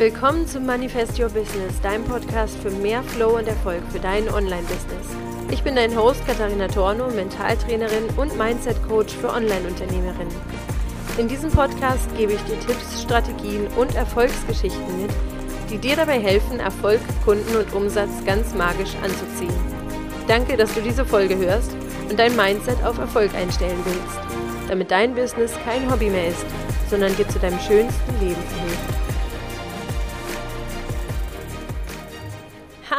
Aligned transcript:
Willkommen 0.00 0.46
zum 0.46 0.64
Manifest 0.64 1.20
Your 1.20 1.28
Business, 1.28 1.78
deinem 1.82 2.04
Podcast 2.04 2.56
für 2.62 2.70
mehr 2.70 3.02
Flow 3.02 3.36
und 3.36 3.46
Erfolg 3.46 3.82
für 3.92 3.98
dein 3.98 4.32
Online-Business. 4.32 5.08
Ich 5.50 5.62
bin 5.62 5.76
dein 5.76 5.94
Host 5.94 6.26
Katharina 6.26 6.68
Torno, 6.68 7.10
Mentaltrainerin 7.10 8.04
und 8.16 8.34
Mindset-Coach 8.38 9.14
für 9.14 9.28
Online-Unternehmerinnen. 9.28 10.34
In 11.18 11.28
diesem 11.28 11.50
Podcast 11.50 12.08
gebe 12.16 12.32
ich 12.32 12.40
dir 12.44 12.58
Tipps, 12.60 13.02
Strategien 13.02 13.66
und 13.76 13.94
Erfolgsgeschichten 13.94 15.02
mit, 15.02 15.10
die 15.68 15.76
dir 15.76 15.96
dabei 15.96 16.18
helfen, 16.18 16.60
Erfolg, 16.60 17.00
Kunden 17.26 17.54
und 17.54 17.70
Umsatz 17.74 18.24
ganz 18.24 18.54
magisch 18.54 18.94
anzuziehen. 19.04 19.52
Danke, 20.26 20.56
dass 20.56 20.72
du 20.72 20.80
diese 20.80 21.04
Folge 21.04 21.36
hörst 21.36 21.72
und 22.08 22.18
dein 22.18 22.34
Mindset 22.36 22.82
auf 22.84 22.96
Erfolg 22.96 23.34
einstellen 23.34 23.84
willst, 23.84 24.18
damit 24.66 24.90
dein 24.90 25.14
Business 25.14 25.52
kein 25.62 25.92
Hobby 25.92 26.08
mehr 26.08 26.28
ist, 26.28 26.46
sondern 26.88 27.14
dir 27.16 27.28
zu 27.28 27.38
deinem 27.38 27.60
schönsten 27.60 28.18
Leben 28.18 28.42
verhilft. 28.54 28.99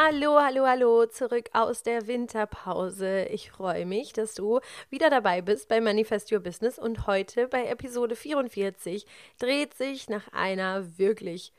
Hallo, 0.04 0.40
hallo, 0.42 0.66
hallo, 0.66 1.06
zurück 1.06 1.52
aus 1.54 1.84
der 1.84 2.08
Winterpause. 2.08 3.26
Ich 3.26 3.52
freue 3.52 3.86
mich, 3.86 4.14
dass 4.14 4.34
du 4.34 4.60
wieder 4.90 5.12
dabei 5.12 5.44
bist 5.44 5.68
bei 5.68 5.80
Manifest 5.80 6.32
Your 6.32 6.40
Business 6.40 6.80
und 6.80 7.06
heute 7.06 7.48
bei 7.48 7.68
Episode 7.68 8.16
44 8.16 9.06
dreht 9.38 9.76
sich 9.76 10.10
nach 10.10 10.28
einer 10.30 10.98
wirklich 10.98 11.54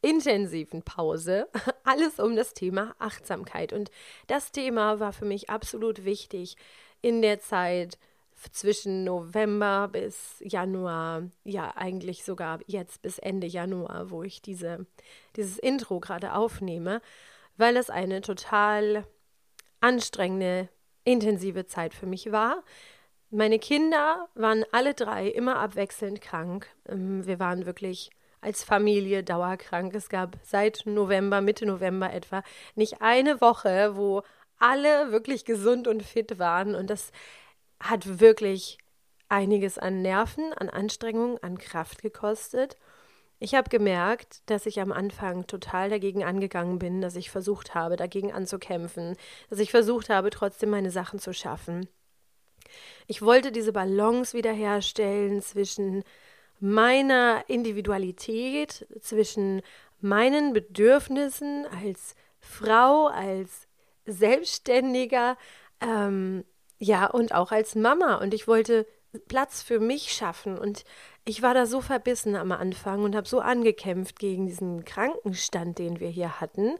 intensiven 0.00 0.80
Pause 0.82 1.48
alles 1.84 2.18
um 2.18 2.34
das 2.34 2.54
Thema 2.54 2.94
Achtsamkeit. 2.98 3.74
Und 3.74 3.90
das 4.26 4.52
Thema 4.52 4.98
war 4.98 5.12
für 5.12 5.26
mich 5.26 5.50
absolut 5.50 6.06
wichtig 6.06 6.56
in 7.02 7.20
der 7.20 7.40
Zeit 7.40 7.98
zwischen 8.52 9.04
November 9.04 9.88
bis 9.92 10.36
Januar, 10.40 11.24
ja 11.44 11.76
eigentlich 11.76 12.24
sogar 12.24 12.60
jetzt 12.66 13.02
bis 13.02 13.18
Ende 13.18 13.46
Januar, 13.46 14.10
wo 14.10 14.22
ich 14.22 14.40
diese, 14.40 14.86
dieses 15.36 15.58
Intro 15.58 16.00
gerade 16.00 16.32
aufnehme 16.32 17.02
weil 17.62 17.76
es 17.76 17.90
eine 17.90 18.22
total 18.22 19.06
anstrengende, 19.80 20.68
intensive 21.04 21.64
Zeit 21.64 21.94
für 21.94 22.06
mich 22.06 22.32
war. 22.32 22.64
Meine 23.30 23.60
Kinder 23.60 24.28
waren 24.34 24.64
alle 24.72 24.94
drei 24.94 25.28
immer 25.28 25.60
abwechselnd 25.60 26.20
krank. 26.20 26.66
Ähm, 26.88 27.24
wir 27.24 27.38
waren 27.38 27.64
wirklich 27.64 28.10
als 28.40 28.64
Familie 28.64 29.22
dauerkrank. 29.22 29.94
Es 29.94 30.08
gab 30.08 30.38
seit 30.42 30.82
November, 30.86 31.40
Mitte 31.40 31.64
November 31.64 32.12
etwa, 32.12 32.42
nicht 32.74 33.00
eine 33.00 33.40
Woche, 33.40 33.96
wo 33.96 34.22
alle 34.58 35.12
wirklich 35.12 35.44
gesund 35.44 35.86
und 35.86 36.02
fit 36.02 36.40
waren. 36.40 36.74
Und 36.74 36.90
das 36.90 37.12
hat 37.78 38.18
wirklich 38.18 38.76
einiges 39.28 39.78
an 39.78 40.02
Nerven, 40.02 40.52
an 40.52 40.68
Anstrengung, 40.68 41.38
an 41.38 41.58
Kraft 41.58 42.02
gekostet. 42.02 42.76
Ich 43.42 43.56
habe 43.56 43.68
gemerkt, 43.70 44.40
dass 44.46 44.66
ich 44.66 44.80
am 44.80 44.92
Anfang 44.92 45.48
total 45.48 45.90
dagegen 45.90 46.22
angegangen 46.22 46.78
bin, 46.78 47.00
dass 47.00 47.16
ich 47.16 47.28
versucht 47.28 47.74
habe, 47.74 47.96
dagegen 47.96 48.30
anzukämpfen, 48.30 49.16
dass 49.50 49.58
ich 49.58 49.72
versucht 49.72 50.10
habe, 50.10 50.30
trotzdem 50.30 50.70
meine 50.70 50.92
Sachen 50.92 51.18
zu 51.18 51.34
schaffen. 51.34 51.88
Ich 53.08 53.20
wollte 53.20 53.50
diese 53.50 53.72
Balance 53.72 54.36
wiederherstellen 54.38 55.42
zwischen 55.42 56.04
meiner 56.60 57.42
Individualität, 57.48 58.86
zwischen 59.00 59.62
meinen 60.00 60.52
Bedürfnissen 60.52 61.66
als 61.82 62.14
Frau, 62.38 63.08
als 63.08 63.66
Selbstständiger, 64.06 65.36
ähm, 65.80 66.44
ja, 66.78 67.06
und 67.06 67.34
auch 67.34 67.50
als 67.50 67.74
Mama. 67.74 68.18
Und 68.18 68.34
ich 68.34 68.46
wollte 68.46 68.86
Platz 69.26 69.62
für 69.62 69.80
mich 69.80 70.12
schaffen. 70.12 70.56
Und 70.56 70.84
ich 71.24 71.42
war 71.42 71.54
da 71.54 71.66
so 71.66 71.80
verbissen 71.80 72.34
am 72.34 72.52
Anfang 72.52 73.04
und 73.04 73.14
habe 73.14 73.28
so 73.28 73.40
angekämpft 73.40 74.18
gegen 74.18 74.46
diesen 74.46 74.84
Krankenstand, 74.84 75.78
den 75.78 76.00
wir 76.00 76.08
hier 76.08 76.40
hatten. 76.40 76.76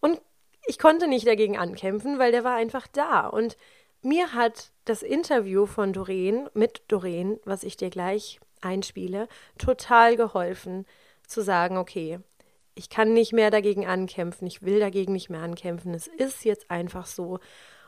Und 0.00 0.20
ich 0.66 0.78
konnte 0.78 1.08
nicht 1.08 1.26
dagegen 1.26 1.58
ankämpfen, 1.58 2.18
weil 2.18 2.32
der 2.32 2.44
war 2.44 2.54
einfach 2.54 2.86
da. 2.86 3.26
Und 3.26 3.56
mir 4.02 4.32
hat 4.32 4.70
das 4.84 5.02
Interview 5.02 5.66
von 5.66 5.92
Doreen 5.92 6.48
mit 6.54 6.82
Doreen, 6.88 7.40
was 7.44 7.64
ich 7.64 7.76
dir 7.76 7.90
gleich 7.90 8.38
einspiele, 8.60 9.28
total 9.58 10.16
geholfen 10.16 10.86
zu 11.26 11.42
sagen, 11.42 11.76
okay, 11.76 12.20
ich 12.74 12.90
kann 12.90 13.12
nicht 13.12 13.32
mehr 13.32 13.50
dagegen 13.50 13.86
ankämpfen, 13.86 14.46
ich 14.46 14.62
will 14.62 14.80
dagegen 14.80 15.12
nicht 15.12 15.30
mehr 15.30 15.40
ankämpfen, 15.40 15.94
es 15.94 16.06
ist 16.06 16.44
jetzt 16.44 16.70
einfach 16.70 17.06
so. 17.06 17.38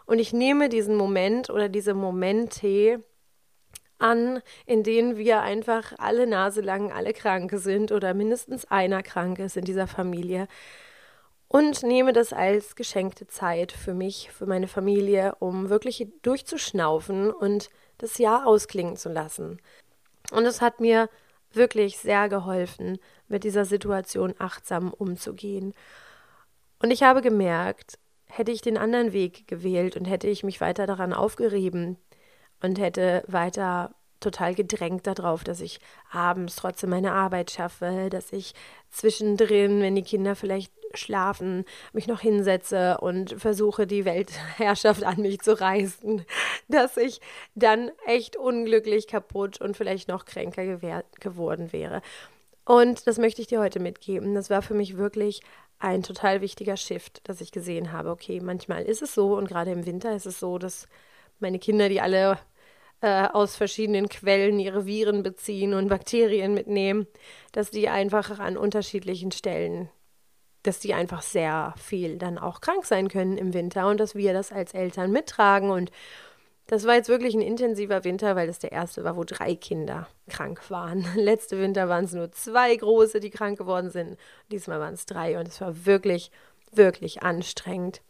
Und 0.04 0.18
ich 0.18 0.32
nehme 0.32 0.68
diesen 0.68 0.96
Moment 0.96 1.50
oder 1.50 1.68
diese 1.68 1.94
Momente 1.94 3.02
an, 3.98 4.42
in 4.66 4.82
denen 4.82 5.16
wir 5.16 5.42
einfach 5.42 5.92
alle 5.98 6.26
Nase 6.26 6.60
lang 6.60 6.92
alle 6.92 7.12
krank 7.12 7.52
sind 7.54 7.92
oder 7.92 8.14
mindestens 8.14 8.64
einer 8.66 9.02
krank 9.02 9.38
ist 9.38 9.56
in 9.56 9.64
dieser 9.64 9.86
Familie. 9.86 10.48
Und 11.48 11.82
nehme 11.82 12.12
das 12.12 12.32
als 12.32 12.74
geschenkte 12.74 13.26
Zeit 13.26 13.72
für 13.72 13.94
mich, 13.94 14.30
für 14.32 14.46
meine 14.46 14.68
Familie, 14.68 15.36
um 15.38 15.70
wirklich 15.70 16.08
durchzuschnaufen 16.22 17.30
und 17.30 17.70
das 17.98 18.18
Jahr 18.18 18.46
ausklingen 18.46 18.96
zu 18.96 19.08
lassen. 19.08 19.60
Und 20.32 20.44
es 20.44 20.60
hat 20.60 20.80
mir 20.80 21.08
wirklich 21.52 21.98
sehr 21.98 22.28
geholfen, 22.28 22.98
mit 23.28 23.44
dieser 23.44 23.64
Situation 23.64 24.34
achtsam 24.38 24.92
umzugehen. 24.92 25.72
Und 26.82 26.90
ich 26.90 27.02
habe 27.02 27.22
gemerkt, 27.22 27.98
hätte 28.26 28.52
ich 28.52 28.60
den 28.60 28.76
anderen 28.76 29.12
Weg 29.12 29.46
gewählt 29.46 29.96
und 29.96 30.04
hätte 30.04 30.28
ich 30.28 30.44
mich 30.44 30.60
weiter 30.60 30.86
daran 30.86 31.12
aufgerieben, 31.12 31.96
und 32.66 32.78
hätte 32.78 33.22
weiter 33.26 33.94
total 34.20 34.54
gedrängt 34.54 35.06
darauf, 35.06 35.44
dass 35.44 35.60
ich 35.60 35.78
abends 36.10 36.56
trotzdem 36.56 36.90
meine 36.90 37.12
Arbeit 37.12 37.50
schaffe, 37.50 38.08
dass 38.10 38.32
ich 38.32 38.54
zwischendrin, 38.90 39.80
wenn 39.80 39.94
die 39.94 40.02
Kinder 40.02 40.34
vielleicht 40.34 40.72
schlafen, 40.94 41.64
mich 41.92 42.06
noch 42.06 42.20
hinsetze 42.20 42.98
und 42.98 43.34
versuche, 43.38 43.86
die 43.86 44.04
Weltherrschaft 44.04 45.04
an 45.04 45.20
mich 45.20 45.40
zu 45.40 45.58
reißen, 45.58 46.24
dass 46.68 46.96
ich 46.96 47.20
dann 47.54 47.90
echt 48.06 48.36
unglücklich, 48.36 49.06
kaputt 49.06 49.60
und 49.60 49.76
vielleicht 49.76 50.08
noch 50.08 50.24
kränker 50.24 50.78
geworden 51.20 51.72
wäre. 51.72 52.02
Und 52.64 53.06
das 53.06 53.18
möchte 53.18 53.42
ich 53.42 53.46
dir 53.46 53.60
heute 53.60 53.78
mitgeben. 53.78 54.34
Das 54.34 54.50
war 54.50 54.62
für 54.62 54.74
mich 54.74 54.96
wirklich 54.96 55.40
ein 55.78 56.02
total 56.02 56.40
wichtiger 56.40 56.76
Shift, 56.76 57.20
dass 57.28 57.40
ich 57.40 57.52
gesehen 57.52 57.92
habe, 57.92 58.10
okay, 58.10 58.40
manchmal 58.40 58.82
ist 58.82 59.02
es 59.02 59.14
so 59.14 59.36
und 59.36 59.46
gerade 59.46 59.70
im 59.70 59.86
Winter 59.86 60.16
ist 60.16 60.26
es 60.26 60.40
so, 60.40 60.58
dass 60.58 60.88
meine 61.38 61.58
Kinder, 61.58 61.88
die 61.88 62.00
alle 62.00 62.38
äh, 63.06 63.28
aus 63.32 63.54
verschiedenen 63.54 64.08
Quellen 64.08 64.58
ihre 64.58 64.84
Viren 64.84 65.22
beziehen 65.22 65.74
und 65.74 65.86
Bakterien 65.86 66.54
mitnehmen, 66.54 67.06
dass 67.52 67.70
die 67.70 67.88
einfach 67.88 68.40
an 68.40 68.56
unterschiedlichen 68.56 69.30
Stellen, 69.30 69.88
dass 70.64 70.80
die 70.80 70.92
einfach 70.92 71.22
sehr 71.22 71.72
viel 71.78 72.18
dann 72.18 72.36
auch 72.36 72.60
krank 72.60 72.84
sein 72.84 73.08
können 73.08 73.38
im 73.38 73.54
Winter 73.54 73.86
und 73.86 74.00
dass 74.00 74.16
wir 74.16 74.32
das 74.32 74.50
als 74.50 74.74
Eltern 74.74 75.12
mittragen. 75.12 75.70
Und 75.70 75.92
das 76.66 76.84
war 76.84 76.96
jetzt 76.96 77.08
wirklich 77.08 77.34
ein 77.34 77.42
intensiver 77.42 78.02
Winter, 78.02 78.34
weil 78.34 78.48
das 78.48 78.58
der 78.58 78.72
erste 78.72 79.04
war, 79.04 79.16
wo 79.16 79.22
drei 79.22 79.54
Kinder 79.54 80.08
krank 80.28 80.68
waren. 80.68 81.06
Letzte 81.14 81.60
Winter 81.60 81.88
waren 81.88 82.06
es 82.06 82.12
nur 82.12 82.32
zwei 82.32 82.74
große, 82.74 83.20
die 83.20 83.30
krank 83.30 83.56
geworden 83.56 83.90
sind. 83.90 84.18
Diesmal 84.50 84.80
waren 84.80 84.94
es 84.94 85.06
drei 85.06 85.38
und 85.38 85.46
es 85.46 85.60
war 85.60 85.86
wirklich, 85.86 86.32
wirklich 86.72 87.22
anstrengend. 87.22 88.02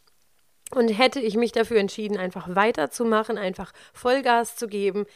Und 0.72 0.88
hätte 0.88 1.20
ich 1.20 1.36
mich 1.36 1.52
dafür 1.52 1.78
entschieden, 1.78 2.16
einfach 2.16 2.54
weiterzumachen, 2.54 3.38
einfach 3.38 3.72
Vollgas 3.92 4.56
zu 4.56 4.66
geben, 4.66 5.06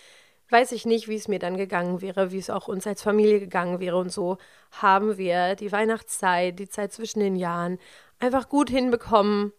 weiß 0.50 0.72
ich 0.72 0.84
nicht, 0.84 1.08
wie 1.08 1.16
es 1.16 1.28
mir 1.28 1.38
dann 1.38 1.56
gegangen 1.56 2.00
wäre, 2.00 2.32
wie 2.32 2.38
es 2.38 2.50
auch 2.50 2.68
uns 2.68 2.86
als 2.86 3.02
Familie 3.02 3.40
gegangen 3.40 3.80
wäre. 3.80 3.96
Und 3.96 4.12
so 4.12 4.38
haben 4.72 5.18
wir 5.18 5.54
die 5.54 5.72
Weihnachtszeit, 5.72 6.58
die 6.58 6.68
Zeit 6.68 6.92
zwischen 6.92 7.20
den 7.20 7.36
Jahren 7.36 7.78
einfach 8.18 8.48
gut 8.48 8.70
hinbekommen. 8.70 9.52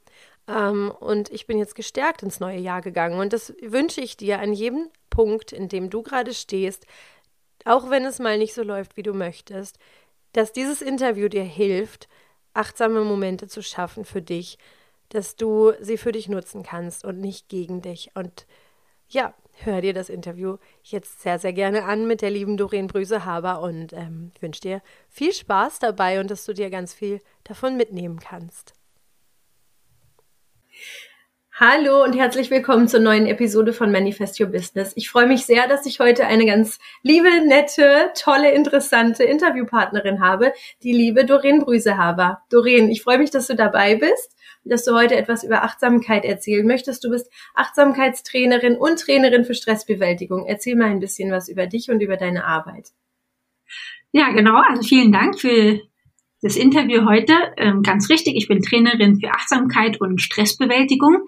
Ähm, 0.47 0.91
und 0.99 1.29
ich 1.31 1.47
bin 1.47 1.57
jetzt 1.57 1.75
gestärkt 1.75 2.23
ins 2.23 2.39
neue 2.39 2.59
Jahr 2.59 2.81
gegangen. 2.81 3.19
Und 3.19 3.33
das 3.33 3.53
wünsche 3.61 4.01
ich 4.01 4.17
dir 4.17 4.39
an 4.39 4.53
jedem 4.53 4.89
Punkt, 5.09 5.51
in 5.51 5.69
dem 5.69 5.89
du 5.89 6.03
gerade 6.03 6.33
stehst, 6.33 6.85
auch 7.65 7.89
wenn 7.89 8.05
es 8.05 8.19
mal 8.19 8.37
nicht 8.37 8.53
so 8.53 8.63
läuft, 8.63 8.97
wie 8.97 9.03
du 9.03 9.13
möchtest, 9.13 9.77
dass 10.33 10.53
dieses 10.53 10.81
Interview 10.81 11.27
dir 11.27 11.43
hilft, 11.43 12.07
achtsame 12.53 13.01
Momente 13.01 13.47
zu 13.47 13.61
schaffen 13.61 14.05
für 14.05 14.21
dich, 14.21 14.57
dass 15.13 15.35
du 15.35 15.73
sie 15.79 15.97
für 15.97 16.11
dich 16.11 16.29
nutzen 16.29 16.63
kannst 16.63 17.05
und 17.05 17.19
nicht 17.19 17.49
gegen 17.49 17.81
dich. 17.81 18.11
Und 18.15 18.47
ja, 19.09 19.33
hör 19.63 19.81
dir 19.81 19.93
das 19.93 20.09
Interview 20.09 20.57
jetzt 20.83 21.21
sehr, 21.21 21.37
sehr 21.37 21.53
gerne 21.53 21.83
an 21.83 22.07
mit 22.07 22.21
der 22.21 22.31
lieben 22.31 22.57
Doreen 22.57 22.87
Brüse-Haber 22.87 23.61
und 23.61 23.93
ähm, 23.93 24.31
wünsche 24.39 24.61
dir 24.61 24.81
viel 25.09 25.33
Spaß 25.33 25.79
dabei 25.79 26.19
und 26.19 26.31
dass 26.31 26.45
du 26.45 26.53
dir 26.53 26.69
ganz 26.69 26.93
viel 26.93 27.21
davon 27.43 27.77
mitnehmen 27.77 28.19
kannst. 28.19 28.73
Hallo 31.53 32.03
und 32.03 32.13
herzlich 32.13 32.49
willkommen 32.49 32.87
zur 32.87 33.01
neuen 33.01 33.27
Episode 33.27 33.73
von 33.73 33.91
Manifest 33.91 34.39
Your 34.39 34.47
Business. 34.47 34.93
Ich 34.95 35.09
freue 35.09 35.27
mich 35.27 35.45
sehr, 35.45 35.67
dass 35.67 35.85
ich 35.85 35.99
heute 35.99 36.25
eine 36.25 36.45
ganz 36.45 36.79
liebe, 37.03 37.27
nette, 37.45 38.11
tolle, 38.15 38.51
interessante 38.51 39.25
Interviewpartnerin 39.25 40.21
habe, 40.21 40.53
die 40.81 40.93
liebe 40.93 41.25
Doreen 41.25 41.59
Brüsehaber. 41.59 42.41
Doreen, 42.49 42.89
ich 42.89 43.03
freue 43.03 43.17
mich, 43.17 43.31
dass 43.31 43.47
du 43.47 43.55
dabei 43.55 43.95
bist 43.95 44.35
dass 44.63 44.85
du 44.85 44.93
heute 44.93 45.15
etwas 45.15 45.43
über 45.43 45.63
Achtsamkeit 45.63 46.23
erzählen 46.23 46.65
möchtest. 46.65 47.03
Du 47.03 47.09
bist 47.09 47.31
Achtsamkeitstrainerin 47.55 48.77
und 48.77 48.99
Trainerin 48.99 49.43
für 49.43 49.55
Stressbewältigung. 49.55 50.45
Erzähl 50.45 50.75
mal 50.75 50.89
ein 50.89 50.99
bisschen 50.99 51.31
was 51.31 51.49
über 51.49 51.65
dich 51.67 51.89
und 51.89 52.01
über 52.01 52.17
deine 52.17 52.45
Arbeit. 52.45 52.89
Ja, 54.11 54.29
genau. 54.29 54.61
Also 54.61 54.83
vielen 54.83 55.11
Dank 55.11 55.39
für 55.39 55.79
das 56.41 56.55
Interview 56.55 57.05
heute, 57.05 57.33
ähm, 57.57 57.83
ganz 57.83 58.09
richtig, 58.09 58.35
ich 58.35 58.47
bin 58.47 58.61
Trainerin 58.61 59.19
für 59.19 59.31
Achtsamkeit 59.31 60.01
und 60.01 60.21
Stressbewältigung, 60.21 61.19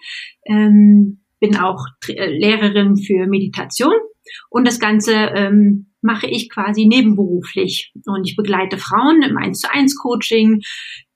ähm, 0.46 1.22
bin 1.40 1.58
auch 1.58 1.86
äh, 2.08 2.30
Lehrerin 2.32 2.98
für 2.98 3.28
Meditation 3.28 3.94
und 4.50 4.68
das 4.68 4.80
Ganze 4.80 5.14
ähm, 5.14 5.94
mache 6.02 6.28
ich 6.28 6.50
quasi 6.50 6.86
nebenberuflich. 6.86 7.94
Und 8.06 8.28
ich 8.28 8.36
begleite 8.36 8.78
Frauen 8.78 9.22
im 9.22 9.38
1 9.38 9.60
zu 9.60 9.72
1 9.72 9.98
Coaching, 9.98 10.62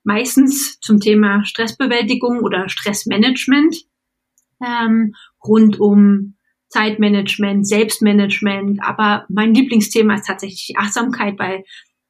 meistens 0.03 0.79
zum 0.79 0.99
Thema 0.99 1.43
Stressbewältigung 1.43 2.41
oder 2.41 2.69
Stressmanagement, 2.69 3.83
ähm, 4.65 5.13
rund 5.45 5.79
um 5.79 6.35
Zeitmanagement, 6.69 7.67
Selbstmanagement. 7.67 8.81
Aber 8.81 9.25
mein 9.29 9.53
Lieblingsthema 9.53 10.15
ist 10.15 10.27
tatsächlich 10.27 10.77
Achtsamkeit, 10.77 11.37
weil 11.37 11.63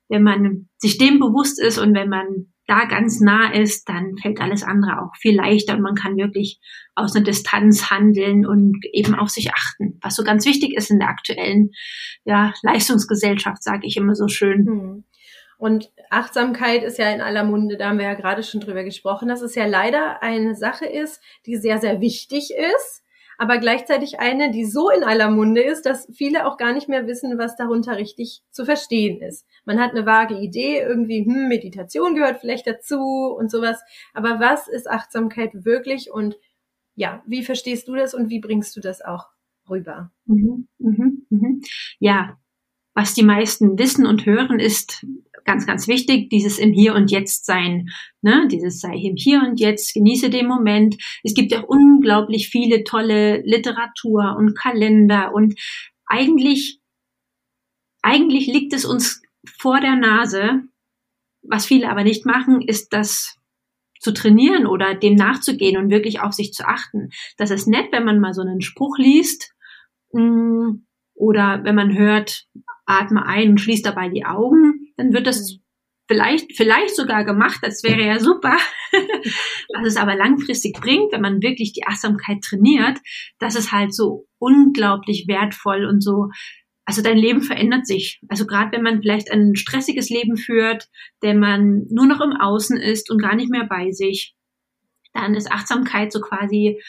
wenn 0.10 0.24
man 0.24 0.70
sich 0.78 0.98
dem 0.98 1.20
bewusst 1.20 1.60
ist 1.60 1.78
und 1.78 1.94
wenn 1.94 2.10
man 2.10 2.48
da 2.68 2.84
ganz 2.86 3.22
nah 3.22 3.54
ist, 3.54 3.88
dann 3.88 4.18
fällt 4.18 4.42
alles 4.42 4.64
andere 4.64 5.02
auch 5.02 5.16
viel 5.16 5.36
leichter 5.36 5.76
und 5.76 5.82
man 5.82 5.96
kann 5.96 6.18
wirklich 6.18 6.60
aus 6.96 7.16
einer 7.16 7.24
Distanz 7.24 7.90
handeln 7.90 8.46
und 8.46 8.86
eben 8.92 9.16
auf 9.16 9.30
sich 9.30 9.54
achten, 9.54 9.98
was 10.02 10.16
so 10.16 10.24
ganz 10.24 10.46
wichtig 10.46 10.76
ist 10.76 10.92
in 10.92 11.00
der 11.00 11.08
aktuellen 11.08 11.72
ja, 12.26 12.54
Leistungsgesellschaft, 12.64 13.64
sage 13.64 13.88
ich 13.88 13.96
immer 13.96 14.16
so 14.16 14.28
schön. 14.28 14.66
Hm. 14.66 15.04
Und 15.58 15.90
Achtsamkeit 16.12 16.84
ist 16.84 17.00
ja 17.00 17.10
in 17.10 17.22
aller 17.22 17.44
Munde, 17.44 17.78
da 17.78 17.90
haben 17.90 17.98
wir 17.98 18.06
ja 18.06 18.14
gerade 18.14 18.44
schon 18.44 18.62
drüber 18.62 18.84
gesprochen, 18.84 19.28
dass 19.28 19.42
es 19.42 19.56
ja 19.56 19.66
leider 19.66 20.22
eine 20.22 20.54
Sache 20.56 20.86
ist, 20.86 21.22
die 21.46 21.56
sehr, 21.56 21.80
sehr 21.80 22.00
wichtig 22.00 22.52
ist 22.52 23.04
aber 23.38 23.58
gleichzeitig 23.60 24.20
eine, 24.20 24.52
die 24.52 24.66
so 24.66 24.90
in 24.90 25.04
aller 25.04 25.30
Munde 25.30 25.62
ist, 25.62 25.86
dass 25.86 26.08
viele 26.14 26.46
auch 26.48 26.58
gar 26.58 26.74
nicht 26.74 26.90
mehr 26.90 27.08
wissen, 27.08 27.38
was 27.38 27.56
darunter 27.56 27.98
richtig 27.98 28.42
zu 28.52 28.66
verstehen 28.66 29.22
ist. 29.22 29.46
Man 29.66 29.80
hat 29.80 29.92
eine 29.92 30.06
vage 30.06 30.36
Idee, 30.36 30.80
irgendwie, 30.80 31.26
hm, 31.26 31.48
Meditation 31.48 32.16
gehört 32.16 32.40
vielleicht 32.40 32.68
dazu 32.68 33.36
und 33.38 33.52
sowas. 33.52 33.80
Aber 34.14 34.40
was 34.40 34.68
ist 34.68 34.90
Achtsamkeit 34.90 35.66
wirklich 35.66 36.12
und 36.12 36.38
ja, 36.96 37.22
wie 37.28 37.44
verstehst 37.44 37.88
du 37.88 37.96
das 37.96 38.14
und 38.14 38.30
wie 38.30 38.40
bringst 38.40 38.76
du 38.76 38.82
das 38.82 39.02
auch 39.02 39.28
rüber? 39.70 40.12
Mhm, 40.26 40.68
mh, 40.80 41.12
mh. 41.30 41.50
Ja, 42.00 42.38
was 42.96 43.14
die 43.14 43.24
meisten 43.24 43.78
wissen 43.78 44.08
und 44.08 44.26
hören, 44.26 44.60
ist 44.60 45.06
ganz, 45.48 45.66
ganz 45.66 45.88
wichtig, 45.88 46.30
dieses 46.30 46.60
im 46.60 46.74
Hier 46.74 46.94
und 46.94 47.10
Jetzt 47.10 47.46
sein. 47.46 47.88
Ne? 48.22 48.48
Dieses 48.52 48.80
sei 48.80 48.94
im 48.96 49.16
Hier 49.16 49.42
und 49.42 49.60
Jetzt, 49.60 49.94
genieße 49.94 50.30
den 50.30 50.46
Moment. 50.46 50.98
Es 51.24 51.34
gibt 51.34 51.52
ja 51.52 51.62
unglaublich 51.62 52.50
viele 52.50 52.84
tolle 52.84 53.42
Literatur 53.44 54.36
und 54.38 54.56
Kalender 54.56 55.34
und 55.34 55.58
eigentlich, 56.06 56.80
eigentlich 58.04 58.48
liegt 58.48 58.74
es 58.74 58.86
uns 58.86 59.22
vor 59.58 59.80
der 59.80 59.96
Nase. 59.96 60.64
Was 61.42 61.66
viele 61.66 61.90
aber 61.90 62.04
nicht 62.04 62.26
machen, 62.26 62.62
ist 62.62 62.92
das 62.92 63.38
zu 64.00 64.12
trainieren 64.14 64.68
oder 64.68 64.96
dem 64.96 65.16
nachzugehen 65.16 65.78
und 65.78 65.90
wirklich 65.90 66.20
auf 66.20 66.34
sich 66.34 66.52
zu 66.54 66.68
achten. 66.68 67.10
Das 67.38 67.52
ist 67.52 67.68
nett, 67.68 67.88
wenn 67.92 68.04
man 68.04 68.20
mal 68.20 68.34
so 68.34 68.42
einen 68.42 68.62
Spruch 68.62 68.98
liest 68.98 69.54
mm, 70.12 70.72
oder 71.16 71.64
wenn 71.64 71.74
man 71.74 71.98
hört, 71.98 72.48
atme 72.86 73.26
ein 73.26 73.52
und 73.52 73.62
schließ 73.62 73.82
dabei 73.82 74.10
die 74.10 74.26
Augen 74.26 74.77
dann 74.98 75.14
wird 75.14 75.28
das 75.28 75.54
mhm. 75.54 75.60
vielleicht, 76.08 76.58
vielleicht 76.58 76.96
sogar 76.96 77.24
gemacht, 77.24 77.60
das 77.62 77.84
wäre 77.84 78.06
ja 78.06 78.20
super. 78.20 78.58
Was 79.74 79.88
es 79.88 79.98
aber 79.98 80.16
langfristig 80.16 80.74
bringt, 80.80 81.12
wenn 81.12 81.22
man 81.22 81.42
wirklich 81.42 81.74
die 81.74 81.86
Achtsamkeit 81.86 82.42
trainiert, 82.42 82.98
das 83.40 83.56
ist 83.56 83.72
halt 83.72 83.94
so 83.94 84.28
unglaublich 84.40 85.28
wertvoll 85.28 85.86
und 85.86 86.02
so, 86.02 86.30
also 86.88 87.02
dein 87.02 87.18
Leben 87.18 87.42
verändert 87.42 87.86
sich. 87.86 88.22
Also 88.30 88.46
gerade 88.46 88.72
wenn 88.72 88.82
man 88.82 89.02
vielleicht 89.02 89.30
ein 89.30 89.58
stressiges 89.58 90.10
Leben 90.10 90.38
führt, 90.38 90.88
wenn 91.20 91.38
man 91.38 91.86
nur 91.90 92.08
noch 92.08 92.22
im 92.22 92.32
Außen 92.32 92.78
ist 92.78 93.12
und 93.12 93.22
gar 93.22 93.36
nicht 93.36 93.52
mehr 93.52 93.66
bei 93.66 93.92
sich, 93.92 94.36
dann 95.14 95.36
ist 95.36 95.52
Achtsamkeit 95.52 96.14
so 96.14 96.22
quasi 96.22 96.82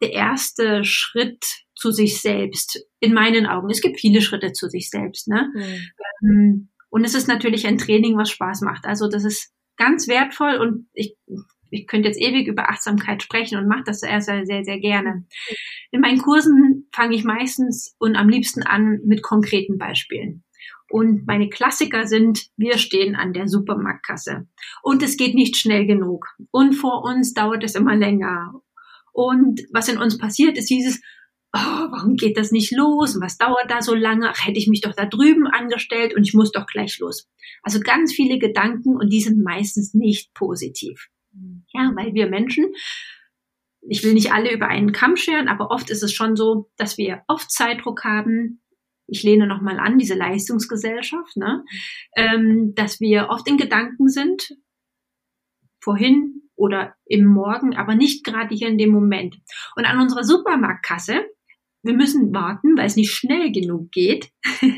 der 0.00 0.12
erste 0.12 0.84
Schritt 0.84 1.44
zu 1.74 1.90
sich 1.90 2.22
selbst, 2.22 2.82
in 3.00 3.12
meinen 3.12 3.46
Augen. 3.46 3.70
Es 3.70 3.82
gibt 3.82 4.00
viele 4.00 4.22
Schritte 4.22 4.52
zu 4.52 4.68
sich 4.68 4.88
selbst. 4.88 5.28
Ne? 5.28 5.52
Mhm. 6.22 6.68
Und 6.92 7.04
es 7.04 7.14
ist 7.14 7.26
natürlich 7.26 7.66
ein 7.66 7.78
Training, 7.78 8.18
was 8.18 8.28
Spaß 8.28 8.60
macht. 8.60 8.84
Also 8.84 9.08
das 9.08 9.24
ist 9.24 9.50
ganz 9.78 10.08
wertvoll 10.08 10.56
und 10.56 10.88
ich, 10.92 11.16
ich 11.70 11.86
könnte 11.86 12.08
jetzt 12.08 12.20
ewig 12.20 12.46
über 12.46 12.68
Achtsamkeit 12.68 13.22
sprechen 13.22 13.58
und 13.58 13.66
mache 13.66 13.84
das 13.86 14.00
sehr, 14.00 14.20
sehr, 14.20 14.44
sehr, 14.44 14.62
sehr 14.62 14.78
gerne. 14.78 15.24
In 15.90 16.02
meinen 16.02 16.20
Kursen 16.20 16.90
fange 16.94 17.16
ich 17.16 17.24
meistens 17.24 17.96
und 17.98 18.14
am 18.14 18.28
liebsten 18.28 18.62
an 18.62 19.00
mit 19.06 19.22
konkreten 19.22 19.78
Beispielen. 19.78 20.44
Und 20.90 21.26
meine 21.26 21.48
Klassiker 21.48 22.06
sind, 22.06 22.48
wir 22.58 22.76
stehen 22.76 23.16
an 23.16 23.32
der 23.32 23.48
Supermarktkasse 23.48 24.46
und 24.82 25.02
es 25.02 25.16
geht 25.16 25.34
nicht 25.34 25.56
schnell 25.56 25.86
genug. 25.86 26.26
Und 26.50 26.74
vor 26.74 27.04
uns 27.04 27.32
dauert 27.32 27.64
es 27.64 27.74
immer 27.74 27.96
länger. 27.96 28.52
Und 29.14 29.62
was 29.72 29.88
in 29.88 29.96
uns 29.96 30.18
passiert, 30.18 30.58
ist 30.58 30.68
dieses, 30.68 31.00
oh, 31.54 31.86
warum 31.90 32.16
geht 32.16 32.36
das 32.36 32.50
nicht 32.50 32.72
los? 32.72 33.14
Und 33.14 33.22
was 33.22 33.36
dauert 33.36 33.70
da 33.70 33.82
so 33.82 33.94
lange? 33.94 34.30
Ach, 34.30 34.46
hätte 34.46 34.58
ich 34.58 34.68
mich 34.68 34.80
doch 34.80 34.94
da 34.94 35.04
drüben 35.04 35.46
angestellt 35.46 36.14
und 36.16 36.26
ich 36.26 36.34
muss 36.34 36.52
doch 36.52 36.66
gleich 36.66 36.98
los. 36.98 37.28
Also 37.62 37.80
ganz 37.80 38.12
viele 38.12 38.38
Gedanken 38.38 38.96
und 38.96 39.10
die 39.10 39.20
sind 39.20 39.42
meistens 39.42 39.94
nicht 39.94 40.32
positiv. 40.34 41.08
Ja, 41.72 41.92
weil 41.94 42.14
wir 42.14 42.28
Menschen, 42.28 42.72
ich 43.80 44.04
will 44.04 44.14
nicht 44.14 44.32
alle 44.32 44.52
über 44.52 44.68
einen 44.68 44.92
Kamm 44.92 45.16
scheren, 45.16 45.48
aber 45.48 45.70
oft 45.70 45.90
ist 45.90 46.02
es 46.02 46.12
schon 46.12 46.36
so, 46.36 46.70
dass 46.76 46.98
wir 46.98 47.22
oft 47.28 47.50
Zeitdruck 47.50 48.04
haben. 48.04 48.62
Ich 49.06 49.22
lehne 49.22 49.46
nochmal 49.46 49.78
an, 49.78 49.98
diese 49.98 50.14
Leistungsgesellschaft, 50.14 51.36
ne? 51.36 51.64
Ähm, 52.16 52.74
dass 52.74 53.00
wir 53.00 53.28
oft 53.30 53.48
in 53.48 53.56
Gedanken 53.56 54.08
sind, 54.08 54.56
vorhin 55.80 56.42
oder 56.54 56.94
im 57.06 57.24
Morgen, 57.24 57.74
aber 57.74 57.94
nicht 57.94 58.24
gerade 58.24 58.54
hier 58.54 58.68
in 58.68 58.78
dem 58.78 58.90
Moment. 58.90 59.36
Und 59.74 59.84
an 59.84 60.00
unserer 60.00 60.22
Supermarktkasse 60.22 61.24
wir 61.82 61.94
müssen 61.94 62.32
warten, 62.32 62.76
weil 62.76 62.86
es 62.86 62.96
nicht 62.96 63.10
schnell 63.10 63.50
genug 63.50 63.90
geht, 63.90 64.30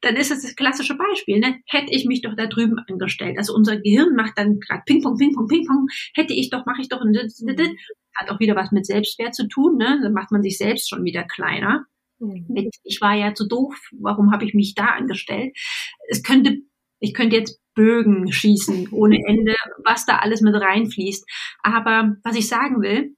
dann 0.00 0.16
ist 0.16 0.30
das 0.30 0.42
das 0.42 0.54
klassische 0.54 0.96
Beispiel. 0.96 1.40
Ne? 1.40 1.60
Hätte 1.66 1.92
ich 1.92 2.04
mich 2.04 2.22
doch 2.22 2.34
da 2.36 2.46
drüben 2.46 2.78
angestellt. 2.88 3.36
Also 3.38 3.54
unser 3.54 3.76
Gehirn 3.76 4.14
macht 4.14 4.36
dann 4.36 4.60
gerade 4.60 4.82
Ping-Pong, 4.86 5.16
Ping-Pong, 5.16 5.48
Ping-Pong. 5.48 5.86
Hätte 6.14 6.34
ich 6.34 6.50
doch, 6.50 6.66
mache 6.66 6.80
ich 6.80 6.88
doch. 6.88 7.00
Hat 8.14 8.30
auch 8.30 8.40
wieder 8.40 8.56
was 8.56 8.72
mit 8.72 8.86
Selbstwert 8.86 9.34
zu 9.34 9.48
tun. 9.48 9.76
Ne? 9.76 10.00
Dann 10.02 10.12
macht 10.12 10.30
man 10.30 10.42
sich 10.42 10.56
selbst 10.56 10.88
schon 10.88 11.04
wieder 11.04 11.24
kleiner. 11.24 11.84
Mhm. 12.20 12.70
Ich 12.84 13.00
war 13.00 13.14
ja 13.14 13.34
zu 13.34 13.46
doof. 13.46 13.76
Warum 13.98 14.32
habe 14.32 14.44
ich 14.44 14.54
mich 14.54 14.74
da 14.74 14.86
angestellt? 14.86 15.56
Es 16.08 16.22
könnte, 16.22 16.58
ich 17.00 17.14
könnte 17.14 17.36
jetzt 17.36 17.60
Bögen 17.74 18.32
schießen 18.32 18.88
ohne 18.90 19.18
Ende, 19.24 19.54
was 19.84 20.04
da 20.04 20.16
alles 20.16 20.40
mit 20.40 20.54
reinfließt. 20.54 21.24
Aber 21.62 22.16
was 22.24 22.36
ich 22.36 22.48
sagen 22.48 22.82
will, 22.82 23.14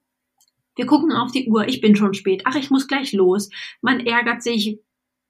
wir 0.77 0.87
gucken 0.87 1.12
auf 1.12 1.33
die 1.33 1.49
Uhr, 1.49 1.69
ich 1.69 1.81
bin 1.81 1.97
schon 1.97 2.15
spät, 2.15 2.43
ach, 2.45 2.57
ich 2.57 2.71
muss 2.71 2.89
gleich 2.89 3.12
los. 3.12 3.50
Man 3.81 4.00
ärgert 4.00 4.43
sich, 4.43 4.81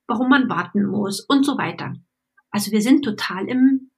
warum 0.07 0.29
man 0.29 0.49
warten 0.49 0.85
muss 0.85 1.21
und 1.21 1.45
so 1.45 1.57
weiter. 1.57 1.95
Also 2.51 2.73
wir 2.73 2.83
sind 2.83 3.05
total 3.05 3.49
im, 3.49 3.91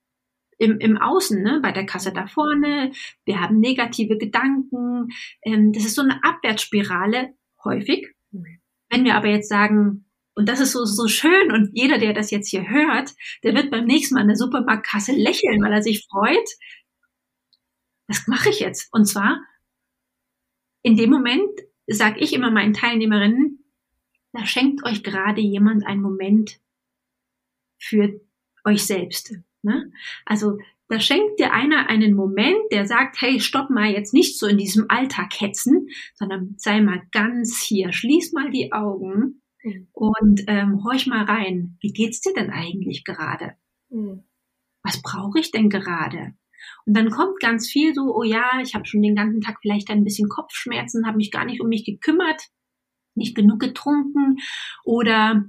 im, 0.58 0.78
im 0.78 0.98
Außen, 0.98 1.42
ne? 1.42 1.60
bei 1.62 1.72
der 1.72 1.86
Kasse 1.86 2.12
da 2.12 2.26
vorne. 2.26 2.92
Wir 3.24 3.40
haben 3.40 3.58
negative 3.60 4.18
Gedanken. 4.18 5.08
Ähm, 5.42 5.72
das 5.72 5.84
ist 5.84 5.94
so 5.94 6.02
eine 6.02 6.22
Abwärtsspirale 6.22 7.34
häufig. 7.64 8.14
Wenn 8.90 9.04
wir 9.04 9.16
aber 9.16 9.28
jetzt 9.28 9.48
sagen, 9.48 10.06
und 10.34 10.48
das 10.48 10.60
ist 10.60 10.72
so, 10.72 10.84
so 10.84 11.08
schön 11.08 11.52
und 11.52 11.70
jeder, 11.74 11.98
der 11.98 12.12
das 12.14 12.30
jetzt 12.30 12.48
hier 12.48 12.68
hört, 12.68 13.12
der 13.42 13.54
wird 13.54 13.70
beim 13.70 13.84
nächsten 13.84 14.14
Mal 14.14 14.22
in 14.22 14.28
der 14.28 14.36
Supermarktkasse 14.36 15.12
lächeln, 15.12 15.62
weil 15.62 15.72
er 15.72 15.82
sich 15.82 16.06
freut. 16.10 16.48
Das 18.06 18.26
mache 18.26 18.50
ich 18.50 18.60
jetzt. 18.60 18.88
Und 18.92 19.06
zwar, 19.06 19.40
in 20.82 20.96
dem 20.96 21.10
Moment 21.10 21.50
sage 21.86 22.20
ich 22.20 22.32
immer 22.32 22.50
meinen 22.50 22.74
Teilnehmerinnen, 22.74 23.64
da 24.32 24.46
schenkt 24.46 24.84
euch 24.84 25.02
gerade 25.02 25.40
jemand 25.40 25.86
einen 25.86 26.00
Moment 26.00 26.60
für 27.78 28.20
euch 28.64 28.86
selbst. 28.86 29.34
Ne? 29.62 29.92
Also 30.24 30.58
da 30.88 31.00
schenkt 31.00 31.38
dir 31.38 31.52
einer 31.52 31.88
einen 31.88 32.14
Moment, 32.14 32.60
der 32.70 32.86
sagt, 32.86 33.20
hey, 33.20 33.40
stopp 33.40 33.70
mal 33.70 33.90
jetzt 33.90 34.12
nicht 34.12 34.38
so 34.38 34.46
in 34.46 34.58
diesem 34.58 34.86
Alltag 34.88 35.40
hetzen, 35.40 35.88
sondern 36.14 36.54
sei 36.58 36.80
mal 36.80 37.02
ganz 37.12 37.62
hier, 37.62 37.92
schließ 37.92 38.32
mal 38.32 38.50
die 38.50 38.72
Augen 38.72 39.42
mhm. 39.62 39.88
und 39.92 40.42
ähm, 40.48 40.84
horch 40.84 41.06
mal 41.06 41.24
rein. 41.24 41.78
Wie 41.80 41.92
geht's 41.92 42.20
dir 42.20 42.34
denn 42.34 42.50
eigentlich 42.50 43.04
gerade? 43.04 43.54
Mhm. 43.88 44.24
Was 44.82 45.00
brauche 45.00 45.38
ich 45.38 45.50
denn 45.50 45.70
gerade? 45.70 46.34
Und 46.86 46.96
dann 46.96 47.10
kommt 47.10 47.40
ganz 47.40 47.68
viel 47.68 47.94
so, 47.94 48.14
oh 48.14 48.22
ja, 48.22 48.60
ich 48.62 48.74
habe 48.74 48.86
schon 48.86 49.02
den 49.02 49.14
ganzen 49.14 49.40
Tag 49.40 49.58
vielleicht 49.60 49.90
ein 49.90 50.04
bisschen 50.04 50.28
Kopfschmerzen, 50.28 51.06
habe 51.06 51.16
mich 51.16 51.30
gar 51.30 51.44
nicht 51.44 51.60
um 51.60 51.68
mich 51.68 51.84
gekümmert, 51.84 52.48
nicht 53.14 53.34
genug 53.36 53.60
getrunken 53.60 54.38
oder 54.84 55.44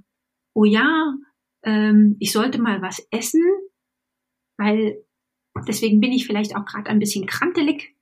oh 0.53 0.65
ja, 0.65 1.15
ähm, 1.63 2.17
ich 2.19 2.31
sollte 2.31 2.61
mal 2.61 2.81
was 2.81 3.07
essen, 3.11 3.43
weil 4.57 5.03
deswegen 5.67 5.99
bin 5.99 6.11
ich 6.11 6.25
vielleicht 6.25 6.55
auch 6.55 6.65
gerade 6.65 6.89
ein 6.89 6.99
bisschen 6.99 7.25
krantelig. 7.25 7.95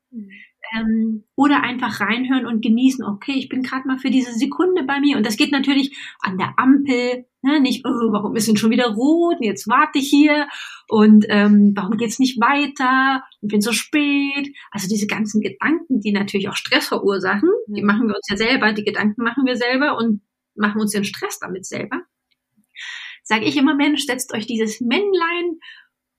Mhm. 0.74 0.80
Ähm, 0.80 1.24
oder 1.36 1.64
einfach 1.64 2.00
reinhören 2.00 2.46
und 2.46 2.62
genießen, 2.62 3.06
okay, 3.06 3.34
ich 3.34 3.50
bin 3.50 3.64
gerade 3.64 3.88
mal 3.88 3.98
für 3.98 4.10
diese 4.10 4.34
Sekunde 4.34 4.84
bei 4.84 5.00
mir. 5.00 5.18
Und 5.18 5.26
das 5.26 5.38
geht 5.38 5.52
natürlich 5.52 5.98
an 6.22 6.38
der 6.38 6.54
Ampel, 6.58 7.26
ne? 7.42 7.60
nicht, 7.60 7.86
oh, 7.86 8.12
warum 8.12 8.36
ist 8.36 8.48
denn 8.48 8.58
schon 8.58 8.72
wieder 8.72 8.94
rot? 8.94 9.38
Jetzt 9.40 9.68
warte 9.68 10.00
ich 10.00 10.10
hier 10.10 10.48
und 10.88 11.26
ähm, 11.30 11.74
warum 11.76 11.98
geht's 11.98 12.20
nicht 12.20 12.40
weiter? 12.40 13.24
Ich 13.42 13.50
bin 13.50 13.62
so 13.62 13.72
spät. 13.72 14.54
Also 14.72 14.88
diese 14.88 15.08
ganzen 15.08 15.42
Gedanken, 15.42 16.02
die 16.02 16.12
natürlich 16.12 16.50
auch 16.50 16.56
Stress 16.56 16.88
verursachen, 16.88 17.50
die 17.68 17.84
machen 17.84 18.08
wir 18.08 18.16
uns 18.16 18.28
ja 18.30 18.38
selber, 18.38 18.74
die 18.74 18.84
Gedanken 18.84 19.24
machen 19.24 19.46
wir 19.46 19.56
selber 19.56 19.98
und 19.98 20.22
machen 20.56 20.82
uns 20.82 20.92
den 20.92 21.04
Stress 21.04 21.40
damit 21.40 21.66
selber. 21.66 22.02
Sage 23.24 23.46
ich 23.46 23.56
immer, 23.56 23.76
Mensch, 23.76 24.06
setzt 24.06 24.34
euch 24.34 24.48
dieses 24.48 24.82
Männlein 24.82 25.60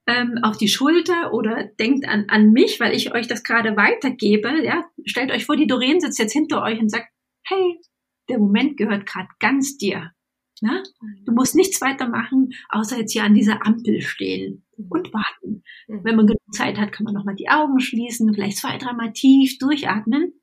ähm, 0.06 0.38
auf 0.42 0.56
die 0.56 0.68
Schulter 0.68 1.32
oder 1.32 1.64
denkt 1.78 2.08
an, 2.08 2.26
an 2.28 2.52
mich, 2.52 2.80
weil 2.80 2.94
ich 2.94 3.14
euch 3.14 3.28
das 3.28 3.44
gerade 3.44 3.76
weitergebe. 3.76 4.64
Ja, 4.64 4.84
stellt 5.04 5.30
euch 5.30 5.46
vor, 5.46 5.56
die 5.56 5.66
Doreen 5.66 6.00
sitzt 6.00 6.18
jetzt 6.18 6.32
hinter 6.32 6.62
euch 6.62 6.80
und 6.80 6.90
sagt, 6.90 7.08
hey, 7.44 7.80
der 8.28 8.38
Moment 8.38 8.76
gehört 8.76 9.06
gerade 9.06 9.28
ganz 9.38 9.76
dir. 9.76 10.12
Na? 10.60 10.82
Du 11.24 11.32
musst 11.32 11.56
nichts 11.56 11.80
weiter 11.80 12.08
machen, 12.08 12.50
außer 12.68 12.98
jetzt 12.98 13.12
hier 13.12 13.24
an 13.24 13.34
dieser 13.34 13.66
Ampel 13.66 14.00
stehen 14.00 14.64
und 14.88 15.12
warten. 15.12 15.64
Mhm. 15.88 16.04
Wenn 16.04 16.16
man 16.16 16.26
genug 16.26 16.40
Zeit 16.52 16.78
hat, 16.78 16.92
kann 16.92 17.04
man 17.04 17.14
nochmal 17.14 17.34
die 17.34 17.48
Augen 17.48 17.80
schließen, 17.80 18.32
vielleicht 18.32 18.58
zwei, 18.58 18.78
dreimal 18.78 19.12
tief 19.12 19.58
durchatmen. 19.58 20.34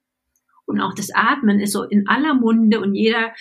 Und 0.65 0.81
auch 0.81 0.93
das 0.93 1.09
Atmen 1.13 1.59
ist 1.59 1.71
so 1.71 1.83
in 1.83 2.07
aller 2.07 2.33
Munde 2.33 2.81
und 2.81 2.95
jeder, 2.95 3.33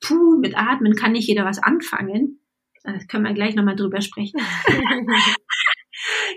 puh, 0.00 0.38
mit 0.38 0.56
Atmen 0.56 0.94
kann 0.94 1.12
nicht 1.12 1.26
jeder 1.26 1.44
was 1.44 1.58
anfangen. 1.58 2.40
Das 2.84 3.06
können 3.06 3.24
wir 3.24 3.34
gleich 3.34 3.54
nochmal 3.54 3.76
drüber 3.76 4.00
sprechen. 4.00 4.40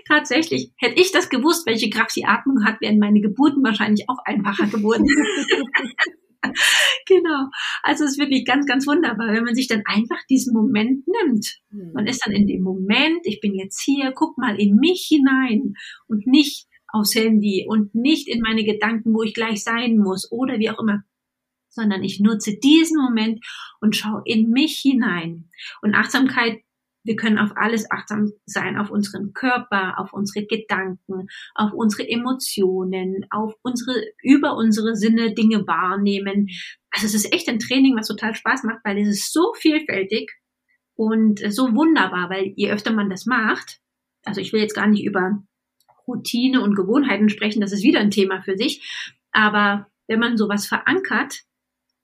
Tatsächlich, 0.08 0.72
hätte 0.76 1.00
ich 1.00 1.12
das 1.12 1.28
gewusst, 1.28 1.66
welche 1.66 1.90
Kraft 1.90 2.16
die 2.16 2.24
Atmung 2.24 2.64
hat, 2.64 2.80
wären 2.80 2.98
meine 2.98 3.20
Geburten 3.20 3.62
wahrscheinlich 3.62 4.08
auch 4.08 4.18
einfacher 4.24 4.66
geworden. 4.66 5.06
genau. 7.06 7.48
Also 7.82 8.04
es 8.04 8.12
ist 8.12 8.18
wirklich 8.18 8.44
ganz, 8.44 8.66
ganz 8.66 8.86
wunderbar, 8.86 9.32
wenn 9.32 9.44
man 9.44 9.54
sich 9.54 9.68
dann 9.68 9.82
einfach 9.86 10.18
diesen 10.28 10.52
Moment 10.52 11.06
nimmt. 11.06 11.60
Hm. 11.70 11.92
Man 11.94 12.06
ist 12.06 12.26
dann 12.26 12.34
in 12.34 12.46
dem 12.46 12.62
Moment, 12.62 13.20
ich 13.24 13.40
bin 13.40 13.54
jetzt 13.54 13.80
hier, 13.80 14.12
guck 14.14 14.36
mal 14.38 14.60
in 14.60 14.76
mich 14.76 15.06
hinein 15.08 15.74
und 16.08 16.26
nicht 16.26 16.66
aufs 16.88 17.14
Handy 17.14 17.64
und 17.66 17.94
nicht 17.94 18.28
in 18.28 18.40
meine 18.40 18.64
Gedanken, 18.64 19.14
wo 19.14 19.22
ich 19.22 19.34
gleich 19.34 19.62
sein 19.62 19.96
muss 19.96 20.30
oder 20.30 20.58
wie 20.58 20.70
auch 20.70 20.78
immer 20.78 21.04
sondern 21.72 22.04
ich 22.04 22.20
nutze 22.20 22.56
diesen 22.58 23.00
Moment 23.02 23.44
und 23.80 23.96
schaue 23.96 24.22
in 24.24 24.50
mich 24.50 24.78
hinein. 24.78 25.48
Und 25.80 25.94
Achtsamkeit, 25.94 26.60
wir 27.04 27.16
können 27.16 27.38
auf 27.38 27.50
alles 27.56 27.90
achtsam 27.90 28.30
sein, 28.46 28.78
auf 28.78 28.90
unseren 28.90 29.32
Körper, 29.32 29.98
auf 29.98 30.12
unsere 30.12 30.46
Gedanken, 30.46 31.26
auf 31.54 31.72
unsere 31.72 32.08
Emotionen, 32.08 33.26
auf 33.30 33.54
unsere, 33.62 34.04
über 34.22 34.56
unsere 34.56 34.94
Sinne 34.94 35.34
Dinge 35.34 35.66
wahrnehmen. 35.66 36.48
Also 36.90 37.06
es 37.06 37.14
ist 37.14 37.32
echt 37.32 37.48
ein 37.48 37.58
Training, 37.58 37.96
was 37.96 38.06
total 38.06 38.34
Spaß 38.34 38.62
macht, 38.64 38.84
weil 38.84 38.98
es 38.98 39.08
ist 39.08 39.32
so 39.32 39.52
vielfältig 39.54 40.30
und 40.94 41.40
so 41.52 41.74
wunderbar, 41.74 42.30
weil 42.30 42.52
je 42.54 42.70
öfter 42.70 42.92
man 42.92 43.10
das 43.10 43.26
macht, 43.26 43.80
also 44.24 44.40
ich 44.40 44.52
will 44.52 44.60
jetzt 44.60 44.74
gar 44.74 44.86
nicht 44.86 45.04
über 45.04 45.42
Routine 46.06 46.60
und 46.60 46.76
Gewohnheiten 46.76 47.28
sprechen, 47.28 47.60
das 47.60 47.72
ist 47.72 47.82
wieder 47.82 48.00
ein 48.00 48.10
Thema 48.10 48.42
für 48.42 48.56
sich, 48.56 49.16
aber 49.32 49.88
wenn 50.06 50.20
man 50.20 50.36
sowas 50.36 50.66
verankert, 50.66 51.42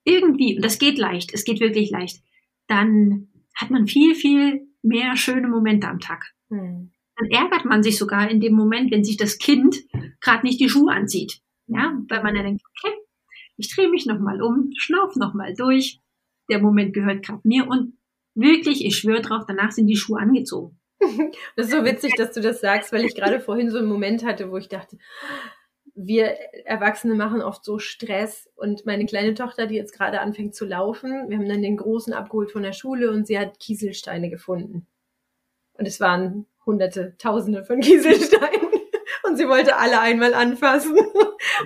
irgendwie, 0.09 0.57
und 0.57 0.65
das 0.65 0.79
geht 0.79 0.99
leicht, 0.99 1.33
es 1.33 1.45
geht 1.45 1.61
wirklich 1.61 1.91
leicht, 1.91 2.23
dann 2.67 3.29
hat 3.55 3.71
man 3.71 3.87
viel, 3.87 4.15
viel 4.15 4.69
mehr 4.83 5.17
schöne 5.17 5.49
Momente 5.49 5.89
am 5.89 6.01
Tag. 6.01 6.25
Hm. 6.49 6.93
Dann 7.17 7.31
ärgert 7.31 7.65
man 7.65 7.83
sich 7.83 7.99
sogar 7.99 8.31
in 8.31 8.41
dem 8.41 8.55
Moment, 8.55 8.91
wenn 8.91 9.05
sich 9.05 9.17
das 9.17 9.39
Kind 9.39 9.77
gerade 10.21 10.47
nicht 10.47 10.61
die 10.61 10.69
Schuhe 10.69 10.93
anzieht. 10.93 11.41
Ja, 11.67 11.99
weil 12.09 12.23
man 12.23 12.35
ja 12.35 12.43
denkt, 12.43 12.63
okay, 12.65 12.95
ich 13.57 13.75
drehe 13.75 13.91
mich 13.91 14.07
nochmal 14.07 14.41
um, 14.41 14.71
schnauf 14.77 15.17
nochmal 15.17 15.55
durch. 15.55 16.01
Der 16.49 16.61
Moment 16.61 16.95
gehört 16.95 17.27
gerade 17.27 17.43
mir 17.45 17.67
und 17.67 17.99
wirklich, 18.35 18.85
ich 18.85 18.97
schwöre 18.97 19.21
drauf, 19.21 19.45
danach 19.47 19.73
sind 19.73 19.87
die 19.87 19.97
Schuhe 19.97 20.21
angezogen. 20.21 20.79
Das 21.57 21.67
ist 21.67 21.73
so 21.73 21.85
witzig, 21.85 22.15
dass 22.17 22.33
du 22.33 22.41
das 22.41 22.61
sagst, 22.61 22.93
weil 22.93 23.05
ich 23.05 23.15
gerade 23.15 23.41
vorhin 23.41 23.71
so 23.71 23.79
einen 23.79 23.89
Moment 23.89 24.25
hatte, 24.25 24.51
wo 24.51 24.57
ich 24.57 24.69
dachte, 24.69 24.99
wir 26.01 26.37
Erwachsene 26.65 27.15
machen 27.15 27.43
oft 27.43 27.65
so 27.65 27.79
Stress 27.79 28.49
und 28.55 28.87
meine 28.87 29.05
kleine 29.05 29.35
Tochter, 29.35 29.67
die 29.67 29.75
jetzt 29.75 29.93
gerade 29.93 30.21
anfängt 30.21 30.55
zu 30.55 30.65
laufen, 30.65 31.29
wir 31.29 31.37
haben 31.37 31.49
dann 31.49 31.63
den 31.63 31.77
Großen 31.77 32.13
abgeholt 32.13 32.53
von 32.53 32.63
der 32.63 32.73
Schule 32.73 33.11
und 33.11 33.27
sie 33.27 33.39
hat 33.39 33.59
Kieselsteine 33.59 34.31
gefunden. 34.31 34.87
Und 35.75 35.89
es 35.89 35.99
waren 35.99 36.47
hunderte, 36.65 37.17
tausende 37.19 37.65
von 37.65 37.81
Kieselsteinen 37.81 38.69
und 39.25 39.37
sie 39.37 39.49
wollte 39.49 39.77
alle 39.77 40.01
einmal 40.01 40.35
anfassen. 40.35 40.97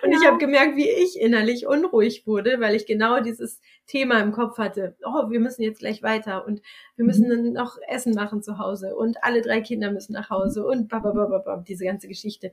Und 0.03 0.11
ja. 0.11 0.19
ich 0.19 0.27
habe 0.27 0.39
gemerkt, 0.39 0.77
wie 0.77 0.89
ich 0.89 1.21
innerlich 1.21 1.67
unruhig 1.67 2.27
wurde, 2.27 2.61
weil 2.61 2.75
ich 2.75 2.87
genau 2.87 3.21
dieses 3.21 3.61
Thema 3.87 4.21
im 4.21 4.33
Kopf 4.33 4.57
hatte. 4.57 4.97
Oh, 5.05 5.31
wir 5.31 5.41
müssen 5.41 5.63
jetzt 5.63 5.81
gleich 5.81 6.03
weiter 6.03 6.47
und 6.47 6.63
wir 6.97 7.05
müssen 7.05 7.27
mhm. 7.27 7.31
dann 7.31 7.53
noch 7.53 7.77
Essen 7.89 8.15
machen 8.15 8.43
zu 8.43 8.59
Hause 8.59 8.97
und 8.97 9.23
alle 9.23 9.43
drei 9.43 9.61
Kinder 9.61 9.91
müssen 9.91 10.15
nach 10.15 10.31
Hause 10.31 10.65
und 10.65 10.89
bababababab, 10.89 11.67
diese 11.67 11.85
ganze 11.85 12.09
Geschichte. 12.09 12.53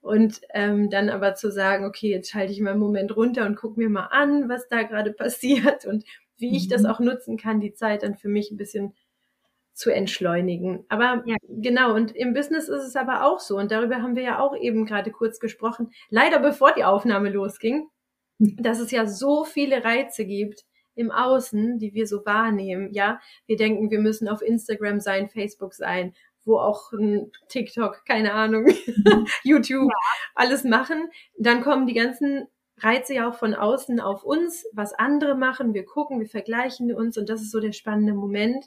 Und 0.00 0.40
ähm, 0.54 0.90
dann 0.90 1.10
aber 1.10 1.34
zu 1.34 1.50
sagen, 1.50 1.84
okay, 1.84 2.10
jetzt 2.10 2.30
schalte 2.30 2.52
ich 2.52 2.60
mal 2.60 2.70
einen 2.70 2.80
Moment 2.80 3.16
runter 3.16 3.46
und 3.46 3.56
guck 3.56 3.76
mir 3.76 3.88
mal 3.88 4.06
an, 4.06 4.48
was 4.48 4.68
da 4.68 4.82
gerade 4.82 5.12
passiert 5.14 5.86
und 5.86 6.04
wie 6.36 6.56
ich 6.56 6.68
das 6.68 6.82
mhm. 6.82 6.88
auch 6.88 7.00
nutzen 7.00 7.36
kann, 7.36 7.60
die 7.60 7.74
Zeit 7.74 8.02
dann 8.02 8.16
für 8.16 8.28
mich 8.28 8.50
ein 8.50 8.56
bisschen 8.56 8.94
zu 9.78 9.90
entschleunigen. 9.90 10.84
Aber 10.88 11.22
ja. 11.24 11.36
genau, 11.48 11.94
und 11.94 12.14
im 12.16 12.34
Business 12.34 12.68
ist 12.68 12.82
es 12.82 12.96
aber 12.96 13.24
auch 13.24 13.38
so. 13.38 13.56
Und 13.56 13.70
darüber 13.70 14.02
haben 14.02 14.16
wir 14.16 14.24
ja 14.24 14.40
auch 14.40 14.56
eben 14.56 14.86
gerade 14.86 15.12
kurz 15.12 15.38
gesprochen, 15.38 15.92
leider 16.10 16.40
bevor 16.40 16.72
die 16.72 16.84
Aufnahme 16.84 17.30
losging, 17.30 17.88
hm. 18.40 18.56
dass 18.60 18.80
es 18.80 18.90
ja 18.90 19.06
so 19.06 19.44
viele 19.44 19.84
Reize 19.84 20.24
gibt 20.24 20.64
im 20.96 21.12
Außen, 21.12 21.78
die 21.78 21.94
wir 21.94 22.08
so 22.08 22.26
wahrnehmen. 22.26 22.92
Ja, 22.92 23.20
wir 23.46 23.56
denken, 23.56 23.90
wir 23.90 24.00
müssen 24.00 24.28
auf 24.28 24.42
Instagram 24.42 24.98
sein, 24.98 25.28
Facebook 25.28 25.74
sein, 25.74 26.12
wo 26.48 26.58
auch 26.58 26.92
ein 26.92 27.30
TikTok, 27.48 28.04
keine 28.04 28.32
Ahnung, 28.32 28.66
YouTube, 29.44 29.90
ja. 29.90 29.98
alles 30.34 30.64
machen. 30.64 31.10
Dann 31.38 31.62
kommen 31.62 31.86
die 31.86 31.94
ganzen 31.94 32.48
Reize 32.78 33.14
ja 33.14 33.28
auch 33.28 33.34
von 33.34 33.54
außen 33.54 34.00
auf 34.00 34.24
uns, 34.24 34.66
was 34.72 34.94
andere 34.94 35.36
machen. 35.36 35.74
Wir 35.74 35.84
gucken, 35.84 36.20
wir 36.20 36.28
vergleichen 36.28 36.92
uns 36.94 37.18
und 37.18 37.28
das 37.28 37.42
ist 37.42 37.52
so 37.52 37.60
der 37.60 37.72
spannende 37.72 38.14
Moment, 38.14 38.64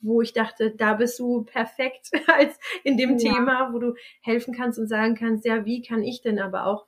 wo 0.00 0.22
ich 0.22 0.32
dachte, 0.32 0.74
da 0.74 0.94
bist 0.94 1.18
du 1.18 1.44
perfekt 1.44 2.10
als 2.26 2.58
in 2.84 2.96
dem 2.96 3.18
ja. 3.18 3.32
Thema, 3.32 3.72
wo 3.72 3.78
du 3.78 3.94
helfen 4.22 4.54
kannst 4.54 4.78
und 4.78 4.88
sagen 4.88 5.14
kannst, 5.14 5.44
ja, 5.44 5.64
wie 5.64 5.82
kann 5.82 6.02
ich 6.02 6.22
denn 6.22 6.38
aber 6.38 6.66
auch 6.66 6.86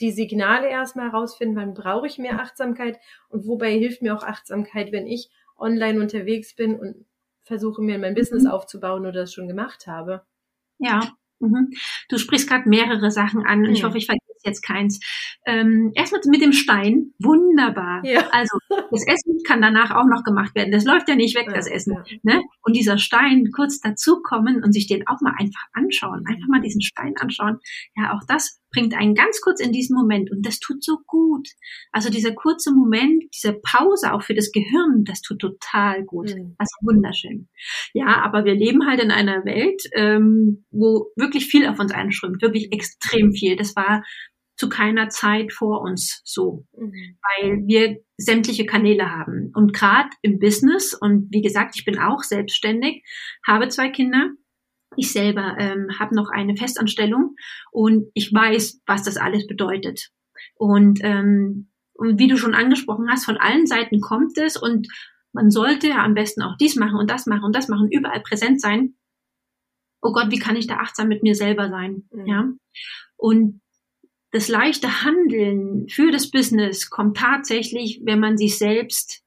die 0.00 0.10
Signale 0.10 0.68
erstmal 0.68 1.10
rausfinden, 1.10 1.56
wann 1.56 1.74
brauche 1.74 2.06
ich 2.06 2.18
mehr 2.18 2.40
Achtsamkeit 2.40 2.98
und 3.28 3.46
wobei 3.46 3.72
hilft 3.72 4.02
mir 4.02 4.16
auch 4.16 4.24
Achtsamkeit, 4.24 4.90
wenn 4.90 5.06
ich 5.06 5.30
online 5.56 6.00
unterwegs 6.00 6.56
bin 6.56 6.78
und 6.78 7.06
versuche 7.44 7.82
mir 7.82 7.98
mein 7.98 8.14
Business 8.14 8.44
mhm. 8.44 8.50
aufzubauen 8.50 9.02
oder 9.02 9.20
das 9.20 9.32
schon 9.32 9.48
gemacht 9.48 9.86
habe. 9.86 10.22
Ja, 10.78 11.12
mhm. 11.38 11.70
du 12.08 12.18
sprichst 12.18 12.48
gerade 12.48 12.68
mehrere 12.68 13.10
Sachen 13.10 13.44
an 13.46 13.60
und 13.60 13.68
mhm. 13.68 13.74
ich 13.74 13.84
hoffe, 13.84 13.98
ich 13.98 14.06
vergesse 14.06 14.24
jetzt 14.44 14.62
keins. 14.62 15.00
Ähm, 15.46 15.92
erstmal 15.94 16.20
mit 16.26 16.42
dem 16.42 16.52
Stein, 16.52 17.12
wunderbar. 17.18 18.04
Ja. 18.04 18.28
Also 18.32 18.58
das 18.68 19.06
Essen 19.06 19.40
kann 19.46 19.62
danach 19.62 19.90
auch 19.90 20.06
noch 20.06 20.24
gemacht 20.24 20.54
werden. 20.54 20.72
Das 20.72 20.84
läuft 20.84 21.08
ja 21.08 21.14
nicht 21.14 21.36
weg, 21.36 21.46
ja, 21.46 21.54
das 21.54 21.66
Essen. 21.66 21.94
Ja. 21.94 22.18
Ne? 22.22 22.42
Und 22.62 22.76
dieser 22.76 22.98
Stein 22.98 23.50
kurz 23.54 23.80
dazukommen 23.80 24.62
und 24.62 24.72
sich 24.72 24.86
den 24.86 25.06
auch 25.06 25.20
mal 25.20 25.34
einfach 25.38 25.64
anschauen, 25.72 26.24
einfach 26.26 26.48
mal 26.48 26.60
diesen 26.60 26.82
Stein 26.82 27.14
anschauen. 27.18 27.58
Ja, 27.96 28.14
auch 28.14 28.22
das 28.26 28.60
bringt 28.74 28.94
einen 28.94 29.14
ganz 29.14 29.40
kurz 29.40 29.60
in 29.60 29.72
diesen 29.72 29.96
Moment 29.96 30.30
und 30.30 30.44
das 30.44 30.58
tut 30.58 30.82
so 30.84 30.98
gut. 31.06 31.48
Also 31.92 32.10
dieser 32.10 32.32
kurze 32.32 32.72
Moment, 32.72 33.24
diese 33.34 33.54
Pause 33.54 34.12
auch 34.12 34.22
für 34.22 34.34
das 34.34 34.52
Gehirn, 34.52 35.04
das 35.04 35.22
tut 35.22 35.38
total 35.38 36.04
gut. 36.04 36.34
Mhm. 36.34 36.54
Also 36.58 36.74
wunderschön. 36.82 37.48
Ja, 37.92 38.22
aber 38.22 38.44
wir 38.44 38.54
leben 38.54 38.86
halt 38.86 39.00
in 39.00 39.10
einer 39.10 39.44
Welt, 39.44 39.82
ähm, 39.94 40.64
wo 40.70 41.12
wirklich 41.16 41.46
viel 41.46 41.66
auf 41.66 41.78
uns 41.78 41.92
einströmt, 41.92 42.42
wirklich 42.42 42.72
extrem 42.72 43.32
viel. 43.32 43.56
Das 43.56 43.76
war 43.76 44.02
zu 44.56 44.68
keiner 44.68 45.08
Zeit 45.08 45.52
vor 45.52 45.80
uns 45.80 46.20
so, 46.24 46.64
mhm. 46.76 47.18
weil 47.40 47.62
wir 47.66 48.00
sämtliche 48.16 48.66
Kanäle 48.66 49.10
haben. 49.10 49.50
Und 49.54 49.72
gerade 49.72 50.10
im 50.22 50.38
Business, 50.38 50.94
und 50.94 51.28
wie 51.30 51.42
gesagt, 51.42 51.74
ich 51.76 51.84
bin 51.84 51.98
auch 51.98 52.22
selbstständig, 52.22 53.04
habe 53.46 53.68
zwei 53.68 53.88
Kinder. 53.88 54.30
Ich 54.96 55.12
selber 55.12 55.56
ähm, 55.58 55.88
habe 55.98 56.14
noch 56.14 56.30
eine 56.30 56.56
Festanstellung 56.56 57.36
und 57.70 58.06
ich 58.14 58.32
weiß, 58.32 58.80
was 58.86 59.02
das 59.02 59.16
alles 59.16 59.46
bedeutet. 59.46 60.10
Und, 60.56 61.00
ähm, 61.02 61.70
und 61.94 62.18
wie 62.18 62.28
du 62.28 62.36
schon 62.36 62.54
angesprochen 62.54 63.08
hast, 63.10 63.24
von 63.24 63.36
allen 63.36 63.66
Seiten 63.66 64.00
kommt 64.00 64.36
es 64.38 64.56
und 64.56 64.88
man 65.32 65.50
sollte 65.50 65.88
ja 65.88 66.04
am 66.04 66.14
besten 66.14 66.42
auch 66.42 66.56
dies 66.56 66.76
machen 66.76 66.96
und 66.96 67.10
das 67.10 67.26
machen 67.26 67.44
und 67.44 67.54
das 67.54 67.68
machen, 67.68 67.90
überall 67.90 68.20
präsent 68.20 68.60
sein. 68.60 68.94
Oh 70.00 70.12
Gott, 70.12 70.30
wie 70.30 70.38
kann 70.38 70.56
ich 70.56 70.66
da 70.66 70.76
achtsam 70.76 71.08
mit 71.08 71.22
mir 71.22 71.34
selber 71.34 71.68
sein? 71.70 72.08
Mhm. 72.12 72.26
Ja. 72.26 72.48
Und 73.16 73.60
das 74.30 74.48
leichte 74.48 75.04
Handeln 75.04 75.88
für 75.88 76.10
das 76.10 76.30
Business 76.30 76.90
kommt 76.90 77.16
tatsächlich, 77.16 78.00
wenn 78.04 78.20
man 78.20 78.36
sich 78.36 78.58
selbst 78.58 79.22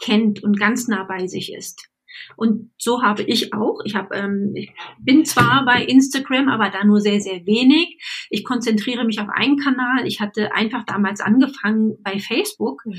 kennt 0.00 0.42
und 0.42 0.58
ganz 0.58 0.88
nah 0.88 1.04
bei 1.04 1.26
sich 1.26 1.52
ist. 1.52 1.88
Und 2.36 2.70
so 2.78 3.02
habe 3.02 3.22
ich 3.22 3.52
auch. 3.54 3.80
Ich 3.84 3.94
habe, 3.94 4.14
ähm, 4.14 4.52
ich 4.54 4.72
bin 4.98 5.24
zwar 5.24 5.64
bei 5.64 5.84
Instagram, 5.84 6.48
aber 6.48 6.70
da 6.70 6.84
nur 6.84 7.00
sehr, 7.00 7.20
sehr 7.20 7.46
wenig. 7.46 7.98
Ich 8.30 8.44
konzentriere 8.44 9.04
mich 9.04 9.20
auf 9.20 9.28
einen 9.28 9.56
Kanal. 9.56 10.06
Ich 10.06 10.20
hatte 10.20 10.54
einfach 10.54 10.84
damals 10.84 11.20
angefangen 11.20 11.96
bei 12.02 12.18
Facebook 12.18 12.82
mhm. 12.84 12.94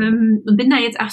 ähm, 0.00 0.42
und 0.46 0.56
bin 0.56 0.70
da 0.70 0.78
jetzt 0.78 1.00
auch 1.00 1.12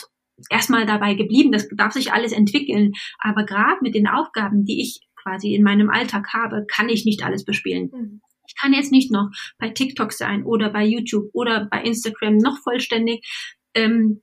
erstmal 0.50 0.86
dabei 0.86 1.14
geblieben. 1.14 1.52
Das 1.52 1.68
darf 1.76 1.94
sich 1.94 2.12
alles 2.12 2.32
entwickeln. 2.32 2.94
Aber 3.20 3.46
gerade 3.46 3.78
mit 3.82 3.96
den 3.96 4.08
Aufgaben, 4.08 4.66
die 4.66 4.82
ich 4.82 5.00
quasi 5.22 5.54
in 5.54 5.64
meinem 5.64 5.90
Alltag 5.90 6.28
habe, 6.34 6.66
kann 6.68 6.90
ich 6.90 7.06
nicht 7.06 7.24
alles 7.24 7.46
bespielen. 7.46 7.90
Mhm. 7.94 8.22
Ich 8.46 8.56
kann 8.60 8.74
jetzt 8.74 8.92
nicht 8.92 9.12
noch 9.12 9.30
bei 9.58 9.70
TikTok 9.70 10.12
sein 10.12 10.44
oder 10.44 10.70
bei 10.70 10.86
YouTube 10.86 11.30
oder 11.34 11.68
bei 11.72 11.82
Instagram 11.82 12.38
noch 12.38 12.60
vollständig. 12.62 13.26
Ähm, 13.74 14.22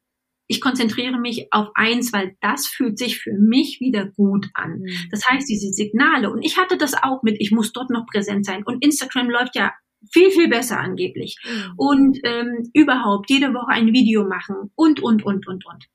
ich 0.50 0.60
konzentriere 0.60 1.16
mich 1.16 1.46
auf 1.52 1.68
eins, 1.74 2.12
weil 2.12 2.36
das 2.40 2.66
fühlt 2.66 2.98
sich 2.98 3.20
für 3.20 3.32
mich 3.32 3.78
wieder 3.78 4.06
gut 4.06 4.48
an. 4.54 4.80
Mhm. 4.80 5.08
Das 5.12 5.24
heißt, 5.24 5.48
diese 5.48 5.72
Signale, 5.72 6.28
und 6.28 6.42
ich 6.42 6.58
hatte 6.58 6.76
das 6.76 6.94
auch 7.00 7.22
mit, 7.22 7.36
ich 7.38 7.52
muss 7.52 7.72
dort 7.72 7.88
noch 7.90 8.04
präsent 8.06 8.44
sein. 8.44 8.64
Und 8.64 8.84
Instagram 8.84 9.30
läuft 9.30 9.54
ja 9.54 9.72
viel, 10.12 10.32
viel 10.32 10.48
besser 10.48 10.80
angeblich. 10.80 11.36
Mhm. 11.44 11.74
Und 11.76 12.18
ähm, 12.24 12.68
überhaupt 12.74 13.30
jede 13.30 13.54
Woche 13.54 13.68
ein 13.68 13.92
Video 13.92 14.26
machen 14.26 14.72
und, 14.74 14.98
und, 14.98 15.24
und, 15.24 15.46
und, 15.46 15.64
und. 15.64 15.86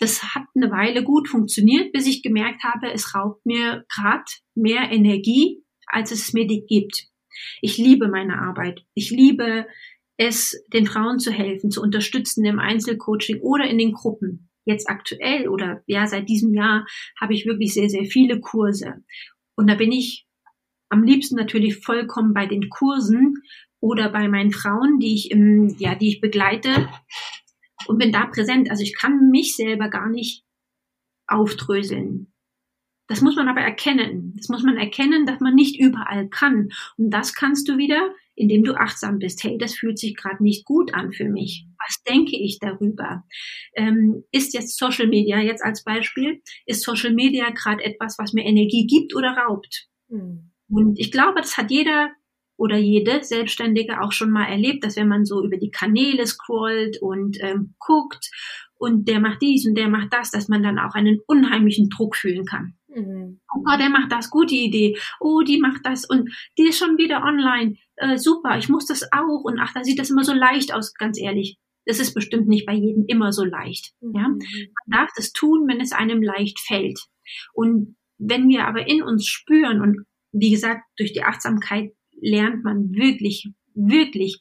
Das 0.00 0.34
hat 0.34 0.46
eine 0.56 0.72
Weile 0.72 1.04
gut 1.04 1.28
funktioniert, 1.28 1.92
bis 1.92 2.08
ich 2.08 2.24
gemerkt 2.24 2.64
habe, 2.64 2.90
es 2.92 3.14
raubt 3.14 3.46
mir 3.46 3.84
gerade 3.88 4.24
mehr 4.56 4.90
Energie, 4.90 5.62
als 5.86 6.10
es 6.10 6.32
mir 6.32 6.48
die 6.48 6.66
gibt. 6.66 7.06
Ich 7.60 7.78
liebe 7.78 8.08
meine 8.08 8.40
Arbeit. 8.40 8.84
Ich 8.94 9.10
liebe 9.10 9.68
es 10.22 10.64
den 10.72 10.86
Frauen 10.86 11.18
zu 11.18 11.32
helfen, 11.32 11.70
zu 11.70 11.82
unterstützen 11.82 12.44
im 12.44 12.58
Einzelcoaching 12.58 13.40
oder 13.40 13.66
in 13.66 13.78
den 13.78 13.92
Gruppen. 13.92 14.48
Jetzt 14.64 14.88
aktuell 14.88 15.48
oder 15.48 15.82
ja, 15.86 16.06
seit 16.06 16.28
diesem 16.28 16.54
Jahr 16.54 16.86
habe 17.20 17.34
ich 17.34 17.46
wirklich 17.46 17.74
sehr, 17.74 17.88
sehr 17.88 18.04
viele 18.04 18.40
Kurse. 18.40 19.02
Und 19.56 19.68
da 19.68 19.74
bin 19.74 19.90
ich 19.90 20.26
am 20.88 21.02
liebsten 21.02 21.34
natürlich 21.34 21.78
vollkommen 21.78 22.34
bei 22.34 22.46
den 22.46 22.68
Kursen 22.68 23.42
oder 23.80 24.10
bei 24.10 24.28
meinen 24.28 24.52
Frauen, 24.52 25.00
die 25.00 25.14
ich 25.14 25.30
im, 25.32 25.74
ja, 25.78 25.96
die 25.96 26.08
ich 26.08 26.20
begleite 26.20 26.88
und 27.88 27.98
bin 27.98 28.12
da 28.12 28.26
präsent. 28.26 28.70
Also 28.70 28.84
ich 28.84 28.94
kann 28.94 29.30
mich 29.30 29.56
selber 29.56 29.88
gar 29.88 30.08
nicht 30.08 30.44
aufdröseln. 31.26 32.32
Das 33.08 33.22
muss 33.22 33.34
man 33.34 33.48
aber 33.48 33.60
erkennen. 33.60 34.34
Das 34.36 34.48
muss 34.48 34.62
man 34.62 34.76
erkennen, 34.76 35.26
dass 35.26 35.40
man 35.40 35.54
nicht 35.54 35.80
überall 35.80 36.28
kann. 36.28 36.68
Und 36.96 37.10
das 37.10 37.34
kannst 37.34 37.68
du 37.68 37.76
wieder, 37.76 38.14
indem 38.34 38.64
du 38.64 38.74
achtsam 38.74 39.18
bist. 39.18 39.42
Hey, 39.44 39.58
das 39.58 39.74
fühlt 39.74 39.98
sich 39.98 40.16
gerade 40.16 40.42
nicht 40.42 40.64
gut 40.64 40.94
an 40.94 41.12
für 41.12 41.28
mich. 41.28 41.66
Was 41.78 42.02
denke 42.04 42.36
ich 42.36 42.58
darüber? 42.58 43.24
Ähm, 43.74 44.24
ist 44.32 44.54
jetzt 44.54 44.78
Social 44.78 45.06
Media, 45.06 45.38
jetzt 45.38 45.64
als 45.64 45.84
Beispiel, 45.84 46.42
ist 46.66 46.82
Social 46.82 47.12
Media 47.12 47.50
gerade 47.50 47.84
etwas, 47.84 48.18
was 48.18 48.32
mir 48.32 48.44
Energie 48.44 48.86
gibt 48.86 49.14
oder 49.14 49.36
raubt? 49.36 49.88
Mhm. 50.08 50.50
Und 50.68 50.98
ich 50.98 51.12
glaube, 51.12 51.40
das 51.40 51.56
hat 51.58 51.70
jeder 51.70 52.10
oder 52.56 52.76
jede 52.76 53.24
Selbstständige 53.24 54.00
auch 54.00 54.12
schon 54.12 54.30
mal 54.30 54.44
erlebt, 54.44 54.84
dass 54.84 54.96
wenn 54.96 55.08
man 55.08 55.24
so 55.24 55.44
über 55.44 55.56
die 55.56 55.70
Kanäle 55.70 56.26
scrollt 56.26 57.00
und 57.00 57.38
ähm, 57.40 57.74
guckt 57.78 58.30
und 58.74 59.08
der 59.08 59.20
macht 59.20 59.42
dies 59.42 59.66
und 59.66 59.76
der 59.76 59.88
macht 59.88 60.12
das, 60.12 60.30
dass 60.30 60.48
man 60.48 60.62
dann 60.62 60.78
auch 60.78 60.94
einen 60.94 61.20
unheimlichen 61.26 61.88
Druck 61.88 62.16
fühlen 62.16 62.44
kann. 62.44 62.74
Mhm. 62.88 63.40
Oh, 63.54 63.76
der 63.78 63.90
macht 63.90 64.12
das, 64.12 64.30
gute 64.30 64.54
Idee. 64.54 64.96
Oh, 65.20 65.42
die 65.42 65.58
macht 65.58 65.84
das 65.84 66.04
und 66.04 66.30
die 66.58 66.68
ist 66.68 66.78
schon 66.78 66.98
wieder 66.98 67.22
online 67.22 67.76
äh, 68.02 68.18
super, 68.18 68.58
ich 68.58 68.68
muss 68.68 68.86
das 68.86 69.04
auch 69.12 69.44
und 69.44 69.58
ach, 69.60 69.72
da 69.72 69.84
sieht 69.84 69.98
das 69.98 70.10
immer 70.10 70.24
so 70.24 70.32
leicht 70.32 70.74
aus, 70.74 70.94
ganz 70.94 71.18
ehrlich. 71.18 71.58
Das 71.86 71.98
ist 71.98 72.14
bestimmt 72.14 72.48
nicht 72.48 72.66
bei 72.66 72.74
jedem 72.74 73.04
immer 73.06 73.32
so 73.32 73.44
leicht. 73.44 73.92
Mhm. 74.00 74.14
Ja? 74.14 74.28
Man 74.28 74.40
darf 74.86 75.10
das 75.16 75.32
tun, 75.32 75.66
wenn 75.68 75.80
es 75.80 75.92
einem 75.92 76.22
leicht 76.22 76.60
fällt. 76.60 77.00
Und 77.52 77.96
wenn 78.18 78.48
wir 78.48 78.66
aber 78.66 78.86
in 78.86 79.02
uns 79.02 79.26
spüren 79.26 79.80
und 79.80 80.04
wie 80.32 80.50
gesagt, 80.50 80.82
durch 80.96 81.12
die 81.12 81.24
Achtsamkeit 81.24 81.92
lernt 82.20 82.64
man 82.64 82.92
wirklich, 82.92 83.50
wirklich 83.74 84.38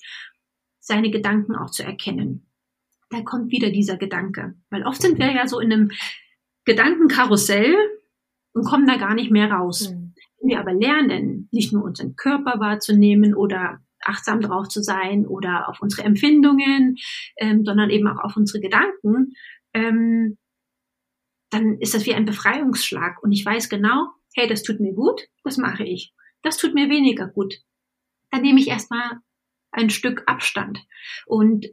seine 0.80 1.12
Gedanken 1.12 1.56
auch 1.56 1.72
zu 1.72 1.84
erkennen. 1.84 2.48
Da 3.10 3.22
kommt 3.22 3.52
wieder 3.52 3.72
dieser 3.72 3.98
Gedanke. 3.98 4.56
Weil 4.70 4.84
oft 4.84 5.02
sind 5.02 5.20
wir 5.20 5.32
ja 5.32 5.48
so 5.48 5.60
in 5.60 5.74
einem 5.74 5.92
Gedankenkarussell 6.66 7.76
und 8.54 8.66
kommen 8.66 8.88
da 8.88 8.98
gar 8.98 9.16
nicht 9.16 9.32
mehr 9.32 9.52
raus. 9.52 9.94
Wir 10.44 10.60
aber 10.60 10.74
lernen, 10.74 11.48
nicht 11.52 11.72
nur 11.72 11.84
unseren 11.84 12.16
Körper 12.16 12.60
wahrzunehmen 12.60 13.36
oder 13.36 13.80
achtsam 14.02 14.42
drauf 14.42 14.68
zu 14.68 14.82
sein 14.82 15.26
oder 15.28 15.70
auf 15.70 15.82
unsere 15.82 16.04
Empfindungen, 16.04 16.98
ähm, 17.38 17.64
sondern 17.64 17.90
eben 17.90 18.08
auch 18.08 18.24
auf 18.24 18.36
unsere 18.36 18.60
Gedanken, 18.60 19.34
ähm, 19.74 20.38
dann 21.52 21.78
ist 21.80 21.94
das 21.94 22.06
wie 22.06 22.14
ein 22.16 22.26
Befreiungsschlag. 22.26 23.22
Und 23.22 23.32
ich 23.32 23.46
weiß 23.46 23.70
genau, 23.70 24.08
hey, 24.36 24.48
das 24.48 24.64
tut 24.64 24.80
mir 24.80 24.94
gut, 24.94 25.28
das 25.44 25.58
mache 25.58 25.84
ich. 25.84 26.14
Das 26.42 26.58
tut 26.58 26.74
mir 26.74 26.90
weniger 26.90 27.28
gut. 27.28 27.58
Dann 28.32 28.42
nehme 28.42 28.60
ich 28.60 28.68
erstmal 28.68 29.20
ein 29.72 29.90
Stück 29.90 30.24
Abstand. 30.26 30.80
Und 31.26 31.68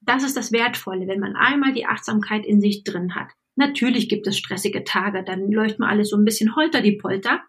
das 0.00 0.22
ist 0.22 0.36
das 0.36 0.52
Wertvolle, 0.52 1.06
wenn 1.06 1.20
man 1.20 1.36
einmal 1.36 1.72
die 1.72 1.86
Achtsamkeit 1.86 2.44
in 2.46 2.60
sich 2.60 2.84
drin 2.84 3.14
hat. 3.14 3.28
Natürlich 3.56 4.08
gibt 4.08 4.26
es 4.26 4.38
stressige 4.38 4.84
Tage, 4.84 5.24
dann 5.24 5.50
läuft 5.50 5.78
man 5.78 5.90
alles 5.90 6.10
so 6.10 6.16
ein 6.16 6.24
bisschen 6.24 6.56
holter 6.56 6.80
die 6.80 6.96
Polter. 6.96 7.42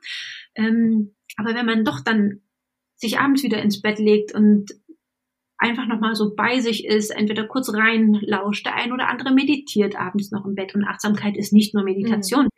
Ähm, 0.55 1.15
aber 1.37 1.55
wenn 1.55 1.65
man 1.65 1.85
doch 1.85 2.01
dann 2.01 2.41
sich 2.95 3.19
abends 3.19 3.43
wieder 3.43 3.61
ins 3.61 3.81
Bett 3.81 3.99
legt 3.99 4.33
und 4.33 4.71
einfach 5.57 5.87
nochmal 5.87 6.15
so 6.15 6.35
bei 6.35 6.59
sich 6.59 6.85
ist, 6.85 7.09
entweder 7.09 7.47
kurz 7.47 7.73
reinlauscht, 7.73 8.65
der 8.65 8.75
ein 8.75 8.91
oder 8.91 9.07
andere 9.07 9.33
meditiert 9.33 9.95
abends 9.95 10.31
noch 10.31 10.45
im 10.45 10.55
Bett 10.55 10.75
und 10.75 10.83
Achtsamkeit 10.83 11.37
ist 11.37 11.53
nicht 11.53 11.73
nur 11.73 11.83
Meditation. 11.83 12.49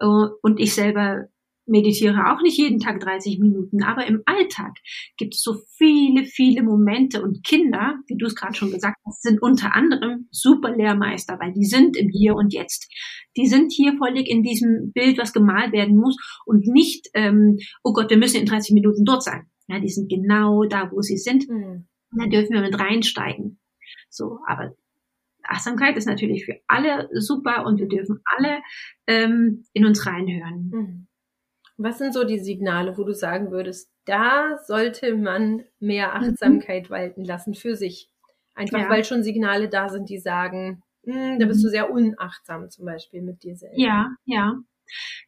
Mhm. 0.00 0.30
Und 0.42 0.60
ich 0.60 0.74
selber 0.74 1.28
meditiere 1.70 2.32
auch 2.32 2.42
nicht 2.42 2.58
jeden 2.58 2.80
Tag 2.80 3.00
30 3.00 3.38
Minuten, 3.38 3.82
aber 3.82 4.06
im 4.06 4.22
Alltag 4.26 4.76
gibt 5.16 5.34
es 5.34 5.42
so 5.42 5.54
viele, 5.76 6.24
viele 6.24 6.62
Momente 6.62 7.22
und 7.22 7.44
Kinder, 7.44 7.94
wie 8.06 8.16
du 8.16 8.26
es 8.26 8.34
gerade 8.34 8.54
schon 8.54 8.70
gesagt 8.70 8.96
hast, 9.06 9.22
sind 9.22 9.40
unter 9.40 9.74
anderem 9.74 10.28
super 10.30 10.76
Lehrmeister, 10.76 11.38
weil 11.40 11.52
die 11.52 11.64
sind 11.64 11.96
im 11.96 12.08
Hier 12.10 12.34
und 12.34 12.52
Jetzt. 12.52 12.92
Die 13.36 13.46
sind 13.46 13.72
hier 13.72 13.96
völlig 13.96 14.28
in 14.28 14.42
diesem 14.42 14.92
Bild, 14.92 15.18
was 15.18 15.32
gemalt 15.32 15.72
werden 15.72 15.96
muss 15.96 16.16
und 16.44 16.66
nicht, 16.66 17.08
ähm, 17.14 17.58
oh 17.84 17.92
Gott, 17.92 18.10
wir 18.10 18.18
müssen 18.18 18.40
in 18.40 18.46
30 18.46 18.74
Minuten 18.74 19.04
dort 19.04 19.22
sein. 19.22 19.46
Ja, 19.68 19.78
die 19.78 19.88
sind 19.88 20.10
genau 20.10 20.64
da, 20.64 20.90
wo 20.90 21.00
sie 21.00 21.16
sind. 21.16 21.48
Mhm. 21.48 21.86
Da 22.16 22.26
dürfen 22.26 22.54
wir 22.54 22.60
mit 22.60 22.78
reinsteigen. 22.78 23.60
So, 24.08 24.40
aber 24.46 24.74
Achtsamkeit 25.44 25.96
ist 25.96 26.06
natürlich 26.06 26.44
für 26.44 26.60
alle 26.66 27.08
super 27.12 27.64
und 27.66 27.78
wir 27.78 27.88
dürfen 27.88 28.20
alle 28.24 28.60
ähm, 29.06 29.64
in 29.72 29.84
uns 29.84 30.06
reinhören. 30.06 30.70
Mhm. 30.72 31.06
Was 31.82 31.96
sind 31.96 32.12
so 32.12 32.24
die 32.24 32.38
Signale, 32.38 32.98
wo 32.98 33.04
du 33.04 33.14
sagen 33.14 33.50
würdest, 33.50 33.90
da 34.04 34.58
sollte 34.66 35.16
man 35.16 35.64
mehr 35.78 36.08
mhm. 36.08 36.14
Achtsamkeit 36.14 36.84
mhm. 36.84 36.90
walten 36.90 37.24
lassen 37.24 37.54
für 37.54 37.74
sich? 37.74 38.10
Einfach 38.54 38.80
ja. 38.80 38.90
weil 38.90 39.02
schon 39.02 39.22
Signale 39.22 39.70
da 39.70 39.88
sind, 39.88 40.10
die 40.10 40.18
sagen, 40.18 40.82
hm, 41.04 41.38
da 41.38 41.46
bist 41.46 41.64
du 41.64 41.68
mhm. 41.68 41.70
sehr 41.70 41.90
unachtsam 41.90 42.68
zum 42.68 42.84
Beispiel 42.84 43.22
mit 43.22 43.42
dir 43.42 43.56
selbst. 43.56 43.78
Ja, 43.78 44.10
ja. 44.26 44.58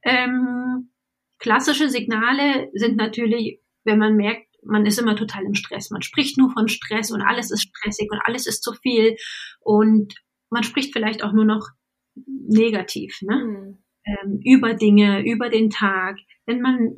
Ähm, 0.03 0.91
klassische 1.39 1.89
Signale 1.89 2.69
sind 2.75 2.97
natürlich, 2.97 3.61
wenn 3.85 3.99
man 3.99 4.17
merkt, 4.17 4.47
man 4.63 4.85
ist 4.85 4.99
immer 4.99 5.17
total 5.17 5.45
im 5.45 5.55
Stress. 5.55 5.91
Man 5.91 6.03
spricht 6.03 6.37
nur 6.37 6.51
von 6.51 6.69
Stress 6.69 7.13
und 7.13 7.23
alles 7.23 7.51
ist 7.51 7.63
stressig 7.63 8.11
und 8.11 8.21
alles 8.27 8.47
ist 8.47 8.63
zu 8.63 8.75
viel 8.75 9.17
und 9.61 10.15
man 10.51 10.65
spricht 10.65 10.93
vielleicht 10.93 11.25
auch 11.25 11.33
nur 11.33 11.47
noch 11.47 11.71
negativ. 12.15 13.23
Ne? 13.23 13.37
Mhm 13.37 13.82
ähm, 14.05 14.41
über 14.45 14.75
Dinge, 14.75 15.25
über 15.25 15.49
den 15.49 15.71
Tag, 15.71 16.19
wenn 16.47 16.61
man 16.61 16.95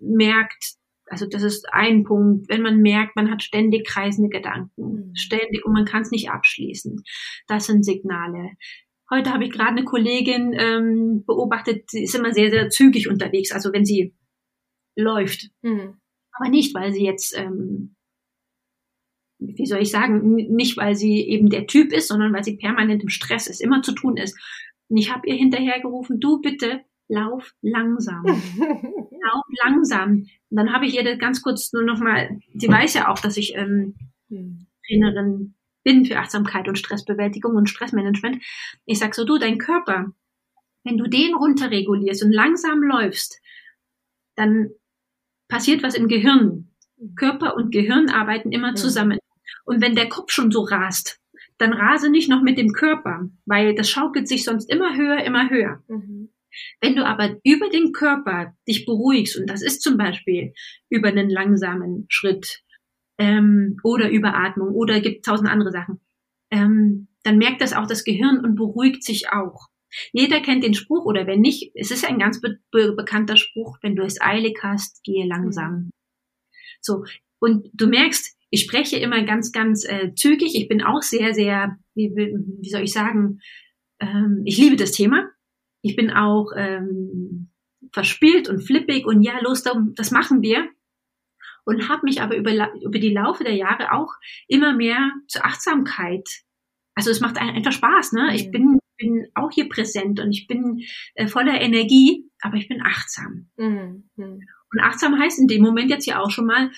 merkt, 0.00 0.76
also 1.08 1.26
das 1.26 1.42
ist 1.42 1.72
ein 1.72 2.04
Punkt, 2.04 2.48
wenn 2.48 2.62
man 2.62 2.80
merkt, 2.80 3.16
man 3.16 3.30
hat 3.30 3.42
ständig 3.42 3.86
kreisende 3.86 4.28
Gedanken, 4.28 5.08
mhm. 5.08 5.14
ständig 5.14 5.64
und 5.64 5.72
man 5.72 5.84
kann 5.84 6.02
es 6.02 6.10
nicht 6.10 6.30
abschließen. 6.30 7.02
Das 7.46 7.66
sind 7.66 7.84
Signale. 7.84 8.50
Heute 9.10 9.32
habe 9.32 9.44
ich 9.44 9.52
gerade 9.52 9.70
eine 9.70 9.84
Kollegin 9.84 10.52
ähm, 10.58 11.24
beobachtet, 11.24 11.90
sie 11.90 12.02
ist 12.04 12.14
immer 12.14 12.32
sehr, 12.32 12.50
sehr 12.50 12.70
zügig 12.70 13.08
unterwegs, 13.08 13.52
also 13.52 13.72
wenn 13.72 13.84
sie 13.84 14.14
läuft. 14.96 15.50
Mhm. 15.62 16.00
Aber 16.32 16.50
nicht, 16.50 16.74
weil 16.74 16.92
sie 16.92 17.04
jetzt, 17.04 17.36
ähm, 17.38 17.94
wie 19.38 19.66
soll 19.66 19.80
ich 19.80 19.90
sagen, 19.90 20.34
nicht, 20.34 20.76
weil 20.76 20.96
sie 20.96 21.20
eben 21.20 21.50
der 21.50 21.66
Typ 21.66 21.92
ist, 21.92 22.08
sondern 22.08 22.32
weil 22.32 22.42
sie 22.42 22.56
permanent 22.56 23.02
im 23.02 23.08
Stress 23.08 23.46
ist, 23.46 23.60
immer 23.60 23.82
zu 23.82 23.92
tun 23.92 24.16
ist. 24.16 24.36
Und 24.88 24.96
ich 24.96 25.12
habe 25.12 25.26
ihr 25.28 25.34
hinterhergerufen, 25.34 26.20
du 26.20 26.40
bitte 26.40 26.84
lauf 27.08 27.54
langsam. 27.62 28.24
lauf 28.26 29.44
langsam. 29.64 30.26
Und 30.50 30.56
dann 30.56 30.72
habe 30.72 30.86
ich 30.86 30.94
ihr 30.94 31.16
ganz 31.16 31.42
kurz 31.42 31.72
nur 31.72 31.82
noch 31.82 31.98
mal, 31.98 32.38
sie 32.54 32.68
weiß 32.68 32.94
ja 32.94 33.08
auch, 33.08 33.18
dass 33.18 33.36
ich 33.36 33.54
ähm, 33.56 33.94
hm. 34.28 34.66
Trainerin 34.86 35.54
bin 35.84 36.04
für 36.04 36.18
Achtsamkeit 36.18 36.68
und 36.68 36.78
Stressbewältigung 36.78 37.54
und 37.54 37.70
Stressmanagement. 37.70 38.42
Ich 38.86 38.98
sag 38.98 39.14
so, 39.14 39.24
du, 39.24 39.38
dein 39.38 39.58
Körper, 39.58 40.12
wenn 40.84 40.98
du 40.98 41.06
den 41.06 41.34
runterregulierst 41.34 42.24
und 42.24 42.32
langsam 42.32 42.82
läufst, 42.82 43.40
dann 44.34 44.70
passiert 45.48 45.82
was 45.82 45.94
im 45.94 46.08
Gehirn. 46.08 46.72
Körper 47.14 47.56
und 47.56 47.70
Gehirn 47.70 48.10
arbeiten 48.10 48.52
immer 48.52 48.74
zusammen. 48.74 49.18
Und 49.64 49.80
wenn 49.80 49.94
der 49.94 50.08
Kopf 50.08 50.32
schon 50.32 50.50
so 50.50 50.62
rast, 50.62 51.20
dann 51.58 51.72
rase 51.72 52.10
nicht 52.10 52.28
noch 52.28 52.42
mit 52.42 52.58
dem 52.58 52.72
Körper, 52.72 53.28
weil 53.46 53.74
das 53.74 53.90
schaukelt 53.90 54.28
sich 54.28 54.44
sonst 54.44 54.70
immer 54.70 54.96
höher, 54.96 55.24
immer 55.24 55.50
höher. 55.50 55.82
Mhm. 55.88 56.30
Wenn 56.80 56.96
du 56.96 57.04
aber 57.04 57.36
über 57.44 57.68
den 57.68 57.92
Körper 57.92 58.54
dich 58.66 58.86
beruhigst, 58.86 59.38
und 59.38 59.48
das 59.48 59.62
ist 59.62 59.82
zum 59.82 59.96
Beispiel 59.96 60.54
über 60.88 61.08
einen 61.08 61.30
langsamen 61.30 62.06
Schritt 62.08 62.62
ähm, 63.18 63.78
oder 63.82 64.10
über 64.10 64.34
Atmung 64.34 64.74
oder 64.74 65.00
gibt 65.00 65.24
tausend 65.24 65.50
andere 65.50 65.70
Sachen, 65.70 66.00
ähm, 66.50 67.08
dann 67.24 67.38
merkt 67.38 67.60
das 67.60 67.72
auch 67.72 67.86
das 67.86 68.04
Gehirn 68.04 68.44
und 68.44 68.54
beruhigt 68.54 69.02
sich 69.02 69.30
auch. 69.30 69.68
Jeder 70.12 70.40
kennt 70.40 70.64
den 70.64 70.74
Spruch 70.74 71.04
oder 71.04 71.26
wenn 71.26 71.40
nicht, 71.40 71.72
es 71.74 71.90
ist 71.90 72.08
ein 72.08 72.18
ganz 72.18 72.40
be 72.40 72.58
be 72.70 72.94
bekannter 72.94 73.36
Spruch, 73.36 73.78
wenn 73.82 73.96
du 73.96 74.02
es 74.02 74.20
eilig 74.20 74.58
hast, 74.62 75.02
gehe 75.04 75.26
langsam. 75.26 75.72
Mhm. 75.72 75.90
So, 76.80 77.04
und 77.38 77.68
du 77.72 77.86
merkst, 77.88 78.35
ich 78.50 78.62
spreche 78.62 78.96
immer 78.96 79.22
ganz, 79.24 79.52
ganz 79.52 79.84
äh, 79.84 80.14
zügig. 80.14 80.54
Ich 80.54 80.68
bin 80.68 80.82
auch 80.82 81.02
sehr, 81.02 81.34
sehr, 81.34 81.76
wie, 81.94 82.10
wie 82.14 82.68
soll 82.68 82.82
ich 82.82 82.92
sagen, 82.92 83.40
ähm, 84.00 84.42
ich 84.44 84.58
liebe 84.58 84.76
das 84.76 84.92
Thema. 84.92 85.28
Ich 85.82 85.96
bin 85.96 86.10
auch 86.10 86.52
ähm, 86.56 87.50
verspielt 87.92 88.48
und 88.48 88.60
flippig 88.60 89.06
und 89.06 89.22
ja, 89.22 89.40
los, 89.40 89.64
das 89.94 90.10
machen 90.10 90.42
wir. 90.42 90.68
Und 91.64 91.88
habe 91.88 92.02
mich 92.04 92.22
aber 92.22 92.36
über, 92.36 92.52
über 92.80 92.98
die 92.98 93.12
Laufe 93.12 93.42
der 93.42 93.54
Jahre 93.54 93.92
auch 93.92 94.12
immer 94.46 94.72
mehr 94.72 95.12
zur 95.26 95.44
Achtsamkeit. 95.44 96.28
Also 96.94 97.10
es 97.10 97.20
macht 97.20 97.38
einfach 97.38 97.72
Spaß, 97.72 98.12
ne? 98.12 98.34
Ich 98.34 98.46
mhm. 98.46 98.50
bin, 98.52 98.78
bin 98.96 99.26
auch 99.34 99.50
hier 99.50 99.68
präsent 99.68 100.20
und 100.20 100.30
ich 100.30 100.46
bin 100.46 100.82
äh, 101.14 101.26
voller 101.26 101.60
Energie, 101.60 102.30
aber 102.40 102.56
ich 102.56 102.68
bin 102.68 102.82
achtsam. 102.82 103.48
Mhm. 103.56 104.08
mhm. 104.16 104.40
Und 104.72 104.80
achtsam 104.80 105.18
heißt 105.18 105.38
in 105.38 105.46
dem 105.46 105.62
Moment 105.62 105.90
jetzt 105.90 106.06
ja 106.06 106.20
auch 106.20 106.30
schon 106.30 106.46
mal, 106.46 106.70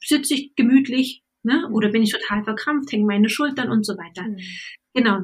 sitze 0.00 0.34
ich 0.34 0.54
gemütlich, 0.56 1.22
ne? 1.42 1.68
Oder 1.72 1.90
bin 1.90 2.02
ich 2.02 2.12
total 2.12 2.44
verkrampft, 2.44 2.92
hängen 2.92 3.06
meine 3.06 3.28
Schultern 3.28 3.70
und 3.70 3.84
so 3.84 3.96
weiter. 3.96 4.22
Mhm. 4.22 4.38
Genau. 4.94 5.18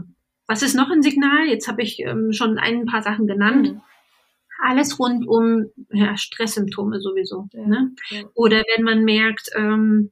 Was 0.46 0.62
ist 0.62 0.74
noch 0.74 0.90
ein 0.90 1.02
Signal? 1.02 1.46
Jetzt 1.46 1.68
habe 1.68 1.82
ich 1.82 2.00
ähm, 2.00 2.32
schon 2.32 2.58
ein 2.58 2.84
paar 2.84 3.02
Sachen 3.02 3.26
genannt. 3.26 3.72
Mhm. 3.72 3.80
Alles 4.62 4.98
rund 4.98 5.26
um 5.26 5.66
ja, 5.90 6.16
Stresssymptome 6.16 7.00
sowieso. 7.00 7.48
Ja, 7.52 7.66
ne? 7.66 7.94
Ja. 8.10 8.22
Oder 8.34 8.62
wenn 8.76 8.84
man 8.84 9.04
merkt, 9.04 9.48
ähm, 9.56 10.10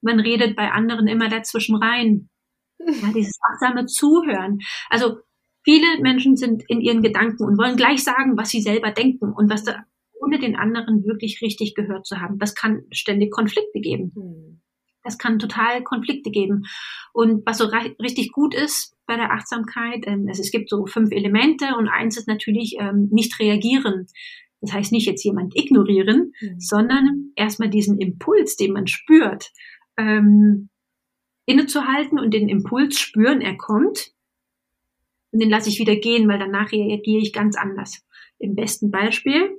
man 0.00 0.20
redet 0.20 0.56
bei 0.56 0.70
anderen 0.70 1.06
immer 1.06 1.28
dazwischen 1.28 1.76
rein. 1.76 2.28
Ja, 2.80 3.12
dieses 3.12 3.36
achtsame 3.50 3.86
Zuhören. 3.86 4.60
Also 4.88 5.18
viele 5.64 6.00
Menschen 6.00 6.36
sind 6.36 6.62
in 6.68 6.80
ihren 6.80 7.02
Gedanken 7.02 7.42
und 7.42 7.58
wollen 7.58 7.76
gleich 7.76 8.04
sagen, 8.04 8.38
was 8.38 8.50
sie 8.50 8.62
selber 8.62 8.92
denken 8.92 9.32
und 9.32 9.50
was 9.50 9.64
da 9.64 9.84
ohne 10.20 10.38
den 10.38 10.56
anderen 10.56 11.04
wirklich 11.04 11.40
richtig 11.42 11.74
gehört 11.74 12.06
zu 12.06 12.20
haben. 12.20 12.38
Das 12.38 12.54
kann 12.54 12.82
ständig 12.90 13.30
Konflikte 13.30 13.80
geben. 13.80 14.12
Hm. 14.14 14.60
Das 15.04 15.16
kann 15.16 15.38
total 15.38 15.82
Konflikte 15.82 16.30
geben. 16.30 16.64
Und 17.12 17.46
was 17.46 17.58
so 17.58 17.66
richtig 17.66 18.32
gut 18.32 18.54
ist 18.54 18.94
bei 19.06 19.16
der 19.16 19.32
Achtsamkeit, 19.32 20.04
ähm, 20.06 20.26
also 20.28 20.42
es 20.42 20.50
gibt 20.50 20.68
so 20.68 20.86
fünf 20.86 21.12
Elemente 21.12 21.76
und 21.76 21.88
eins 21.88 22.18
ist 22.18 22.28
natürlich 22.28 22.76
ähm, 22.78 23.08
nicht 23.10 23.38
reagieren. 23.40 24.06
Das 24.60 24.72
heißt 24.72 24.92
nicht 24.92 25.06
jetzt 25.06 25.24
jemand 25.24 25.56
ignorieren, 25.56 26.32
mhm. 26.40 26.60
sondern 26.60 27.32
erstmal 27.36 27.70
diesen 27.70 27.98
Impuls, 27.98 28.56
den 28.56 28.72
man 28.72 28.86
spürt, 28.86 29.50
ähm, 29.96 30.68
innezuhalten 31.46 32.18
und 32.18 32.34
den 32.34 32.48
Impuls 32.48 32.98
spüren, 32.98 33.40
er 33.40 33.56
kommt. 33.56 34.12
Und 35.30 35.40
den 35.40 35.50
lasse 35.50 35.68
ich 35.68 35.78
wieder 35.78 35.96
gehen, 35.96 36.28
weil 36.28 36.38
danach 36.38 36.72
reagiere 36.72 37.22
ich 37.22 37.32
ganz 37.32 37.56
anders. 37.56 38.04
Im 38.38 38.54
besten 38.54 38.90
Beispiel, 38.90 39.58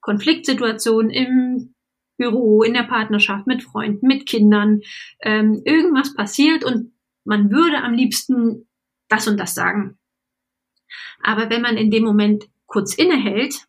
Konfliktsituation 0.00 1.10
im 1.10 1.74
Büro, 2.16 2.62
in 2.62 2.74
der 2.74 2.82
Partnerschaft, 2.82 3.46
mit 3.46 3.62
Freunden, 3.62 4.06
mit 4.06 4.26
Kindern, 4.26 4.80
ähm, 5.22 5.62
irgendwas 5.64 6.14
passiert 6.14 6.64
und 6.64 6.92
man 7.24 7.50
würde 7.50 7.82
am 7.82 7.94
liebsten 7.94 8.68
das 9.08 9.26
und 9.26 9.38
das 9.38 9.54
sagen. 9.54 9.98
Aber 11.22 11.50
wenn 11.50 11.62
man 11.62 11.76
in 11.76 11.90
dem 11.90 12.04
Moment 12.04 12.48
kurz 12.66 12.94
innehält, 12.94 13.66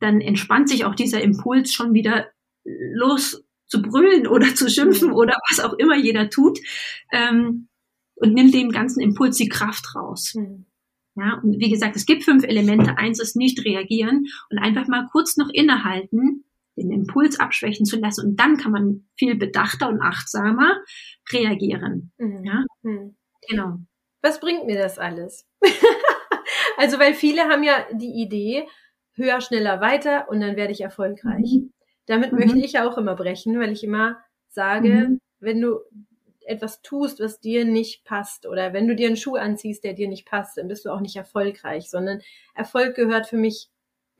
dann 0.00 0.20
entspannt 0.20 0.68
sich 0.68 0.84
auch 0.84 0.94
dieser 0.94 1.22
Impuls 1.22 1.72
schon 1.72 1.94
wieder 1.94 2.30
los 2.64 3.44
zu 3.66 3.82
brüllen 3.82 4.26
oder 4.26 4.54
zu 4.54 4.68
schimpfen 4.68 5.08
mhm. 5.08 5.14
oder 5.14 5.34
was 5.50 5.60
auch 5.60 5.74
immer 5.74 5.96
jeder 5.96 6.28
tut 6.28 6.58
ähm, 7.12 7.68
und 8.14 8.34
nimmt 8.34 8.54
dem 8.54 8.70
ganzen 8.70 9.00
Impuls 9.00 9.36
die 9.36 9.48
Kraft 9.48 9.94
raus. 9.94 10.34
Mhm. 10.34 10.66
Ja, 11.14 11.40
und 11.42 11.58
wie 11.58 11.70
gesagt, 11.70 11.96
es 11.96 12.06
gibt 12.06 12.24
fünf 12.24 12.44
Elemente. 12.44 12.96
Eins 12.98 13.20
ist 13.20 13.36
nicht 13.36 13.64
reagieren 13.64 14.26
und 14.50 14.58
einfach 14.58 14.88
mal 14.88 15.08
kurz 15.12 15.36
noch 15.36 15.50
innehalten, 15.52 16.44
den 16.76 16.90
Impuls 16.90 17.38
abschwächen 17.38 17.84
zu 17.84 17.98
lassen 17.98 18.26
und 18.26 18.40
dann 18.40 18.56
kann 18.56 18.72
man 18.72 19.06
viel 19.16 19.34
bedachter 19.36 19.88
und 19.88 20.00
achtsamer 20.00 20.80
reagieren. 21.30 22.12
Mhm. 22.16 22.44
Ja, 22.44 22.64
mhm. 22.82 23.16
genau. 23.46 23.78
Was 24.22 24.40
bringt 24.40 24.66
mir 24.66 24.78
das 24.78 24.98
alles? 24.98 25.46
also, 26.78 26.98
weil 26.98 27.12
viele 27.12 27.42
haben 27.42 27.62
ja 27.62 27.86
die 27.92 28.22
Idee, 28.22 28.66
höher, 29.14 29.40
schneller, 29.40 29.80
weiter 29.80 30.28
und 30.30 30.40
dann 30.40 30.56
werde 30.56 30.72
ich 30.72 30.80
erfolgreich. 30.80 31.52
Mhm. 31.52 31.72
Damit 32.06 32.32
mhm. 32.32 32.38
möchte 32.38 32.58
ich 32.58 32.78
auch 32.78 32.96
immer 32.96 33.16
brechen, 33.16 33.58
weil 33.58 33.72
ich 33.72 33.84
immer 33.84 34.18
sage, 34.48 35.08
mhm. 35.08 35.20
wenn 35.40 35.60
du 35.60 35.80
etwas 36.46 36.82
tust, 36.82 37.20
was 37.20 37.40
dir 37.40 37.64
nicht 37.64 38.04
passt 38.04 38.46
oder 38.46 38.72
wenn 38.72 38.88
du 38.88 38.94
dir 38.94 39.06
einen 39.06 39.16
Schuh 39.16 39.36
anziehst, 39.36 39.84
der 39.84 39.94
dir 39.94 40.08
nicht 40.08 40.26
passt, 40.26 40.56
dann 40.56 40.68
bist 40.68 40.84
du 40.84 40.90
auch 40.90 41.00
nicht 41.00 41.16
erfolgreich, 41.16 41.90
sondern 41.90 42.20
Erfolg 42.54 42.94
gehört 42.94 43.26
für 43.26 43.36
mich, 43.36 43.68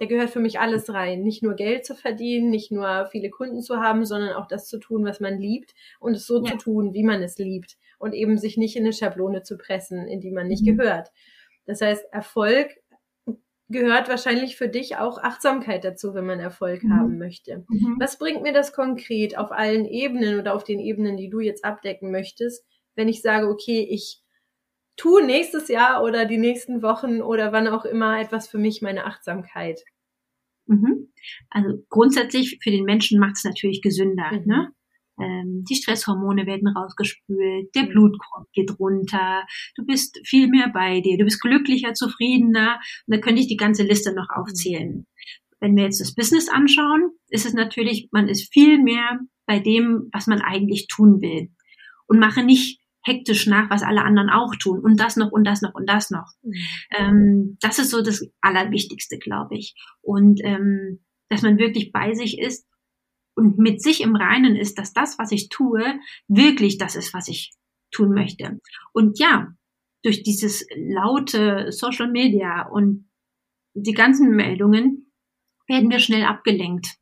der 0.00 0.06
gehört 0.06 0.30
für 0.30 0.40
mich 0.40 0.58
alles 0.58 0.92
rein. 0.92 1.22
Nicht 1.22 1.42
nur 1.42 1.54
Geld 1.54 1.86
zu 1.86 1.94
verdienen, 1.94 2.50
nicht 2.50 2.72
nur 2.72 3.06
viele 3.10 3.30
Kunden 3.30 3.62
zu 3.62 3.76
haben, 3.76 4.04
sondern 4.04 4.34
auch 4.34 4.46
das 4.46 4.66
zu 4.66 4.78
tun, 4.78 5.04
was 5.04 5.20
man 5.20 5.38
liebt 5.38 5.74
und 6.00 6.14
es 6.14 6.26
so 6.26 6.44
ja. 6.44 6.52
zu 6.52 6.58
tun, 6.58 6.94
wie 6.94 7.04
man 7.04 7.22
es 7.22 7.38
liebt 7.38 7.76
und 7.98 8.14
eben 8.14 8.38
sich 8.38 8.56
nicht 8.56 8.76
in 8.76 8.84
eine 8.84 8.92
Schablone 8.92 9.42
zu 9.42 9.56
pressen, 9.56 10.08
in 10.08 10.20
die 10.20 10.32
man 10.32 10.48
nicht 10.48 10.64
mhm. 10.64 10.76
gehört. 10.76 11.10
Das 11.66 11.80
heißt, 11.80 12.12
Erfolg 12.12 12.81
gehört 13.72 14.08
wahrscheinlich 14.08 14.56
für 14.56 14.68
dich 14.68 14.96
auch 14.96 15.18
Achtsamkeit 15.18 15.84
dazu, 15.84 16.14
wenn 16.14 16.26
man 16.26 16.38
Erfolg 16.38 16.84
mhm. 16.84 16.92
haben 16.92 17.18
möchte. 17.18 17.64
Mhm. 17.68 17.96
Was 17.98 18.18
bringt 18.18 18.42
mir 18.42 18.52
das 18.52 18.72
konkret 18.72 19.36
auf 19.36 19.50
allen 19.50 19.86
Ebenen 19.86 20.38
oder 20.38 20.54
auf 20.54 20.64
den 20.64 20.78
Ebenen, 20.78 21.16
die 21.16 21.28
du 21.28 21.40
jetzt 21.40 21.64
abdecken 21.64 22.12
möchtest, 22.12 22.64
wenn 22.94 23.08
ich 23.08 23.22
sage, 23.22 23.48
okay, 23.48 23.86
ich 23.90 24.22
tue 24.96 25.24
nächstes 25.24 25.68
Jahr 25.68 26.04
oder 26.04 26.26
die 26.26 26.38
nächsten 26.38 26.82
Wochen 26.82 27.22
oder 27.22 27.52
wann 27.52 27.66
auch 27.66 27.84
immer 27.84 28.20
etwas 28.20 28.48
für 28.48 28.58
mich, 28.58 28.82
meine 28.82 29.06
Achtsamkeit? 29.06 29.82
Mhm. 30.66 31.12
Also 31.50 31.82
grundsätzlich 31.88 32.58
für 32.62 32.70
den 32.70 32.84
Menschen 32.84 33.18
macht 33.18 33.36
es 33.36 33.44
natürlich 33.44 33.82
gesünder. 33.82 34.30
Mhm. 34.32 34.46
Ne? 34.46 34.72
Ähm, 35.20 35.64
die 35.68 35.74
Stresshormone 35.74 36.46
werden 36.46 36.68
rausgespült, 36.68 37.74
der 37.74 37.84
mhm. 37.84 37.88
Blutdruck 37.88 38.46
geht 38.52 38.78
runter, 38.78 39.44
du 39.76 39.84
bist 39.84 40.18
viel 40.24 40.48
mehr 40.48 40.70
bei 40.72 41.00
dir, 41.00 41.18
du 41.18 41.24
bist 41.24 41.40
glücklicher, 41.40 41.94
zufriedener 41.94 42.80
und 43.06 43.16
da 43.16 43.20
könnte 43.20 43.40
ich 43.40 43.48
die 43.48 43.56
ganze 43.56 43.82
Liste 43.82 44.14
noch 44.14 44.28
aufzählen. 44.30 45.06
Wenn 45.60 45.76
wir 45.76 45.84
jetzt 45.84 46.00
das 46.00 46.14
Business 46.14 46.48
anschauen, 46.48 47.10
ist 47.28 47.46
es 47.46 47.54
natürlich, 47.54 48.08
man 48.10 48.28
ist 48.28 48.52
viel 48.52 48.82
mehr 48.82 49.20
bei 49.46 49.58
dem, 49.58 50.08
was 50.12 50.26
man 50.26 50.40
eigentlich 50.40 50.86
tun 50.88 51.20
will 51.20 51.50
und 52.06 52.18
mache 52.18 52.42
nicht 52.42 52.80
hektisch 53.04 53.46
nach, 53.46 53.68
was 53.70 53.82
alle 53.82 54.02
anderen 54.02 54.30
auch 54.30 54.54
tun 54.56 54.80
und 54.80 54.98
das 54.98 55.16
noch 55.16 55.32
und 55.32 55.44
das 55.44 55.60
noch 55.60 55.74
und 55.74 55.88
das 55.88 56.10
noch. 56.10 56.30
Mhm. 56.42 56.54
Ähm, 56.96 57.58
das 57.60 57.78
ist 57.78 57.90
so 57.90 58.02
das 58.02 58.26
Allerwichtigste, 58.40 59.18
glaube 59.18 59.56
ich. 59.56 59.74
Und 60.00 60.40
ähm, 60.44 61.00
dass 61.28 61.42
man 61.42 61.58
wirklich 61.58 61.92
bei 61.92 62.14
sich 62.14 62.38
ist 62.38 62.66
und 63.34 63.58
mit 63.58 63.82
sich 63.82 64.02
im 64.02 64.16
Reinen 64.16 64.56
ist, 64.56 64.78
dass 64.78 64.92
das, 64.92 65.18
was 65.18 65.32
ich 65.32 65.48
tue, 65.48 65.82
wirklich 66.28 66.78
das 66.78 66.96
ist, 66.96 67.14
was 67.14 67.28
ich 67.28 67.52
tun 67.90 68.12
möchte. 68.12 68.60
Und 68.92 69.18
ja, 69.18 69.48
durch 70.02 70.22
dieses 70.22 70.66
laute 70.74 71.70
Social 71.70 72.10
Media 72.10 72.66
und 72.66 73.08
die 73.74 73.94
ganzen 73.94 74.30
Meldungen 74.30 75.12
werden 75.66 75.90
wir 75.90 75.98
schnell 75.98 76.24
abgelenkt. 76.24 76.96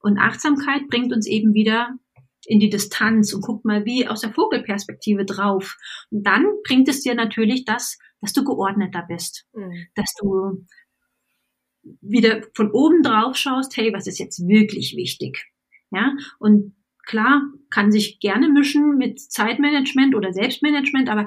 Und 0.00 0.18
Achtsamkeit 0.18 0.88
bringt 0.88 1.12
uns 1.12 1.26
eben 1.26 1.54
wieder 1.54 1.96
in 2.44 2.58
die 2.58 2.70
Distanz 2.70 3.32
und 3.32 3.42
guckt 3.42 3.64
mal 3.64 3.84
wie 3.84 4.06
aus 4.08 4.20
der 4.20 4.32
Vogelperspektive 4.32 5.24
drauf. 5.24 5.76
Und 6.10 6.26
dann 6.26 6.44
bringt 6.64 6.88
es 6.88 7.00
dir 7.00 7.14
natürlich 7.14 7.64
das, 7.64 7.98
dass 8.20 8.32
du 8.32 8.44
geordneter 8.44 9.04
bist, 9.08 9.46
mhm. 9.52 9.86
dass 9.94 10.12
du 10.20 10.64
wieder 12.00 12.42
von 12.54 12.70
oben 12.70 13.02
drauf 13.02 13.36
schaust, 13.36 13.76
hey, 13.76 13.92
was 13.92 14.06
ist 14.06 14.18
jetzt 14.18 14.46
wirklich 14.46 14.96
wichtig? 14.96 15.52
Ja, 15.92 16.14
und 16.38 16.74
klar, 17.04 17.42
kann 17.70 17.92
sich 17.92 18.20
gerne 18.20 18.48
mischen 18.48 18.96
mit 18.96 19.20
Zeitmanagement 19.20 20.14
oder 20.14 20.32
Selbstmanagement, 20.32 21.08
aber 21.08 21.26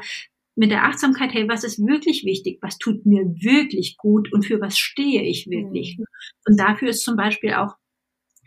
mit 0.56 0.72
der 0.72 0.86
Achtsamkeit, 0.86 1.34
hey, 1.34 1.48
was 1.50 1.64
ist 1.64 1.86
wirklich 1.86 2.24
wichtig? 2.24 2.60
Was 2.62 2.78
tut 2.78 3.06
mir 3.06 3.24
wirklich 3.42 3.98
gut 3.98 4.32
und 4.32 4.46
für 4.46 4.62
was 4.62 4.78
stehe 4.78 5.22
ich 5.24 5.48
wirklich? 5.50 5.98
Mhm. 5.98 6.06
Und 6.48 6.60
dafür 6.60 6.90
ist 6.90 7.04
zum 7.04 7.18
Beispiel 7.18 7.54
auch, 7.54 7.76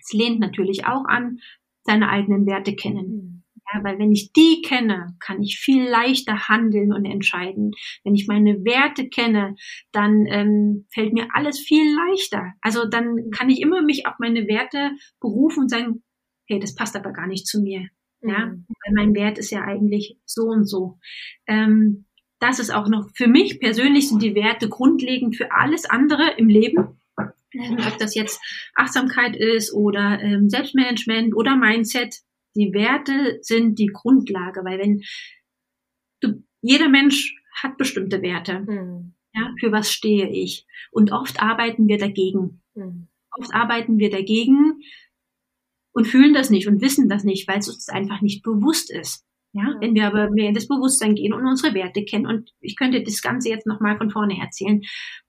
es 0.00 0.12
lehnt 0.12 0.40
natürlich 0.40 0.86
auch 0.86 1.04
an, 1.04 1.38
seine 1.82 2.08
eigenen 2.08 2.46
Werte 2.46 2.74
kennen. 2.74 3.08
Mhm. 3.08 3.42
Ja, 3.72 3.84
weil 3.84 3.98
wenn 3.98 4.12
ich 4.12 4.32
die 4.32 4.62
kenne, 4.62 5.14
kann 5.20 5.42
ich 5.42 5.58
viel 5.58 5.86
leichter 5.86 6.48
handeln 6.48 6.92
und 6.92 7.04
entscheiden. 7.04 7.72
Wenn 8.02 8.14
ich 8.14 8.26
meine 8.26 8.64
Werte 8.64 9.10
kenne, 9.10 9.56
dann 9.92 10.24
ähm, 10.26 10.86
fällt 10.90 11.12
mir 11.12 11.28
alles 11.34 11.60
viel 11.60 11.84
leichter. 11.94 12.54
Also 12.62 12.88
dann 12.88 13.30
kann 13.30 13.50
ich 13.50 13.60
immer 13.60 13.82
mich 13.82 14.06
auf 14.06 14.14
meine 14.18 14.48
Werte 14.48 14.92
berufen 15.20 15.64
und 15.64 15.68
sagen, 15.68 16.02
hey, 16.48 16.58
das 16.58 16.74
passt 16.74 16.96
aber 16.96 17.12
gar 17.12 17.26
nicht 17.26 17.46
zu 17.46 17.60
mir. 17.60 17.88
Ja, 18.20 18.46
mhm. 18.46 18.66
weil 18.68 18.94
mein 18.94 19.14
Wert 19.14 19.38
ist 19.38 19.50
ja 19.50 19.62
eigentlich 19.62 20.18
so 20.24 20.46
und 20.46 20.66
so. 20.66 20.98
Ähm, 21.46 22.06
das 22.40 22.58
ist 22.58 22.70
auch 22.70 22.88
noch, 22.88 23.08
für 23.14 23.28
mich 23.28 23.60
persönlich 23.60 24.08
sind 24.08 24.22
die 24.22 24.34
Werte 24.34 24.68
grundlegend 24.68 25.36
für 25.36 25.52
alles 25.52 25.84
andere 25.84 26.32
im 26.36 26.48
Leben. 26.48 27.00
Ähm, 27.52 27.78
ob 27.86 27.98
das 27.98 28.14
jetzt 28.14 28.40
Achtsamkeit 28.74 29.34
ist 29.36 29.72
oder 29.72 30.20
ähm, 30.20 30.48
Selbstmanagement 30.48 31.34
oder 31.34 31.56
Mindset. 31.56 32.16
Die 32.54 32.72
Werte 32.72 33.38
sind 33.42 33.78
die 33.78 33.90
Grundlage, 33.92 34.64
weil 34.64 34.78
wenn 34.78 35.02
du, 36.20 36.42
jeder 36.60 36.88
Mensch 36.88 37.36
hat 37.54 37.76
bestimmte 37.76 38.20
Werte. 38.22 38.60
Mhm. 38.60 39.14
Ja, 39.34 39.52
für 39.60 39.72
was 39.72 39.92
stehe 39.92 40.28
ich? 40.28 40.66
Und 40.90 41.12
oft 41.12 41.42
arbeiten 41.42 41.88
wir 41.88 41.98
dagegen. 41.98 42.62
Mhm. 42.74 43.08
Oft 43.38 43.54
arbeiten 43.54 43.98
wir 43.98 44.10
dagegen 44.10 44.80
und 45.92 46.06
fühlen 46.06 46.34
das 46.34 46.50
nicht 46.50 46.68
und 46.68 46.80
wissen 46.80 47.08
das 47.08 47.24
nicht, 47.24 47.48
weil 47.48 47.58
es 47.58 47.68
uns 47.68 47.88
einfach 47.88 48.20
nicht 48.20 48.42
bewusst 48.42 48.90
ist. 48.90 49.24
Ja, 49.52 49.74
wenn 49.80 49.94
wir 49.94 50.06
aber 50.06 50.30
mehr 50.30 50.48
in 50.48 50.54
das 50.54 50.68
Bewusstsein 50.68 51.14
gehen 51.14 51.32
und 51.32 51.46
unsere 51.46 51.74
Werte 51.74 52.04
kennen 52.04 52.26
und 52.26 52.52
ich 52.60 52.76
könnte 52.76 53.02
das 53.02 53.22
Ganze 53.22 53.48
jetzt 53.48 53.66
nochmal 53.66 53.96
von 53.96 54.10
vorne 54.10 54.38
erzählen, 54.38 54.82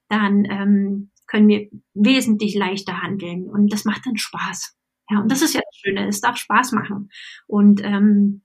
dann 0.09 0.45
ähm, 0.45 1.11
können 1.25 1.47
wir 1.47 1.69
wesentlich 1.93 2.53
leichter 2.55 3.01
handeln 3.01 3.49
und 3.49 3.71
das 3.71 3.85
macht 3.85 4.05
dann 4.05 4.17
Spaß. 4.17 4.75
Ja, 5.09 5.21
und 5.21 5.31
das 5.31 5.41
ist 5.41 5.53
ja 5.53 5.61
das 5.61 5.75
Schöne, 5.77 6.07
es 6.07 6.21
darf 6.21 6.37
Spaß 6.37 6.73
machen 6.73 7.09
und 7.47 7.81
ähm, 7.83 8.41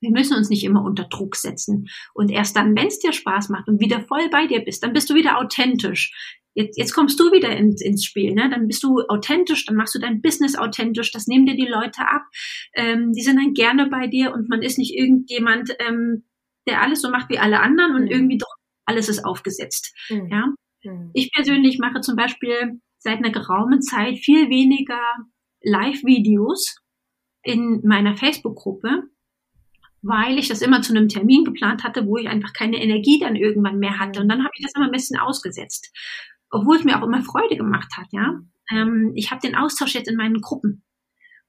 wir 0.00 0.10
müssen 0.10 0.36
uns 0.36 0.50
nicht 0.50 0.64
immer 0.64 0.82
unter 0.84 1.04
Druck 1.04 1.36
setzen. 1.36 1.88
Und 2.14 2.30
erst 2.30 2.56
dann, 2.56 2.76
wenn 2.76 2.88
es 2.88 2.98
dir 2.98 3.12
Spaß 3.12 3.48
macht 3.48 3.68
und 3.68 3.80
wieder 3.80 4.02
voll 4.02 4.28
bei 4.30 4.46
dir 4.46 4.60
bist, 4.60 4.82
dann 4.82 4.92
bist 4.92 5.08
du 5.08 5.14
wieder 5.14 5.38
authentisch. 5.38 6.36
Jetzt, 6.56 6.78
jetzt 6.78 6.94
kommst 6.94 7.20
du 7.20 7.32
wieder 7.32 7.54
ins, 7.54 7.82
ins 7.82 8.02
Spiel, 8.02 8.32
ne? 8.32 8.48
Dann 8.48 8.66
bist 8.66 8.82
du 8.82 9.02
authentisch, 9.08 9.66
dann 9.66 9.76
machst 9.76 9.94
du 9.94 9.98
dein 9.98 10.22
Business 10.22 10.56
authentisch, 10.56 11.12
das 11.12 11.26
nehmen 11.26 11.44
dir 11.44 11.54
die 11.54 11.68
Leute 11.70 12.00
ab. 12.00 12.22
Ähm, 12.72 13.12
die 13.12 13.20
sind 13.20 13.36
dann 13.36 13.52
gerne 13.52 13.88
bei 13.90 14.06
dir 14.06 14.32
und 14.32 14.48
man 14.48 14.62
ist 14.62 14.78
nicht 14.78 14.94
irgendjemand, 14.94 15.76
ähm, 15.86 16.24
der 16.66 16.80
alles 16.80 17.02
so 17.02 17.10
macht 17.10 17.28
wie 17.28 17.38
alle 17.38 17.60
anderen 17.60 17.94
und 17.94 18.04
mhm. 18.04 18.10
irgendwie 18.10 18.38
doch 18.38 18.54
alles 18.86 19.10
ist 19.10 19.22
aufgesetzt. 19.22 19.94
Mhm. 20.08 20.28
Ja. 20.30 20.46
Mhm. 20.84 21.10
Ich 21.12 21.30
persönlich 21.30 21.78
mache 21.78 22.00
zum 22.00 22.16
Beispiel 22.16 22.80
seit 23.00 23.18
einer 23.18 23.32
geraumen 23.32 23.82
Zeit 23.82 24.16
viel 24.16 24.48
weniger 24.48 25.02
Live-Videos 25.62 26.76
in 27.42 27.82
meiner 27.84 28.16
Facebook-Gruppe, 28.16 29.02
weil 30.00 30.38
ich 30.38 30.48
das 30.48 30.62
immer 30.62 30.80
zu 30.80 30.94
einem 30.94 31.08
Termin 31.08 31.44
geplant 31.44 31.84
hatte, 31.84 32.06
wo 32.06 32.16
ich 32.16 32.28
einfach 32.28 32.54
keine 32.54 32.80
Energie 32.82 33.18
dann 33.18 33.36
irgendwann 33.36 33.78
mehr 33.78 33.98
hatte. 33.98 34.20
Und 34.20 34.28
dann 34.30 34.42
habe 34.42 34.52
ich 34.56 34.64
das 34.64 34.72
immer 34.74 34.86
ein 34.86 34.92
bisschen 34.92 35.18
ausgesetzt. 35.18 35.92
Obwohl 36.56 36.76
es 36.76 36.84
mir 36.84 36.98
auch 36.98 37.06
immer 37.06 37.22
Freude 37.22 37.56
gemacht 37.56 37.92
hat, 37.96 38.06
ja. 38.12 38.40
Ähm, 38.70 39.12
ich 39.14 39.30
habe 39.30 39.40
den 39.40 39.54
Austausch 39.54 39.94
jetzt 39.94 40.08
in 40.08 40.16
meinen 40.16 40.40
Gruppen. 40.40 40.82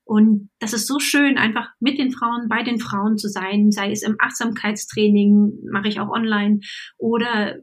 Und 0.04 0.50
das 0.60 0.74
ist 0.74 0.88
so 0.88 1.00
schön, 1.00 1.38
einfach 1.38 1.70
mit 1.80 1.98
den 1.98 2.12
Frauen, 2.12 2.48
bei 2.48 2.64
den 2.64 2.80
Frauen 2.80 3.18
zu 3.18 3.28
sein, 3.28 3.72
sei 3.72 3.92
es 3.92 4.04
im 4.04 4.16
Achtsamkeitstraining, 4.20 5.70
mache 5.70 5.90
ich 5.90 6.00
auch 6.00 6.10
online, 6.10 6.62
oder 6.98 7.58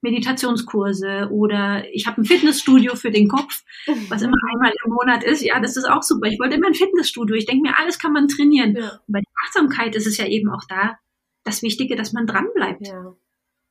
Meditationskurse 0.00 1.28
oder 1.30 1.84
ich 1.92 2.06
habe 2.06 2.22
ein 2.22 2.24
Fitnessstudio 2.24 2.94
für 2.94 3.10
den 3.10 3.28
Kopf, 3.28 3.62
was 4.08 4.22
immer 4.22 4.36
einmal 4.52 4.72
im 4.84 4.92
Monat 4.92 5.24
ist. 5.24 5.42
Ja, 5.42 5.60
das 5.60 5.76
ist 5.76 5.88
auch 5.88 6.02
super. 6.02 6.28
Ich 6.28 6.38
wollte 6.38 6.56
immer 6.56 6.68
ein 6.68 6.74
Fitnessstudio. 6.74 7.36
Ich 7.36 7.46
denke 7.46 7.68
mir, 7.68 7.78
alles 7.78 7.98
kann 7.98 8.12
man 8.12 8.28
trainieren. 8.28 8.76
Ja. 8.76 9.00
Bei 9.08 9.20
der 9.20 9.32
Achtsamkeit 9.46 9.96
ist 9.96 10.06
es 10.06 10.16
ja 10.16 10.26
eben 10.26 10.50
auch 10.50 10.64
da 10.68 10.96
das 11.44 11.62
Wichtige, 11.62 11.96
dass 11.96 12.12
man 12.12 12.26
dranbleibt. 12.26 12.86
Ja. 12.86 13.14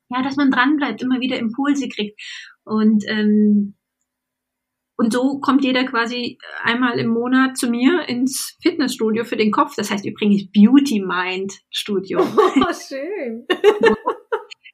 Ja, 0.09 0.21
dass 0.21 0.35
man 0.35 0.51
dranbleibt, 0.51 1.01
immer 1.01 1.19
wieder 1.19 1.37
Impulse 1.37 1.89
kriegt. 1.89 2.19
Und 2.63 3.03
ähm, 3.07 3.75
und 4.99 5.13
so 5.13 5.39
kommt 5.39 5.63
jeder 5.63 5.85
quasi 5.85 6.39
einmal 6.63 6.97
im 6.97 7.09
Monat 7.09 7.55
zu 7.55 7.69
mir 7.69 8.09
ins 8.09 8.57
Fitnessstudio 8.63 9.25
für 9.25 9.37
den 9.37 9.51
Kopf. 9.51 9.75
Das 9.75 9.91
heißt 9.91 10.05
übrigens 10.05 10.51
Beauty 10.51 11.01
Mind 11.01 11.53
Studio. 11.69 12.19
Oh, 12.37 12.73
schön. 12.73 13.45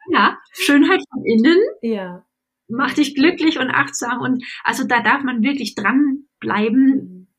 Ja, 0.09 0.37
Schönheit 0.53 1.01
von 1.11 1.25
innen. 1.25 1.59
Ja. 1.81 2.25
Macht 2.69 2.97
dich 2.97 3.15
glücklich 3.15 3.59
und 3.59 3.69
achtsam. 3.69 4.21
Und 4.21 4.43
also 4.63 4.85
da 4.85 5.01
darf 5.01 5.23
man 5.23 5.43
wirklich 5.43 5.75
dranbleiben, 5.75 7.33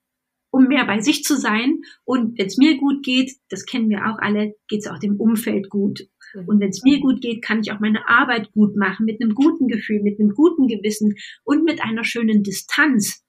um 0.50 0.64
mehr 0.64 0.84
bei 0.84 1.00
sich 1.00 1.24
zu 1.24 1.36
sein. 1.36 1.80
Und 2.04 2.38
wenn 2.38 2.46
es 2.46 2.58
mir 2.58 2.76
gut 2.76 3.02
geht, 3.02 3.32
das 3.48 3.64
kennen 3.64 3.88
wir 3.88 4.06
auch 4.06 4.18
alle, 4.18 4.54
geht 4.68 4.80
es 4.80 4.86
auch 4.86 4.98
dem 4.98 5.18
Umfeld 5.18 5.70
gut. 5.70 6.00
Mhm. 6.34 6.48
Und 6.48 6.60
wenn 6.60 6.70
es 6.70 6.82
mir 6.82 7.00
gut 7.00 7.20
geht, 7.20 7.42
kann 7.42 7.60
ich 7.60 7.72
auch 7.72 7.80
meine 7.80 8.08
Arbeit 8.08 8.52
gut 8.52 8.76
machen, 8.76 9.06
mit 9.06 9.20
einem 9.22 9.34
guten 9.34 9.68
Gefühl, 9.68 10.02
mit 10.02 10.18
einem 10.18 10.30
guten 10.30 10.66
Gewissen 10.66 11.14
und 11.44 11.64
mit 11.64 11.82
einer 11.82 12.04
schönen 12.04 12.42
Distanz. 12.42 13.22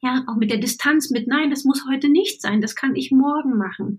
Ja, 0.00 0.24
auch 0.28 0.36
mit 0.36 0.50
der 0.50 0.58
Distanz 0.58 1.10
mit, 1.10 1.26
nein, 1.26 1.50
das 1.50 1.64
muss 1.64 1.84
heute 1.90 2.08
nicht 2.08 2.40
sein, 2.40 2.60
das 2.60 2.76
kann 2.76 2.94
ich 2.94 3.10
morgen 3.10 3.58
machen. 3.58 3.98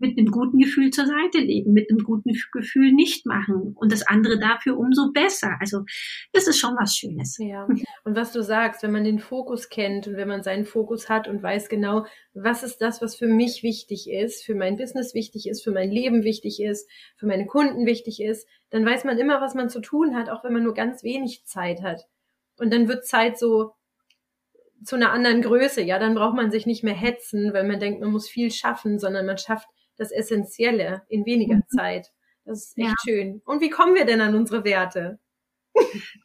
Mit 0.00 0.18
einem 0.18 0.30
guten 0.30 0.58
Gefühl 0.58 0.90
zur 0.90 1.06
Seite 1.06 1.38
legen, 1.38 1.72
mit 1.72 1.90
einem 1.90 2.02
guten 2.02 2.32
Gefühl 2.52 2.92
nicht 2.92 3.26
machen 3.26 3.74
und 3.76 3.92
das 3.92 4.06
andere 4.06 4.38
dafür 4.38 4.78
umso 4.78 5.12
besser. 5.12 5.56
Also 5.60 5.84
das 6.32 6.48
ist 6.48 6.58
schon 6.58 6.74
was 6.80 6.96
Schönes. 6.96 7.36
Ja. 7.38 7.66
Und 8.04 8.16
was 8.16 8.32
du 8.32 8.42
sagst, 8.42 8.82
wenn 8.82 8.92
man 8.92 9.04
den 9.04 9.18
Fokus 9.18 9.68
kennt 9.68 10.08
und 10.08 10.16
wenn 10.16 10.26
man 10.26 10.42
seinen 10.42 10.64
Fokus 10.64 11.08
hat 11.08 11.28
und 11.28 11.42
weiß 11.42 11.68
genau, 11.68 12.06
was 12.32 12.62
ist 12.62 12.78
das, 12.78 13.02
was 13.02 13.14
für 13.14 13.26
mich 13.26 13.62
wichtig 13.62 14.10
ist, 14.10 14.44
für 14.44 14.54
mein 14.54 14.76
Business 14.76 15.14
wichtig 15.14 15.46
ist, 15.46 15.62
für 15.62 15.72
mein 15.72 15.90
Leben 15.90 16.24
wichtig 16.24 16.60
ist, 16.62 16.90
für 17.16 17.26
meine 17.26 17.46
Kunden 17.46 17.86
wichtig 17.86 18.22
ist, 18.22 18.48
dann 18.70 18.86
weiß 18.86 19.04
man 19.04 19.18
immer, 19.18 19.40
was 19.40 19.54
man 19.54 19.68
zu 19.68 19.80
tun 19.80 20.16
hat, 20.16 20.30
auch 20.30 20.42
wenn 20.44 20.52
man 20.52 20.62
nur 20.62 20.74
ganz 20.74 21.04
wenig 21.04 21.44
Zeit 21.44 21.82
hat. 21.82 22.08
Und 22.58 22.72
dann 22.72 22.88
wird 22.88 23.06
Zeit 23.06 23.38
so 23.38 23.72
zu 24.84 24.96
einer 24.96 25.12
anderen 25.12 25.42
Größe. 25.42 25.82
Ja, 25.82 25.98
dann 25.98 26.14
braucht 26.14 26.36
man 26.36 26.50
sich 26.50 26.66
nicht 26.66 26.84
mehr 26.84 26.94
hetzen, 26.94 27.52
weil 27.52 27.66
man 27.66 27.80
denkt, 27.80 28.00
man 28.00 28.10
muss 28.10 28.28
viel 28.28 28.50
schaffen, 28.50 28.98
sondern 28.98 29.26
man 29.26 29.38
schafft 29.38 29.68
das 30.00 30.10
Essentielle 30.10 31.02
in 31.08 31.24
weniger 31.26 31.56
mhm. 31.56 31.68
Zeit. 31.76 32.08
Das 32.44 32.64
ist 32.64 32.78
echt 32.78 32.88
ja. 32.88 32.94
schön. 33.04 33.42
Und 33.44 33.60
wie 33.60 33.70
kommen 33.70 33.94
wir 33.94 34.06
denn 34.06 34.20
an 34.20 34.34
unsere 34.34 34.64
Werte? 34.64 35.20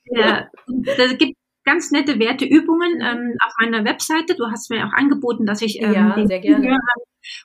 Ja, 0.06 0.50
es 0.98 1.18
gibt 1.18 1.36
ganz 1.66 1.92
nette 1.92 2.20
Werteübungen 2.20 3.02
ähm, 3.02 3.34
auf 3.46 3.54
meiner 3.60 3.86
Webseite. 3.86 4.36
Du 4.36 4.46
hast 4.46 4.70
mir 4.70 4.88
auch 4.88 4.94
angeboten, 4.94 5.46
dass 5.46 5.62
ich 5.62 5.82
ähm, 5.82 5.94
ja, 5.94 6.16
den 6.16 6.28
Zuhörern 6.28 6.80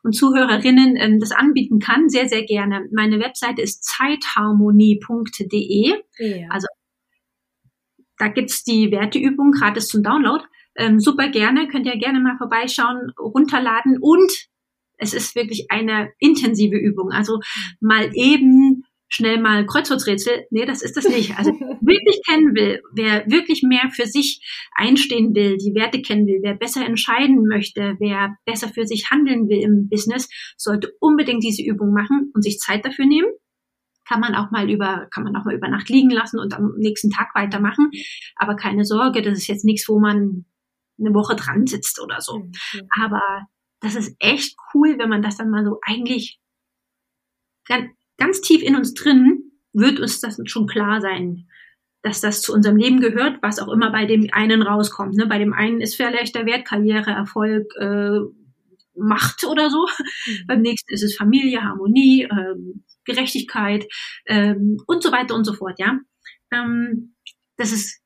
und 0.03 0.13
Zuhörerinnen 0.13 0.97
ähm, 0.97 1.21
das 1.21 1.33
anbieten 1.33 1.79
kann. 1.79 2.09
Sehr, 2.09 2.29
sehr 2.29 2.45
gerne. 2.45 2.87
Meine 2.93 3.19
Webseite 3.19 3.63
ist 3.63 3.85
zeitharmonie.de. 3.85 5.95
Ja. 6.19 6.49
Also 6.51 6.67
da 8.19 8.29
gibt's 8.29 8.63
die 8.63 8.91
Werteübung 8.91 9.53
gratis 9.53 9.89
zum 9.89 10.03
Download. 10.03 10.45
Ähm, 10.77 11.01
super 11.01 11.29
gerne, 11.29 11.69
könnt 11.69 11.87
ihr 11.87 11.97
gerne 11.97 12.21
mal 12.21 12.37
vorbeischauen, 12.39 13.13
runterladen 13.19 13.99
und 14.01 14.51
es 15.01 15.15
ist 15.15 15.35
wirklich 15.35 15.71
eine 15.71 16.13
intensive 16.19 16.77
Übung. 16.77 17.11
Also 17.11 17.41
mal 17.81 18.11
eben 18.15 18.85
schnell 19.09 19.41
mal 19.41 19.67
Kreuzworträtsel. 19.67 20.47
Nee, 20.51 20.65
das 20.65 20.83
ist 20.83 20.97
das 20.97 21.09
nicht. 21.09 21.37
Also 21.37 21.51
wirklich 21.81 22.21
kennen 22.29 22.55
will, 22.55 22.81
wer 22.93 23.27
wirklich 23.27 23.63
mehr 23.63 23.91
für 23.91 24.07
sich 24.07 24.41
einstehen 24.73 25.35
will, 25.35 25.57
die 25.57 25.75
Werte 25.75 26.01
kennen 26.01 26.27
will, 26.27 26.41
wer 26.43 26.55
besser 26.55 26.87
entscheiden 26.87 27.47
möchte, 27.47 27.97
wer 27.99 28.37
besser 28.45 28.69
für 28.69 28.87
sich 28.87 29.11
handeln 29.11 29.49
will 29.49 29.63
im 29.63 29.89
Business, 29.89 30.29
sollte 30.57 30.93
unbedingt 31.01 31.43
diese 31.43 31.63
Übung 31.63 31.93
machen 31.93 32.31
und 32.35 32.43
sich 32.43 32.59
Zeit 32.59 32.85
dafür 32.85 33.07
nehmen. 33.07 33.29
Kann 34.07 34.21
man 34.21 34.35
auch 34.35 34.51
mal 34.51 34.71
über, 34.71 35.09
kann 35.13 35.25
man 35.25 35.37
auch 35.37 35.45
mal 35.45 35.55
über 35.55 35.69
Nacht 35.69 35.89
liegen 35.89 36.11
lassen 36.11 36.39
und 36.39 36.55
am 36.55 36.75
nächsten 36.79 37.11
Tag 37.11 37.29
weitermachen. 37.35 37.91
Aber 38.37 38.55
keine 38.55 38.85
Sorge, 38.85 39.23
das 39.23 39.39
ist 39.39 39.47
jetzt 39.49 39.65
nichts, 39.65 39.89
wo 39.89 39.99
man 39.99 40.47
eine 40.99 41.15
Woche 41.15 41.35
dran 41.35 41.67
sitzt 41.67 42.01
oder 42.01 42.21
so. 42.21 42.45
Aber 43.01 43.23
das 43.81 43.97
ist 43.97 44.15
echt 44.19 44.57
cool, 44.75 44.99
wenn 44.99 45.09
man 45.09 45.23
das 45.23 45.37
dann 45.37 45.51
mal 45.51 45.65
so 45.65 45.79
eigentlich 45.83 46.39
ganz, 47.67 47.91
ganz 48.19 48.41
tief 48.41 48.63
in 48.63 48.77
uns 48.77 48.95
drin 48.95 49.53
wird 49.73 50.01
uns 50.01 50.21
das 50.21 50.39
schon 50.47 50.67
klar 50.67 51.01
sein, 51.01 51.47
dass 52.03 52.21
das 52.21 52.43
zu 52.43 52.53
unserem 52.53 52.77
Leben 52.77 53.01
gehört, 53.01 53.43
was 53.43 53.59
auch 53.59 53.69
immer 53.69 53.91
bei 53.93 54.07
dem 54.07 54.29
einen 54.33 54.63
rauskommt. 54.63 55.15
Ne? 55.15 55.27
Bei 55.27 55.39
dem 55.39 55.53
einen 55.53 55.81
ist 55.81 55.97
vielleicht 55.97 56.35
der 56.35 56.47
Wert 56.47 56.67
Karriere, 56.67 57.11
Erfolg, 57.11 57.73
äh, 57.79 58.19
Macht 58.97 59.45
oder 59.45 59.71
so. 59.71 59.87
Mhm. 60.27 60.47
Beim 60.47 60.63
nächsten 60.63 60.93
ist 60.93 61.03
es 61.03 61.17
Familie, 61.17 61.63
Harmonie, 61.63 62.25
ähm, 62.31 62.85
Gerechtigkeit 63.05 63.87
ähm, 64.27 64.79
und 64.87 65.03
so 65.03 65.13
weiter 65.13 65.35
und 65.35 65.45
so 65.45 65.53
fort. 65.53 65.79
Ja, 65.79 65.99
ähm, 66.53 67.15
das 67.57 67.73
ist 67.73 68.01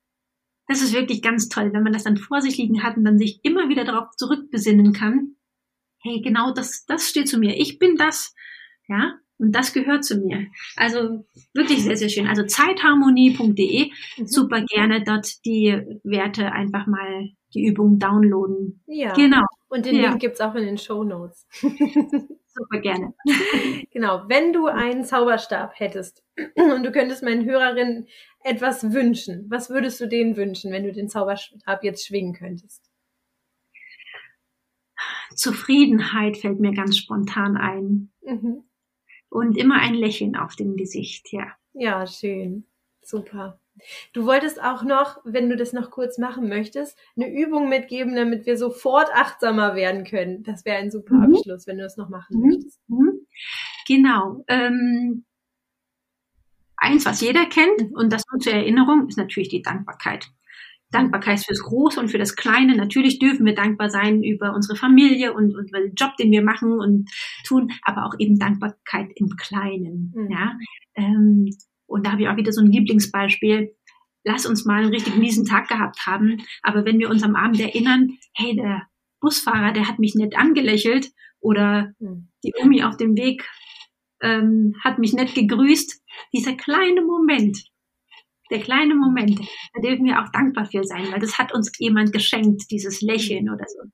das 0.67 0.81
ist 0.81 0.93
wirklich 0.93 1.21
ganz 1.21 1.47
toll, 1.47 1.71
wenn 1.73 1.83
man 1.83 1.93
das 1.93 2.03
dann 2.03 2.17
vor 2.17 2.41
sich 2.41 2.57
liegen 2.57 2.81
hat 2.81 2.97
und 2.97 3.05
dann 3.05 3.19
sich 3.19 3.39
immer 3.43 3.69
wieder 3.69 3.85
darauf 3.85 4.09
zurückbesinnen 4.17 4.93
kann 4.93 5.34
hey, 6.05 6.21
genau 6.21 6.53
das, 6.53 6.85
das 6.85 7.09
steht 7.09 7.27
zu 7.27 7.37
mir. 7.39 7.57
Ich 7.57 7.79
bin 7.79 7.95
das, 7.95 8.33
ja, 8.87 9.15
und 9.37 9.51
das 9.53 9.73
gehört 9.73 10.05
zu 10.05 10.17
mir. 10.17 10.47
Also 10.77 11.25
wirklich 11.53 11.83
sehr, 11.83 11.97
sehr 11.97 12.09
schön. 12.09 12.27
Also 12.27 12.43
zeitharmonie.de, 12.43 13.91
mhm. 14.17 14.27
super 14.27 14.61
gerne 14.61 15.03
dort 15.03 15.45
die 15.45 15.81
Werte 16.03 16.51
einfach 16.53 16.87
mal 16.87 17.29
die 17.53 17.65
Übung 17.65 17.99
downloaden. 17.99 18.81
Ja. 18.87 19.13
Genau. 19.13 19.43
Und 19.67 19.85
den 19.85 19.95
ja. 19.95 20.09
Link 20.09 20.21
gibt's 20.21 20.39
auch 20.39 20.55
in 20.55 20.65
den 20.65 20.77
Show 20.77 21.03
Notes. 21.03 21.47
super 22.55 22.79
gerne. 22.81 23.13
Genau. 23.91 24.23
Wenn 24.27 24.53
du 24.53 24.67
einen 24.67 25.03
Zauberstab 25.03 25.73
hättest 25.75 26.23
und 26.55 26.83
du 26.83 26.91
könntest 26.91 27.23
meinen 27.23 27.45
Hörerinnen 27.45 28.07
etwas 28.43 28.93
wünschen, 28.93 29.47
was 29.49 29.69
würdest 29.69 29.99
du 29.99 30.07
denen 30.07 30.37
wünschen, 30.37 30.71
wenn 30.71 30.83
du 30.83 30.93
den 30.93 31.09
Zauberstab 31.09 31.83
jetzt 31.83 32.07
schwingen 32.07 32.33
könntest? 32.33 32.84
Zufriedenheit 35.35 36.37
fällt 36.37 36.59
mir 36.59 36.73
ganz 36.73 36.97
spontan 36.97 37.57
ein. 37.57 38.11
Mhm. 38.23 38.63
und 39.29 39.57
immer 39.57 39.81
ein 39.81 39.93
Lächeln 39.93 40.35
auf 40.35 40.55
dem 40.55 40.77
Gesicht, 40.77 41.31
ja. 41.31 41.47
Ja, 41.73 42.07
schön. 42.07 42.65
Super. 43.03 43.59
Du 44.13 44.25
wolltest 44.25 44.61
auch 44.63 44.83
noch, 44.83 45.19
wenn 45.25 45.49
du 45.49 45.57
das 45.57 45.73
noch 45.73 45.91
kurz 45.91 46.17
machen 46.17 46.47
möchtest, 46.47 46.97
eine 47.15 47.29
Übung 47.29 47.67
mitgeben, 47.67 48.15
damit 48.15 48.45
wir 48.45 48.57
sofort 48.57 49.09
achtsamer 49.13 49.75
werden 49.75 50.05
können. 50.05 50.43
Das 50.43 50.63
wäre 50.63 50.77
ein 50.77 50.91
super 50.91 51.15
mhm. 51.15 51.35
Abschluss, 51.35 51.67
wenn 51.67 51.77
du 51.77 51.83
das 51.83 51.97
noch 51.97 52.09
machen 52.09 52.39
mhm. 52.39 52.47
möchtest. 52.47 52.79
Mhm. 52.87 53.27
Genau. 53.87 54.43
Ähm, 54.47 55.25
eins, 56.77 57.05
was 57.05 57.19
jeder 57.19 57.45
kennt, 57.47 57.91
mhm. 57.91 57.95
und 57.95 58.13
das 58.13 58.23
nur 58.31 58.39
zur 58.39 58.53
Erinnerung, 58.53 59.09
ist 59.09 59.17
natürlich 59.17 59.49
die 59.49 59.61
Dankbarkeit. 59.61 60.29
Dankbarkeit 60.95 61.43
fürs 61.43 61.61
Große 61.61 61.99
und 61.99 62.09
für 62.09 62.17
das 62.17 62.35
Kleine. 62.35 62.75
Natürlich 62.75 63.19
dürfen 63.19 63.45
wir 63.45 63.55
dankbar 63.55 63.89
sein 63.89 64.23
über 64.23 64.53
unsere 64.53 64.75
Familie 64.75 65.33
und, 65.33 65.55
und 65.55 65.69
über 65.69 65.79
den 65.79 65.95
Job, 65.95 66.15
den 66.17 66.31
wir 66.31 66.43
machen 66.43 66.79
und 66.79 67.09
tun, 67.45 67.71
aber 67.83 68.05
auch 68.05 68.15
eben 68.19 68.39
Dankbarkeit 68.39 69.09
im 69.15 69.35
Kleinen. 69.37 70.13
Mhm. 70.15 70.31
Ja? 70.31 70.57
Ähm, 70.95 71.49
und 71.87 72.05
da 72.05 72.11
habe 72.11 72.23
ich 72.23 72.27
auch 72.29 72.37
wieder 72.37 72.51
so 72.51 72.61
ein 72.61 72.71
Lieblingsbeispiel. 72.71 73.75
Lass 74.23 74.45
uns 74.45 74.65
mal 74.65 74.81
einen 74.81 74.93
richtig 74.93 75.15
miesen 75.17 75.45
Tag 75.45 75.67
gehabt 75.67 76.05
haben, 76.07 76.41
aber 76.63 76.85
wenn 76.85 76.97
wir 76.97 77.09
uns 77.09 77.23
am 77.23 77.35
Abend 77.35 77.59
erinnern, 77.59 78.17
hey, 78.33 78.55
der 78.55 78.83
Busfahrer, 79.19 79.71
der 79.71 79.87
hat 79.87 79.99
mich 79.99 80.15
nett 80.15 80.37
angelächelt 80.37 81.11
oder 81.39 81.93
mhm. 81.99 82.29
die 82.43 82.53
Omi 82.59 82.83
auf 82.83 82.97
dem 82.97 83.15
Weg 83.15 83.47
ähm, 84.21 84.75
hat 84.83 84.97
mich 84.97 85.13
nett 85.13 85.35
gegrüßt. 85.35 86.01
Dieser 86.33 86.53
kleine 86.53 87.01
Moment, 87.01 87.65
der 88.51 88.59
kleine 88.59 88.95
Moment, 88.95 89.39
da 89.73 89.81
dürfen 89.81 90.05
wir 90.05 90.21
auch 90.21 90.29
dankbar 90.31 90.65
für 90.65 90.83
sein, 90.83 91.11
weil 91.11 91.19
das 91.19 91.37
hat 91.37 91.53
uns 91.53 91.71
jemand 91.79 92.13
geschenkt, 92.13 92.69
dieses 92.71 93.01
Lächeln 93.01 93.49
oder 93.49 93.65
so. 93.67 93.89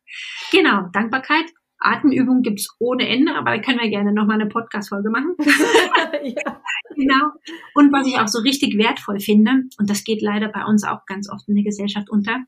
Genau, 0.52 0.90
Dankbarkeit. 0.94 1.46
Atemübungen 1.80 2.44
gibt's 2.44 2.68
ohne 2.80 3.08
Ende, 3.08 3.34
aber 3.34 3.56
da 3.56 3.62
können 3.62 3.80
wir 3.80 3.90
gerne 3.90 4.14
nochmal 4.14 4.40
eine 4.40 4.50
Podcast-Folge 4.50 5.10
machen. 5.10 5.36
ja. 5.40 6.62
Genau. 6.96 7.32
Und 7.74 7.92
was 7.92 8.06
ich 8.06 8.20
auch 8.20 8.28
so 8.28 8.40
richtig 8.40 8.78
wertvoll 8.78 9.20
finde, 9.20 9.64
und 9.80 9.90
das 9.90 10.04
geht 10.04 10.22
leider 10.22 10.50
bei 10.50 10.64
uns 10.66 10.84
auch 10.84 11.06
ganz 11.08 11.30
oft 11.30 11.48
in 11.48 11.56
der 11.56 11.64
Gesellschaft 11.64 12.10
unter, 12.10 12.40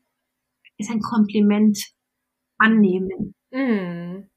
ist 0.78 0.90
ein 0.90 1.00
Kompliment 1.00 1.78
annehmen. 2.58 3.34
Mm 3.50 4.28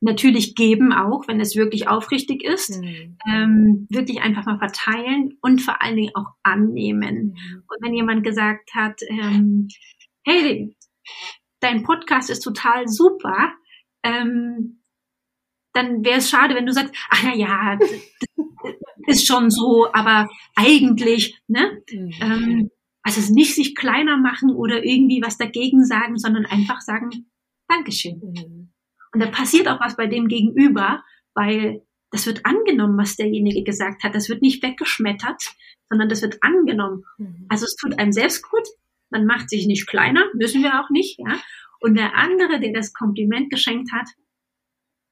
natürlich 0.00 0.54
geben 0.54 0.92
auch, 0.92 1.28
wenn 1.28 1.40
es 1.40 1.56
wirklich 1.56 1.88
aufrichtig 1.88 2.42
ist, 2.42 2.80
mhm. 2.80 3.16
ähm, 3.28 3.86
wirklich 3.90 4.22
einfach 4.22 4.46
mal 4.46 4.58
verteilen 4.58 5.36
und 5.40 5.60
vor 5.60 5.82
allen 5.82 5.96
Dingen 5.96 6.14
auch 6.14 6.32
annehmen. 6.42 7.34
Mhm. 7.34 7.62
Und 7.68 7.78
wenn 7.82 7.94
jemand 7.94 8.24
gesagt 8.24 8.70
hat, 8.74 9.00
ähm, 9.08 9.68
hey, 10.24 10.74
dein 11.60 11.82
Podcast 11.82 12.30
ist 12.30 12.40
total 12.40 12.88
super, 12.88 13.52
ähm, 14.02 14.82
dann 15.72 16.04
wäre 16.04 16.18
es 16.18 16.30
schade, 16.30 16.54
wenn 16.54 16.66
du 16.66 16.72
sagst, 16.72 16.94
ach 17.10 17.22
na 17.22 17.34
ja, 17.34 17.78
ist 19.06 19.26
schon 19.26 19.50
so, 19.50 19.92
aber 19.92 20.28
eigentlich, 20.56 21.38
ne? 21.46 21.82
Mhm. 21.90 22.12
Ähm, 22.20 22.70
also 23.02 23.32
nicht 23.32 23.54
sich 23.54 23.74
kleiner 23.74 24.16
machen 24.16 24.50
oder 24.50 24.84
irgendwie 24.84 25.22
was 25.22 25.38
dagegen 25.38 25.84
sagen, 25.84 26.18
sondern 26.18 26.46
einfach 26.46 26.80
sagen, 26.80 27.30
Dankeschön. 27.68 28.20
Mhm. 28.20 28.59
Und 29.12 29.20
da 29.20 29.26
passiert 29.26 29.68
auch 29.68 29.80
was 29.80 29.96
bei 29.96 30.06
dem 30.06 30.28
Gegenüber, 30.28 31.02
weil 31.34 31.82
das 32.10 32.26
wird 32.26 32.44
angenommen, 32.44 32.98
was 32.98 33.16
derjenige 33.16 33.62
gesagt 33.62 34.02
hat. 34.02 34.14
Das 34.14 34.28
wird 34.28 34.42
nicht 34.42 34.62
weggeschmettert, 34.62 35.42
sondern 35.88 36.08
das 36.08 36.22
wird 36.22 36.42
angenommen. 36.42 37.04
Mhm. 37.18 37.46
Also 37.48 37.64
es 37.64 37.76
tut 37.76 37.98
einem 37.98 38.12
selbst 38.12 38.48
gut. 38.48 38.66
Man 39.10 39.26
macht 39.26 39.50
sich 39.50 39.66
nicht 39.66 39.88
kleiner, 39.88 40.24
müssen 40.34 40.62
wir 40.62 40.80
auch 40.80 40.90
nicht, 40.90 41.18
ja. 41.18 41.40
Und 41.80 41.96
der 41.96 42.14
andere, 42.14 42.60
der 42.60 42.72
das 42.72 42.92
Kompliment 42.92 43.50
geschenkt 43.50 43.90
hat, 43.92 44.08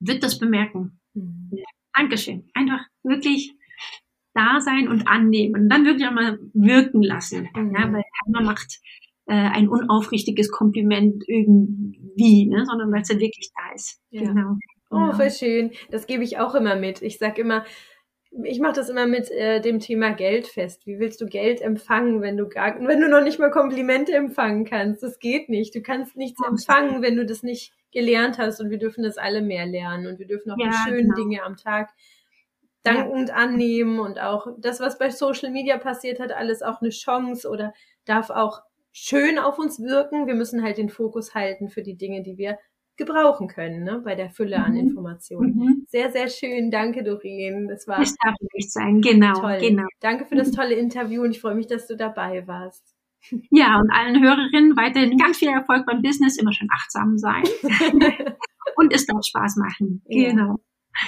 wird 0.01 0.23
das 0.23 0.39
bemerken. 0.39 1.01
Mhm. 1.15 1.51
Dankeschön. 1.95 2.49
Einfach 2.55 2.81
wirklich 3.03 3.55
da 4.35 4.61
sein 4.61 4.87
und 4.89 5.09
annehmen 5.09 5.63
und 5.63 5.69
dann 5.69 5.85
wirklich 5.85 6.07
auch 6.07 6.13
mal 6.13 6.39
wirken 6.53 7.03
lassen. 7.03 7.49
Mhm. 7.55 7.75
Ja, 7.75 7.93
weil 7.93 8.05
keiner 8.25 8.45
macht 8.45 8.81
äh, 9.29 9.35
ein 9.35 9.69
unaufrichtiges 9.69 10.51
Kompliment 10.51 11.23
irgendwie, 11.27 12.47
ne, 12.47 12.65
sondern 12.65 12.91
weil 12.91 13.03
es 13.03 13.11
ja 13.11 13.19
wirklich 13.19 13.51
da 13.55 13.75
ist. 13.75 14.01
Ja. 14.11 14.23
Genau. 14.23 14.57
Oh, 14.91 14.97
genau. 14.97 15.13
voll 15.13 15.31
schön. 15.31 15.71
Das 15.91 16.07
gebe 16.07 16.25
ich 16.25 16.39
auch 16.39 16.55
immer 16.55 16.77
mit. 16.77 17.03
Ich 17.03 17.19
sag 17.19 17.39
immer, 17.39 17.65
ich 18.45 18.59
mache 18.59 18.75
das 18.75 18.89
immer 18.89 19.07
mit 19.07 19.31
äh, 19.31 19.61
dem 19.61 19.81
Thema 19.81 20.13
Geld 20.13 20.47
fest. 20.47 20.87
Wie 20.87 20.99
willst 20.99 21.21
du 21.21 21.27
Geld 21.27 21.61
empfangen, 21.61 22.23
wenn 22.23 22.39
du 22.39 22.49
gar, 22.49 22.81
wenn 22.81 23.01
du 23.01 23.09
noch 23.09 23.23
nicht 23.23 23.39
mal 23.39 23.51
Komplimente 23.51 24.15
empfangen 24.15 24.65
kannst? 24.65 25.03
Das 25.03 25.19
geht 25.19 25.51
nicht. 25.51 25.75
Du 25.75 25.83
kannst 25.83 26.17
nichts 26.17 26.41
empfangen, 26.47 27.03
wenn 27.03 27.17
du 27.17 27.27
das 27.27 27.43
nicht 27.43 27.75
gelernt 27.93 28.39
hast. 28.39 28.61
Und 28.61 28.71
wir 28.71 28.79
dürfen 28.79 29.05
das 29.05 29.19
alle 29.19 29.43
mehr 29.43 29.67
lernen. 29.67 30.07
Und 30.07 30.19
wir 30.19 30.27
dürfen 30.27 30.51
auch 30.51 30.59
ja, 30.59 30.71
die 30.71 30.91
schönen 30.91 31.11
genau. 31.11 31.17
Dinge 31.17 31.43
am 31.43 31.57
Tag 31.57 31.91
dankend 32.83 33.29
ja. 33.29 33.35
annehmen 33.35 33.99
und 33.99 34.21
auch 34.21 34.47
das, 34.59 34.81
was 34.81 34.99
bei 34.99 35.11
Social 35.11 35.51
Media 35.51 35.77
passiert 35.77 36.21
hat, 36.21 36.33
alles 36.33 36.63
auch 36.63 36.81
eine 36.81 36.91
Chance 36.91 37.49
oder 37.49 37.75
darf 38.05 38.31
auch 38.31 38.63
schön 38.93 39.39
auf 39.39 39.59
uns 39.59 39.81
wirken. 39.81 40.27
Wir 40.27 40.35
müssen 40.35 40.63
halt 40.63 40.79
den 40.79 40.89
Fokus 40.89 41.35
halten 41.35 41.69
für 41.69 41.83
die 41.83 41.97
Dinge, 41.97 42.23
die 42.23 42.37
wir 42.37 42.59
gebrauchen 42.99 43.49
können, 43.49 43.85
ne, 43.85 44.03
bei 44.05 44.15
der 44.15 44.29
Fülle 44.29 44.59
an 44.59 44.73
mhm. 44.73 44.81
Informationen. 44.81 45.55
Mhm. 45.55 45.87
Sehr, 45.89 46.11
sehr 46.11 46.29
schön. 46.29 46.71
Danke, 46.71 47.03
Doreen. 47.03 47.69
Das 47.69 47.87
war. 47.87 48.01
Das 48.01 48.15
darf 48.23 48.35
nicht 48.53 48.73
sein. 48.73 49.01
Genau, 49.01 49.41
toll. 49.41 49.59
genau. 49.61 49.87
Danke 50.01 50.27
für 50.27 50.35
das 50.35 50.51
tolle 50.51 50.75
Interview 50.75 51.23
und 51.23 51.31
ich 51.31 51.41
freue 51.41 51.55
mich, 51.55 51.69
dass 51.69 51.87
du 51.87 51.97
dabei 51.97 52.47
warst. 52.47 52.95
Ja, 53.51 53.81
und 53.81 53.91
allen 53.91 54.23
Hörerinnen 54.23 54.77
weiterhin 54.77 55.19
ganz 55.19 55.39
viel 55.39 55.49
Erfolg 55.49 55.87
beim 55.87 56.03
Business, 56.03 56.39
immer 56.39 56.53
schön 56.53 56.69
achtsam 56.71 57.19
sein. 57.19 57.43
und 58.77 58.95
es 58.95 59.07
darf 59.07 59.25
Spaß 59.25 59.57
machen. 59.57 60.03
Genau. 60.07 60.57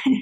Ja. 0.05 0.12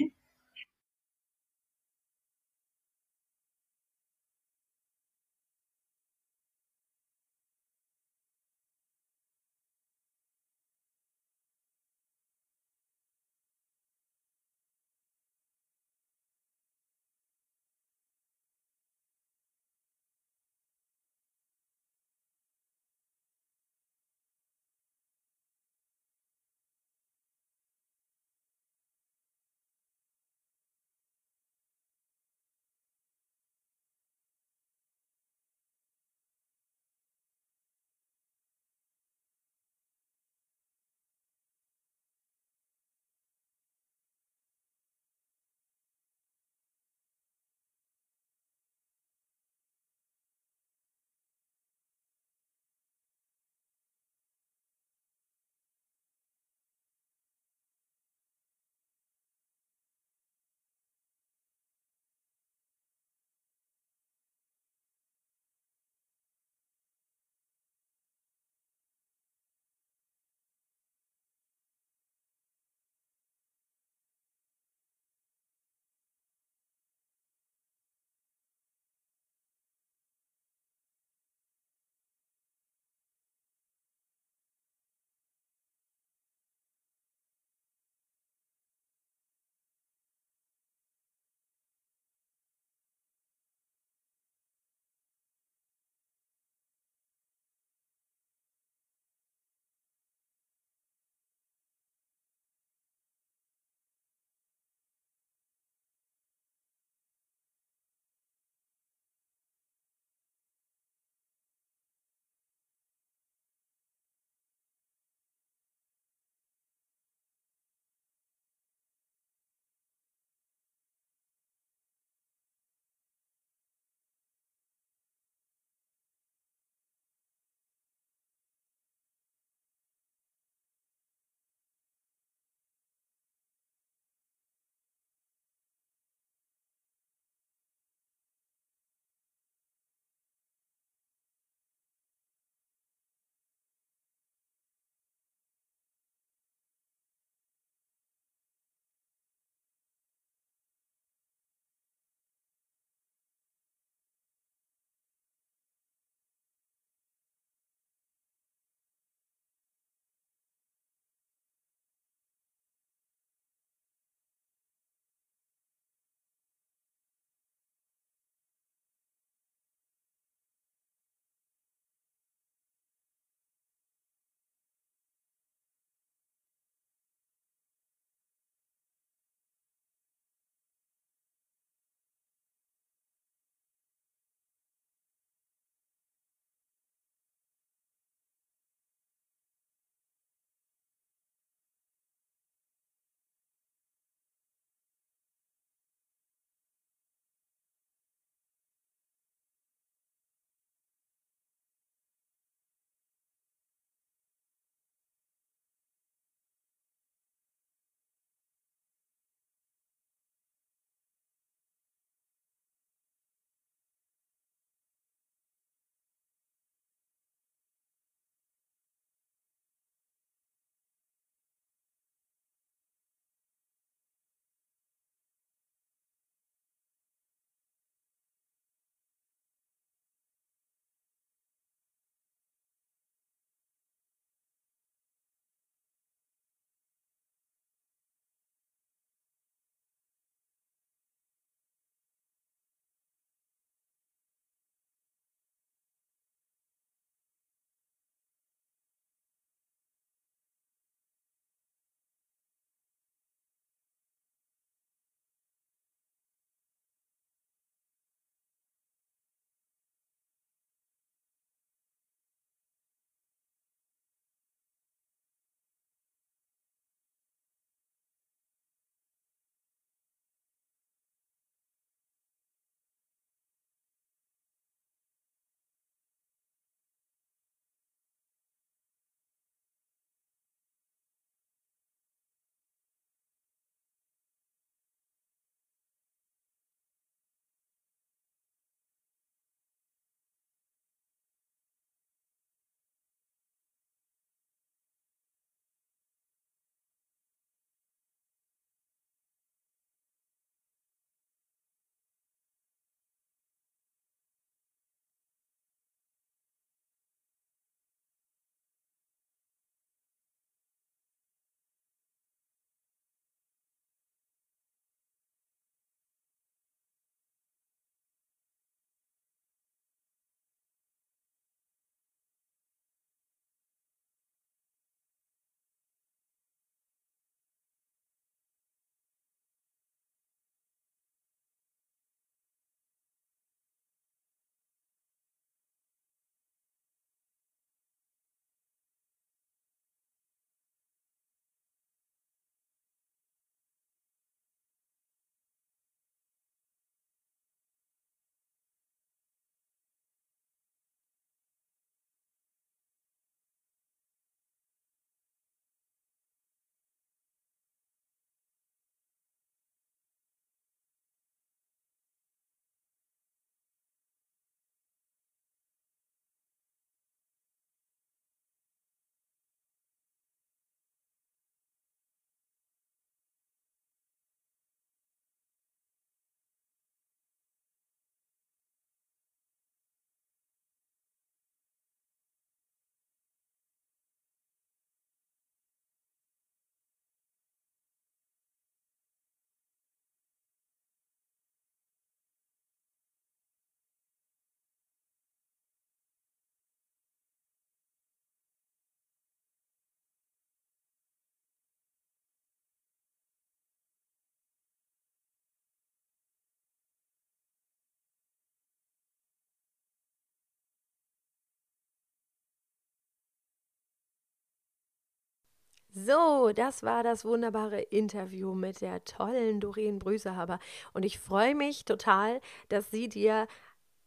So, 416.05 416.51
das 416.55 416.83
war 416.83 417.03
das 417.03 417.25
wunderbare 417.25 417.81
Interview 417.81 418.53
mit 418.53 418.79
der 418.81 419.03
tollen 419.03 419.59
Doreen 419.59 419.99
Brüsehaber. 419.99 420.59
Und 420.93 421.03
ich 421.03 421.19
freue 421.19 421.55
mich 421.55 421.83
total, 421.83 422.39
dass 422.69 422.89
sie 422.91 423.09
dir 423.09 423.47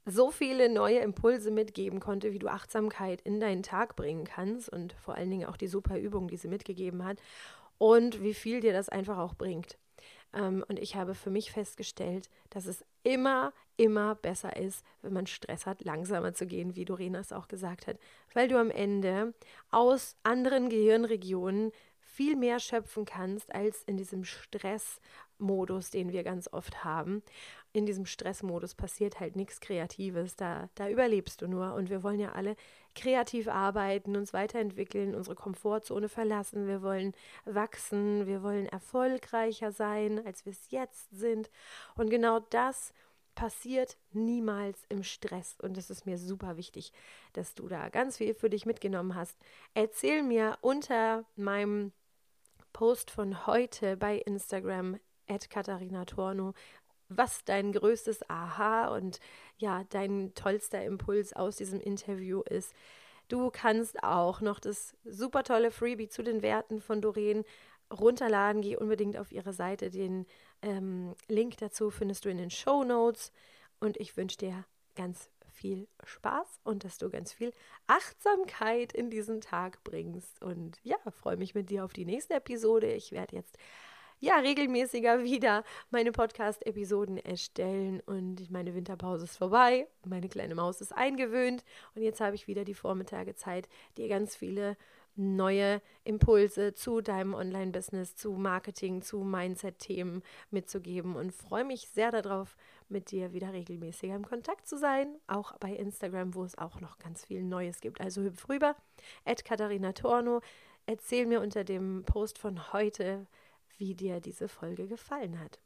so 0.07 0.31
viele 0.31 0.71
neue 0.71 1.01
Impulse 1.01 1.51
mitgeben 1.51 2.01
konnte, 2.01 2.33
wie 2.33 2.39
du 2.39 2.49
Achtsamkeit 2.49 3.21
in 3.23 3.41
deinen 3.41 3.63
Tag 3.63 3.97
bringen 3.97 4.25
kannst 4.25 4.69
und 4.71 4.95
vor 4.95 5.17
allen 5.17 5.31
Dingen 5.31 5.49
auch 5.49 5.57
die 5.57 5.69
super 5.69 5.99
Übung, 5.99 6.29
die 6.29 6.37
sie 6.39 6.49
mitgegeben 6.49 7.05
hat 7.05 7.19
und 7.79 8.23
wie 8.23 8.35
viel 8.35 8.61
dir 8.61 8.73
das 8.73 8.89
einfach 8.89 9.19
auch 9.19 9.35
bringt. 9.35 9.77
Ähm, 10.33 10.65
und 10.69 10.79
ich 10.79 10.97
habe 10.97 11.15
für 11.15 11.31
mich 11.31 11.53
festgestellt, 11.53 12.29
dass 12.51 12.67
es 12.67 12.85
immer, 13.03 13.53
immer 13.77 14.15
besser 14.15 14.57
ist, 14.57 14.85
wenn 15.03 15.13
man 15.13 15.27
Stress 15.27 15.67
hat, 15.67 15.85
langsamer 15.85 16.35
zu 16.35 16.47
gehen, 16.47 16.77
wie 16.77 16.85
Dorena 16.85 17.21
es 17.21 17.33
auch 17.33 17.49
gesagt 17.49 17.87
hat, 17.87 17.99
weil 18.35 18.49
du 18.49 18.59
am 18.59 18.71
Ende 18.71 19.35
aus 19.71 20.17
anderen 20.23 20.69
Gehirnregionen 20.69 21.73
viel 22.01 22.37
mehr 22.37 22.61
schöpfen 22.61 23.07
kannst 23.07 23.55
als 23.55 23.83
in 23.85 23.97
diesem 23.97 24.25
Stressmodus, 24.25 25.91
den 25.91 26.13
wir 26.13 26.23
ganz 26.23 26.49
oft 26.53 26.85
haben. 26.85 27.23
In 27.73 27.87
diesem 27.87 28.05
Stressmodus 28.05 28.75
passiert 28.75 29.19
halt 29.19 29.35
nichts 29.35 29.61
Kreatives, 29.61 30.37
da, 30.37 30.69
da 30.75 30.91
überlebst 30.91 31.41
du 31.41 31.49
nur. 31.49 31.73
Und 31.73 31.89
wir 31.89 32.03
wollen 32.03 32.21
ja 32.21 32.33
alle 32.33 32.57
kreativ 32.95 33.49
arbeiten, 33.49 34.17
uns 34.17 34.33
weiterentwickeln, 34.33 35.15
unsere 35.15 35.37
Komfortzone 35.37 36.09
verlassen. 36.09 36.67
Wir 36.67 36.83
wollen 36.83 37.15
wachsen, 37.45 38.27
wir 38.27 38.43
wollen 38.43 38.67
erfolgreicher 38.67 39.73
sein, 39.73 40.25
als 40.27 40.45
wir 40.45 40.53
es 40.53 40.71
jetzt 40.71 41.09
sind. 41.11 41.51
Und 41.97 42.11
genau 42.11 42.41
das 42.41 42.93
passiert 43.35 43.97
niemals 44.13 44.85
im 44.89 45.03
Stress. 45.03 45.57
Und 45.61 45.79
es 45.79 45.91
ist 45.91 46.07
mir 46.07 46.19
super 46.19 46.57
wichtig, 46.57 46.93
dass 47.33 47.55
du 47.55 47.69
da 47.69 47.89
ganz 47.89 48.19
viel 48.19 48.35
für 48.35 48.51
dich 48.51 48.67
mitgenommen 48.67 49.15
hast. 49.15 49.39
Erzähl 49.75 50.23
mir 50.23 50.59
unter 50.61 51.25
meinem 51.37 51.93
Post 52.73 53.11
von 53.11 53.47
heute 53.47 53.97
bei 53.97 54.17
Instagram 54.19 54.99
at 55.29 55.51
Katharina 55.51 56.05
Torno, 56.05 56.55
was 57.17 57.45
dein 57.45 57.73
größtes 57.73 58.29
Aha 58.29 58.89
und 58.95 59.21
ja, 59.57 59.85
dein 59.91 60.33
tollster 60.35 60.85
Impuls 60.85 61.33
aus 61.33 61.57
diesem 61.57 61.81
Interview 61.81 62.43
ist. 62.43 62.73
Du 63.29 63.51
kannst 63.51 64.03
auch 64.03 64.41
noch 64.41 64.59
das 64.59 64.95
super 65.05 65.43
tolle 65.43 65.71
Freebie 65.71 66.09
zu 66.09 66.23
den 66.23 66.43
Werten 66.43 66.81
von 66.81 67.01
Doreen 67.01 67.45
runterladen. 67.91 68.63
Geh 68.63 68.77
unbedingt 68.77 69.17
auf 69.17 69.33
ihre 69.33 69.53
Seite. 69.53 69.91
Den 69.91 70.27
ähm, 70.61 71.15
Link 71.29 71.57
dazu 71.59 71.91
findest 71.91 72.25
du 72.25 72.29
in 72.29 72.39
den 72.39 72.51
Show 72.51 72.85
Notes. 72.85 73.33
Und 73.81 73.97
ich 73.97 74.17
wünsche 74.17 74.39
dir 74.39 74.65
ganz 74.95 75.31
viel 75.53 75.89
Spaß 76.05 76.61
und 76.65 76.85
dass 76.85 76.99
du 76.99 77.11
ganz 77.11 77.33
viel 77.33 77.53
Achtsamkeit 77.87 78.93
in 78.93 79.11
diesen 79.11 79.41
Tag 79.41 79.83
bringst. 79.85 80.43
Und 80.43 80.79
ja, 80.83 80.97
freue 81.11 81.37
mich 81.37 81.55
mit 81.55 81.71
dir 81.71 81.85
auf 81.85 81.93
die 81.93 82.05
nächste 82.05 82.35
Episode. 82.35 82.93
Ich 82.93 83.13
werde 83.13 83.37
jetzt 83.37 83.57
ja 84.23 84.39
regelmäßiger 84.39 85.25
wieder 85.25 85.65
meine 85.91 86.13
Podcast-Episoden 86.13 87.19
erstellen 87.19 88.01
und 88.07 88.51
meine 88.53 88.73
Winterpause 88.73 89.25
ist 89.25 89.37
vorbei. 89.37 89.89
Meine 90.07 90.29
kleine 90.29 90.55
Maus 90.55 90.81
ist 90.81 90.93
eingewöhnt 90.93 91.65
und 91.97 92.03
jetzt 92.03 92.21
habe 92.21 92.37
ich 92.37 92.47
wieder 92.47 92.65
die 92.65 92.75
Vormittage 92.75 93.35
Zeit, 93.35 93.69
dir 93.97 94.09
ganz 94.09 94.37
viele 94.37 94.77
neue 95.17 95.83
Impulse 96.05 96.73
zu 96.73 97.01
deinem 97.01 97.35
Online-Business, 97.35 98.15
zu 98.15 98.31
Marketing, 98.31 99.03
zu 99.03 99.25
Mindset-Themen 99.25 100.23
mitzugeben 100.53 101.17
und 101.17 101.35
freue 101.35 101.65
mich 101.65 101.89
sehr 101.89 102.13
darauf, 102.13 102.57
mit 102.89 103.11
dir 103.11 103.33
wieder 103.33 103.53
regelmäßiger 103.53 104.15
im 104.15 104.25
Kontakt 104.25 104.69
zu 104.69 104.79
sein. 104.79 105.17
Auch 105.27 105.59
bei 105.59 105.73
Instagram, 105.73 106.35
wo 106.35 106.45
es 106.45 106.57
auch 106.57 106.81
noch 106.81 106.99
ganz 107.01 107.25
viel 107.25 107.43
Neues 107.43 107.81
gibt. 107.81 108.01
Also 108.01 108.23
hüpf 108.23 108.49
rüber, 108.49 108.77
at 109.25 109.45
Katharina 109.45 109.93
Torno. 109.93 110.43
Erzähl 110.87 111.27
mir 111.27 111.41
unter 111.41 111.65
dem 111.65 112.05
Post 112.05 112.39
von 112.39 112.73
heute, 112.73 113.27
wie 113.79 113.95
dir 113.95 114.21
diese 114.21 114.49
Folge 114.49 114.87
gefallen 114.87 115.41
hat. 115.41 115.61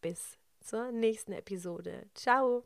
Bis 0.00 0.38
zur 0.60 0.92
nächsten 0.92 1.32
Episode. 1.32 2.08
Ciao! 2.14 2.64